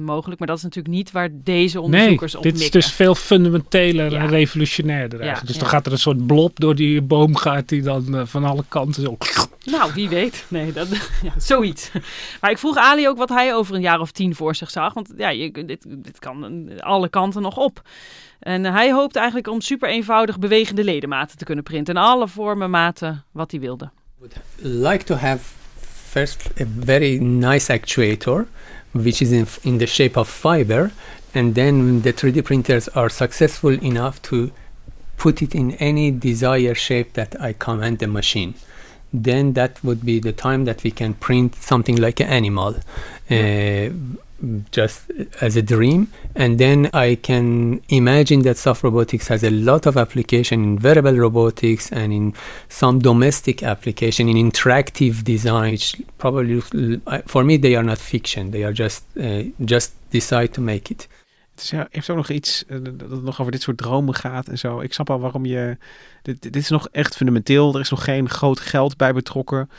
mogelijk. 0.00 0.38
Maar 0.38 0.48
dat 0.48 0.56
is 0.56 0.62
natuurlijk 0.62 0.94
niet 0.94 1.10
waar 1.10 1.28
deze 1.32 1.80
onderzoekers 1.80 2.32
nee, 2.32 2.42
op 2.42 2.51
dit 2.52 2.60
is 2.60 2.70
dus 2.70 2.92
veel 2.92 3.14
fundamenteler 3.14 4.14
en 4.14 4.28
revolutionairder. 4.28 5.24
Ja, 5.24 5.40
dus 5.44 5.58
dan 5.58 5.68
gaat 5.68 5.86
er 5.86 5.92
een 5.92 5.98
soort 5.98 6.26
blob 6.26 6.60
door 6.60 6.74
die 6.74 7.02
boomgaard 7.02 7.68
die 7.68 7.82
dan 7.82 8.14
uh, 8.14 8.22
van 8.24 8.44
alle 8.44 8.64
kanten 8.68 9.02
zo... 9.02 9.16
Nou, 9.64 9.92
wie 9.94 10.08
weet. 10.08 10.44
Nee, 10.48 10.72
dat, 10.72 10.88
ja, 11.22 11.32
zoiets. 11.36 11.90
Maar 12.40 12.50
ik 12.50 12.58
vroeg 12.58 12.76
Ali 12.76 13.08
ook 13.08 13.18
wat 13.18 13.28
hij 13.28 13.54
over 13.54 13.74
een 13.74 13.80
jaar 13.80 14.00
of 14.00 14.10
tien 14.10 14.34
voor 14.34 14.54
zich 14.54 14.70
zag. 14.70 14.94
Want 14.94 15.12
ja, 15.16 15.28
je, 15.28 15.50
dit, 15.52 15.84
dit 15.88 16.18
kan 16.18 16.68
alle 16.80 17.08
kanten 17.08 17.42
nog 17.42 17.56
op. 17.56 17.82
En 18.38 18.64
hij 18.64 18.92
hoopte 18.92 19.18
eigenlijk 19.18 19.48
om 19.48 19.60
super 19.60 19.88
eenvoudig 19.88 20.38
bewegende 20.38 20.84
ledematen 20.84 21.38
te 21.38 21.44
kunnen 21.44 21.64
printen. 21.64 21.94
In 21.94 22.00
alle 22.00 22.28
vormen, 22.28 22.70
maten, 22.70 23.24
wat 23.30 23.50
hij 23.50 23.60
wilde. 23.60 23.90
Like 24.56 25.04
to 25.04 25.14
have 25.14 25.44
first 26.12 26.50
a 26.60 26.64
very 26.84 27.18
nice 27.18 27.72
actuator, 27.72 28.46
which 28.92 29.22
is 29.22 29.32
in, 29.32 29.46
in 29.64 29.78
the 29.78 29.86
shape 29.86 30.16
of 30.16 30.28
fiber. 30.28 30.92
and 31.34 31.54
then 31.54 32.02
the 32.02 32.12
3D 32.12 32.44
printers 32.44 32.88
are 32.88 33.08
successful 33.08 33.72
enough 33.82 34.20
to 34.22 34.52
put 35.16 35.40
it 35.40 35.54
in 35.54 35.72
any 35.72 36.10
desired 36.10 36.76
shape 36.76 37.14
that 37.14 37.40
I 37.40 37.54
command 37.54 38.00
the 38.00 38.06
machine. 38.06 38.54
Then 39.12 39.52
that 39.54 39.82
would 39.84 40.04
be 40.04 40.20
the 40.20 40.32
time 40.32 40.64
that 40.64 40.82
we 40.82 40.90
can 40.90 41.14
print 41.14 41.54
something 41.54 41.96
like 41.96 42.20
an 42.20 42.28
animal, 42.28 42.76
uh, 43.30 43.88
just 44.70 45.10
as 45.40 45.56
a 45.56 45.62
dream. 45.62 46.08
And 46.34 46.58
then 46.58 46.90
I 46.92 47.16
can 47.16 47.80
imagine 47.88 48.42
that 48.42 48.56
soft 48.56 48.82
robotics 48.82 49.28
has 49.28 49.42
a 49.42 49.50
lot 49.50 49.86
of 49.86 49.96
application 49.96 50.62
in 50.62 50.78
wearable 50.80 51.16
robotics 51.16 51.90
and 51.90 52.12
in 52.12 52.34
some 52.68 52.98
domestic 52.98 53.62
application 53.62 54.28
in 54.28 54.50
interactive 54.50 55.22
design. 55.22 55.70
Which 55.70 55.96
probably, 56.16 56.60
for 57.26 57.44
me, 57.44 57.58
they 57.58 57.76
are 57.76 57.84
not 57.84 57.98
fiction. 57.98 58.50
They 58.50 58.64
are 58.64 58.72
just 58.72 59.04
uh, 59.16 59.44
just 59.64 59.92
decide 60.10 60.48
to 60.52 60.60
make 60.60 60.90
it. 60.92 61.08
Het 61.54 61.88
heeft 61.90 62.10
ook 62.10 62.16
nog 62.16 62.30
iets 62.30 62.64
uh, 62.68 62.78
dat 62.82 63.22
nog 63.22 63.40
over 63.40 63.52
dit 63.52 63.62
soort 63.62 63.76
dromen 63.76 64.14
gaat 64.14 64.48
en 64.48 64.58
zo. 64.58 64.80
Ik 64.80 64.92
snap 64.92 65.10
al 65.10 65.20
waarom 65.20 65.46
je. 65.46 65.76
Dit, 66.22 66.42
dit 66.42 66.56
is 66.56 66.68
nog 66.68 66.88
echt 66.88 67.16
fundamenteel. 67.16 67.74
Er 67.74 67.80
is 67.80 67.90
nog 67.90 68.04
geen 68.04 68.28
groot 68.28 68.60
geld 68.60 68.96
bij 68.96 69.12
betrokken. 69.12 69.70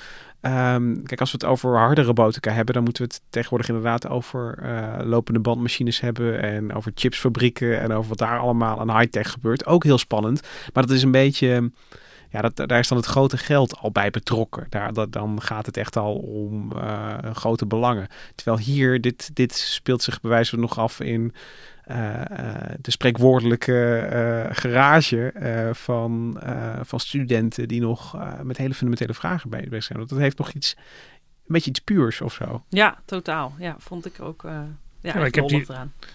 Um, 0.46 1.04
kijk, 1.04 1.20
als 1.20 1.32
we 1.32 1.38
het 1.38 1.46
over 1.46 1.78
harde 1.78 2.04
robotica 2.04 2.52
hebben, 2.52 2.74
dan 2.74 2.84
moeten 2.84 3.04
we 3.04 3.14
het 3.14 3.22
tegenwoordig 3.30 3.68
inderdaad 3.68 4.08
over 4.08 4.60
uh, 4.64 5.06
lopende 5.06 5.39
bandmachines 5.39 6.00
hebben 6.00 6.41
en 6.41 6.74
over 6.74 6.91
chipsfabrieken 6.96 7.80
en 7.80 7.91
over 7.91 8.10
wat 8.10 8.18
daar 8.18 8.39
allemaal 8.39 8.80
aan 8.80 8.98
high-tech 8.98 9.32
gebeurt. 9.32 9.66
Ook 9.66 9.84
heel 9.84 9.98
spannend. 9.98 10.41
Maar 10.74 10.86
dat 10.86 10.96
is 10.96 11.04
een 11.04 11.12
beetje 11.12 11.72
ja, 12.30 12.41
dat, 12.41 12.56
daar 12.56 12.80
is 12.80 12.88
dan 12.88 12.98
het 12.98 13.08
grote 13.08 13.38
geld 13.38 13.78
al 13.78 13.91
bij 13.91 14.10
betrokken. 14.10 14.66
Daar, 14.70 15.10
dan 15.10 15.41
gaat 15.41 15.66
het 15.66 15.78
echt 15.78 15.98
al 15.98 16.16
om 16.16 16.72
uh, 16.76 17.18
grote 17.34 17.66
belangen. 17.66 18.08
Terwijl 18.36 18.58
hier, 18.58 19.02
dit, 19.02 19.30
dit 19.34 19.54
speelt 19.54 20.02
zich 20.02 20.22
bij 20.22 20.48
nog 20.52 20.80
af 20.80 21.00
in 21.00 21.34
de 22.82 22.92
spreekwoordelijke 22.92 24.50
garage 24.52 25.34
van, 25.74 26.42
van 26.82 27.00
studenten 27.00 27.68
die 27.68 27.82
nog 27.82 28.18
met 28.44 28.58
hele 28.58 28.74
fundamentele 28.74 29.14
vragen 29.14 29.50
bezig 29.50 29.84
zijn. 29.84 30.00
Dat 30.08 30.18
heeft 30.18 30.38
nog 30.38 30.52
iets, 30.52 30.76
een 30.78 31.54
beetje 31.54 31.70
iets 31.70 31.80
puurs 31.80 32.22
of 32.22 32.34
zo. 32.34 32.64
Ja, 32.70 32.98
totaal. 33.06 33.54
Ja, 33.58 33.76
vond 33.80 34.06
ik 34.06 34.22
ook 34.22 34.46
ja, 35.04 35.20
ja 35.20 35.26
ik, 35.26 35.36
heb 35.36 35.50
hier, 35.50 35.62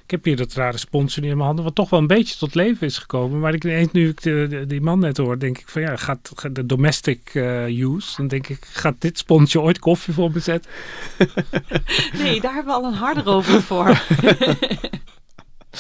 ik 0.04 0.10
heb 0.10 0.24
hier 0.24 0.36
dat 0.36 0.52
rare 0.52 0.76
sponsor 0.76 1.22
in 1.22 1.28
mijn 1.28 1.46
handen, 1.46 1.64
wat 1.64 1.74
toch 1.74 1.90
wel 1.90 2.00
een 2.00 2.06
beetje 2.06 2.36
tot 2.36 2.54
leven 2.54 2.86
is 2.86 2.98
gekomen. 2.98 3.40
Maar 3.40 3.54
ik 3.54 3.64
ineens, 3.64 3.92
nu 3.92 4.08
ik 4.08 4.22
de, 4.22 4.64
die 4.66 4.80
man 4.80 4.98
net 4.98 5.16
hoor, 5.16 5.38
denk 5.38 5.58
ik 5.58 5.68
van 5.68 5.82
ja, 5.82 5.96
gaat, 5.96 6.34
de 6.52 6.66
domestic 6.66 7.34
uh, 7.34 7.80
use, 7.80 8.16
dan 8.16 8.28
denk 8.28 8.48
ik, 8.48 8.64
gaat 8.64 8.94
dit 8.98 9.18
sponsje 9.18 9.60
ooit 9.60 9.78
koffie 9.78 10.14
voor 10.14 10.30
me 10.32 10.38
zetten? 10.38 10.70
nee, 12.22 12.40
daar 12.40 12.54
hebben 12.54 12.74
we 12.74 12.80
al 12.80 12.84
een 12.84 12.98
harde 12.98 13.24
over 13.24 13.62
voor. 13.62 13.86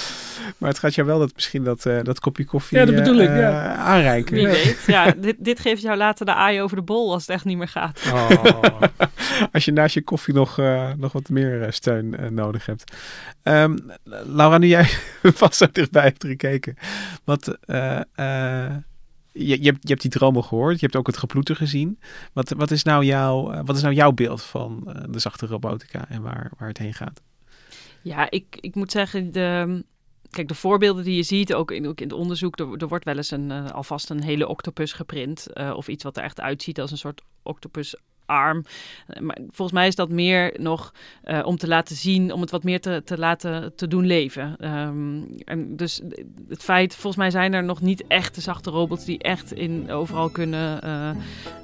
Maar 0.58 0.68
het 0.68 0.78
gaat 0.78 0.94
jou 0.94 1.06
wel 1.06 1.18
dat 1.18 1.34
misschien 1.34 1.64
dat, 1.64 1.84
uh, 1.84 2.02
dat 2.02 2.20
kopje 2.20 2.44
koffie 2.44 2.78
ja, 2.78 2.84
dat 2.84 2.94
bedoel 2.94 3.18
ik, 3.20 3.28
ja. 3.28 3.72
Uh, 3.72 3.78
aanreiken. 3.78 4.34
Wie 4.34 4.46
weet. 4.46 4.84
Ja, 4.86 5.10
dit, 5.10 5.36
dit 5.38 5.60
geeft 5.60 5.82
jou 5.82 5.96
later 5.96 6.26
de 6.26 6.34
aai 6.34 6.62
over 6.62 6.76
de 6.76 6.82
bol 6.82 7.12
als 7.12 7.22
het 7.22 7.30
echt 7.30 7.44
niet 7.44 7.56
meer 7.56 7.68
gaat. 7.68 8.00
Oh. 8.12 8.80
als 9.52 9.64
je 9.64 9.72
naast 9.72 9.94
je 9.94 10.02
koffie 10.02 10.34
nog, 10.34 10.58
uh, 10.58 10.90
nog 10.96 11.12
wat 11.12 11.28
meer 11.28 11.72
steun 11.72 12.34
nodig 12.34 12.66
hebt. 12.66 12.96
Um, 13.42 13.90
Laura, 14.24 14.58
nu 14.58 14.66
jij 14.66 14.84
vast 15.22 15.54
zo 15.54 15.66
dichtbij 15.72 16.02
hebt 16.02 16.24
gekeken. 16.24 16.76
Wat, 17.24 17.58
je, 19.32 19.62
je, 19.62 19.70
hebt, 19.70 19.78
je 19.80 19.88
hebt 19.88 20.02
die 20.02 20.10
dromen 20.10 20.44
gehoord. 20.44 20.80
Je 20.80 20.86
hebt 20.86 20.96
ook 20.96 21.06
het 21.06 21.16
geploeter 21.16 21.56
gezien. 21.56 21.98
Wat, 22.32 22.54
wat, 22.56 22.70
is, 22.70 22.82
nou 22.82 23.04
jouw, 23.04 23.64
wat 23.64 23.76
is 23.76 23.82
nou 23.82 23.94
jouw 23.94 24.12
beeld 24.12 24.42
van 24.42 24.96
de 25.08 25.18
zachte 25.18 25.46
robotica 25.46 26.04
en 26.08 26.22
waar, 26.22 26.50
waar 26.58 26.68
het 26.68 26.78
heen 26.78 26.94
gaat? 26.94 27.20
Ja, 28.08 28.30
ik, 28.30 28.58
ik 28.60 28.74
moet 28.74 28.90
zeggen, 28.90 29.32
de, 29.32 29.82
Kijk, 30.30 30.48
de 30.48 30.54
voorbeelden 30.54 31.04
die 31.04 31.16
je 31.16 31.22
ziet, 31.22 31.54
ook 31.54 31.70
in, 31.70 31.86
ook 31.86 32.00
in 32.00 32.08
het 32.08 32.18
onderzoek, 32.18 32.58
er, 32.58 32.88
wordt 32.88 33.04
wel 33.04 33.16
eens 33.16 33.30
een, 33.30 33.50
uh, 33.50 33.70
alvast 33.70 34.10
een 34.10 34.22
hele 34.22 34.48
octopus 34.48 34.92
geprint. 34.92 35.46
Uh, 35.54 35.72
of 35.76 35.88
iets 35.88 36.04
wat 36.04 36.16
er 36.16 36.22
echt 36.22 36.40
uitziet 36.40 36.80
als 36.80 36.90
een 36.90 36.98
soort 36.98 37.22
octopus 37.42 37.96
arm. 38.28 38.64
Eh, 39.06 39.20
maar 39.20 39.38
volgens 39.46 39.72
mij 39.72 39.86
is 39.86 39.94
dat 39.94 40.08
meer 40.08 40.54
nog 40.58 40.92
uh, 41.24 41.40
om 41.44 41.56
te 41.56 41.68
laten 41.68 41.96
zien, 41.96 42.32
om 42.32 42.40
het 42.40 42.50
wat 42.50 42.64
meer 42.64 42.80
te, 42.80 43.02
te 43.04 43.18
laten 43.18 43.74
te 43.74 43.88
doen 43.88 44.06
leven. 44.06 44.56
Um, 44.60 45.26
en 45.44 45.76
dus 45.76 46.00
het 46.48 46.62
feit, 46.62 46.92
volgens 46.92 47.16
mij 47.16 47.30
zijn 47.30 47.52
er 47.52 47.64
nog 47.64 47.80
niet 47.80 48.06
echte 48.06 48.40
zachte 48.40 48.70
robots 48.70 49.04
die 49.04 49.18
echt 49.18 49.52
in 49.52 49.90
overal 49.90 50.28
kunnen 50.28 50.80
uh, 50.84 51.10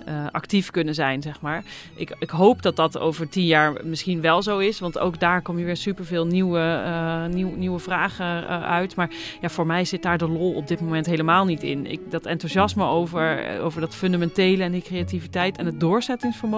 uh, 0.08 0.26
actief 0.30 0.70
kunnen 0.70 0.94
zijn, 0.94 1.22
zeg 1.22 1.40
maar. 1.40 1.64
Ik, 1.94 2.16
ik 2.18 2.30
hoop 2.30 2.62
dat 2.62 2.76
dat 2.76 2.98
over 2.98 3.28
tien 3.28 3.46
jaar 3.46 3.72
misschien 3.84 4.20
wel 4.20 4.42
zo 4.42 4.58
is, 4.58 4.78
want 4.78 4.98
ook 4.98 5.20
daar 5.20 5.42
kom 5.42 5.58
je 5.58 5.64
weer 5.64 5.76
superveel 5.76 6.26
nieuwe, 6.26 7.28
nieuw, 7.30 7.56
nieuwe 7.56 7.78
vragen 7.78 8.46
uit. 8.48 8.96
Maar 8.96 9.10
ja, 9.40 9.48
voor 9.48 9.66
mij 9.66 9.84
zit 9.84 10.02
daar 10.02 10.18
de 10.18 10.28
lol 10.28 10.54
op 10.54 10.68
dit 10.68 10.80
moment 10.80 11.06
helemaal 11.06 11.44
niet 11.44 11.62
in. 11.62 11.86
Ik, 11.86 12.10
dat 12.10 12.26
enthousiasme 12.26 12.84
over, 12.84 13.60
over 13.60 13.80
dat 13.80 13.94
fundamentele 13.94 14.62
en 14.62 14.72
die 14.72 14.82
creativiteit 14.82 15.58
en 15.58 15.66
het 15.66 15.80
doorzettingsvermogen 15.80 16.53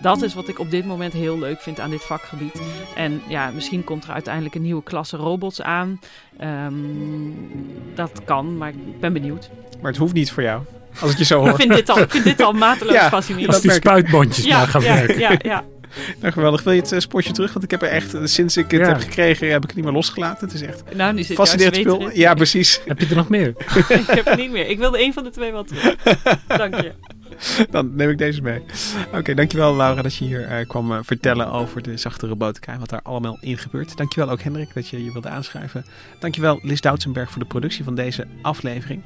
dat 0.00 0.22
is 0.22 0.34
wat 0.34 0.48
ik 0.48 0.58
op 0.58 0.70
dit 0.70 0.84
moment 0.84 1.12
heel 1.12 1.38
leuk 1.38 1.60
vind 1.60 1.80
aan 1.80 1.90
dit 1.90 2.04
vakgebied. 2.04 2.60
En 2.96 3.22
ja, 3.28 3.50
misschien 3.54 3.84
komt 3.84 4.04
er 4.04 4.10
uiteindelijk 4.10 4.54
een 4.54 4.62
nieuwe 4.62 4.82
klasse 4.82 5.16
robots 5.16 5.62
aan. 5.62 6.00
Um, 6.40 7.50
dat 7.94 8.24
kan, 8.24 8.56
maar 8.56 8.68
ik 8.68 9.00
ben 9.00 9.12
benieuwd. 9.12 9.50
Maar 9.80 9.90
het 9.90 10.00
hoeft 10.00 10.14
niet 10.14 10.32
voor 10.32 10.42
jou. 10.42 10.62
Als 11.00 11.10
ik 11.10 11.18
je 11.18 11.24
zo 11.24 11.38
hoor. 11.38 11.48
ik, 11.48 11.56
vind 11.56 11.74
dit 11.74 11.88
al, 11.88 11.98
ik 11.98 12.10
vind 12.10 12.24
dit 12.24 12.40
al 12.40 12.52
mateloos 12.66 12.94
ja, 12.94 13.08
fascinerend. 13.08 13.52
Als 13.52 13.62
die 13.62 13.72
spuitbondjes 13.72 14.44
ja, 14.44 14.58
maar 14.58 14.68
gaan 14.68 14.82
ja, 14.82 14.94
werken. 14.94 15.18
Ja, 15.18 15.38
ja. 15.42 15.64
Nou, 16.20 16.32
geweldig. 16.32 16.62
Wil 16.62 16.72
je 16.72 16.80
het 16.80 16.92
uh, 16.92 16.98
sportje 16.98 17.32
terug? 17.32 17.52
Want 17.52 17.64
ik 17.64 17.70
heb 17.70 17.82
er 17.82 17.88
echt, 17.88 18.14
uh, 18.14 18.20
sinds 18.24 18.56
ik 18.56 18.70
het 18.70 18.80
ja. 18.80 18.86
heb 18.86 19.00
gekregen, 19.00 19.50
heb 19.50 19.62
ik 19.62 19.66
het 19.66 19.76
niet 19.76 19.84
meer 19.84 19.94
losgelaten. 19.94 20.46
Het 20.46 20.54
is 20.54 20.62
echt 20.62 20.82
nou, 20.94 21.14
nu 21.14 21.22
zit 21.22 21.36
fascinerend 21.36 21.76
spul. 21.76 22.10
Ja, 22.10 22.34
precies. 22.34 22.80
heb 22.86 23.00
je 23.00 23.06
er 23.06 23.16
nog 23.16 23.28
meer? 23.28 23.48
ik 23.88 24.06
heb 24.06 24.26
er 24.26 24.36
niet 24.36 24.50
meer. 24.50 24.68
Ik 24.68 24.78
wilde 24.78 25.02
een 25.02 25.12
van 25.12 25.24
de 25.24 25.30
twee 25.30 25.52
wel 25.52 25.64
terug. 25.64 25.94
Dank 26.46 26.80
je. 26.80 26.92
Dan 27.70 27.94
neem 27.94 28.10
ik 28.10 28.18
deze 28.18 28.42
mee. 28.42 28.62
Oké, 29.14 29.34
dankjewel 29.34 29.76
Laura 29.76 30.02
dat 30.02 30.14
je 30.14 30.24
hier 30.24 30.60
uh, 30.60 30.68
kwam 30.68 30.92
uh, 30.92 30.98
vertellen 31.02 31.52
over 31.52 31.82
de 31.82 31.96
zachte 31.96 32.26
robotica 32.26 32.78
wat 32.78 32.88
daar 32.88 33.02
allemaal 33.02 33.38
in 33.40 33.58
gebeurt. 33.58 33.96
Dankjewel 33.96 34.30
ook 34.30 34.40
Hendrik 34.40 34.74
dat 34.74 34.88
je 34.88 35.04
je 35.04 35.12
wilde 35.12 35.28
aanschrijven. 35.28 35.84
Dankjewel 36.18 36.58
Liz 36.62 36.80
Doutsenberg 36.80 37.30
voor 37.30 37.42
de 37.42 37.48
productie 37.48 37.84
van 37.84 37.94
deze 37.94 38.26
aflevering. 38.42 39.02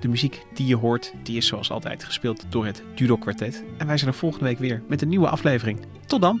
De 0.00 0.08
muziek 0.08 0.42
die 0.54 0.66
je 0.66 0.76
hoort, 0.76 1.12
die 1.22 1.36
is 1.36 1.46
zoals 1.46 1.70
altijd 1.70 2.04
gespeeld 2.04 2.44
door 2.48 2.66
het 2.66 2.82
Judo 2.94 3.16
Quartet. 3.16 3.64
En 3.78 3.86
wij 3.86 3.96
zijn 3.98 4.10
er 4.10 4.16
volgende 4.16 4.44
week 4.44 4.58
weer 4.58 4.82
met 4.88 5.02
een 5.02 5.08
nieuwe 5.08 5.28
aflevering. 5.28 5.78
Tot 6.06 6.20
dan! 6.20 6.40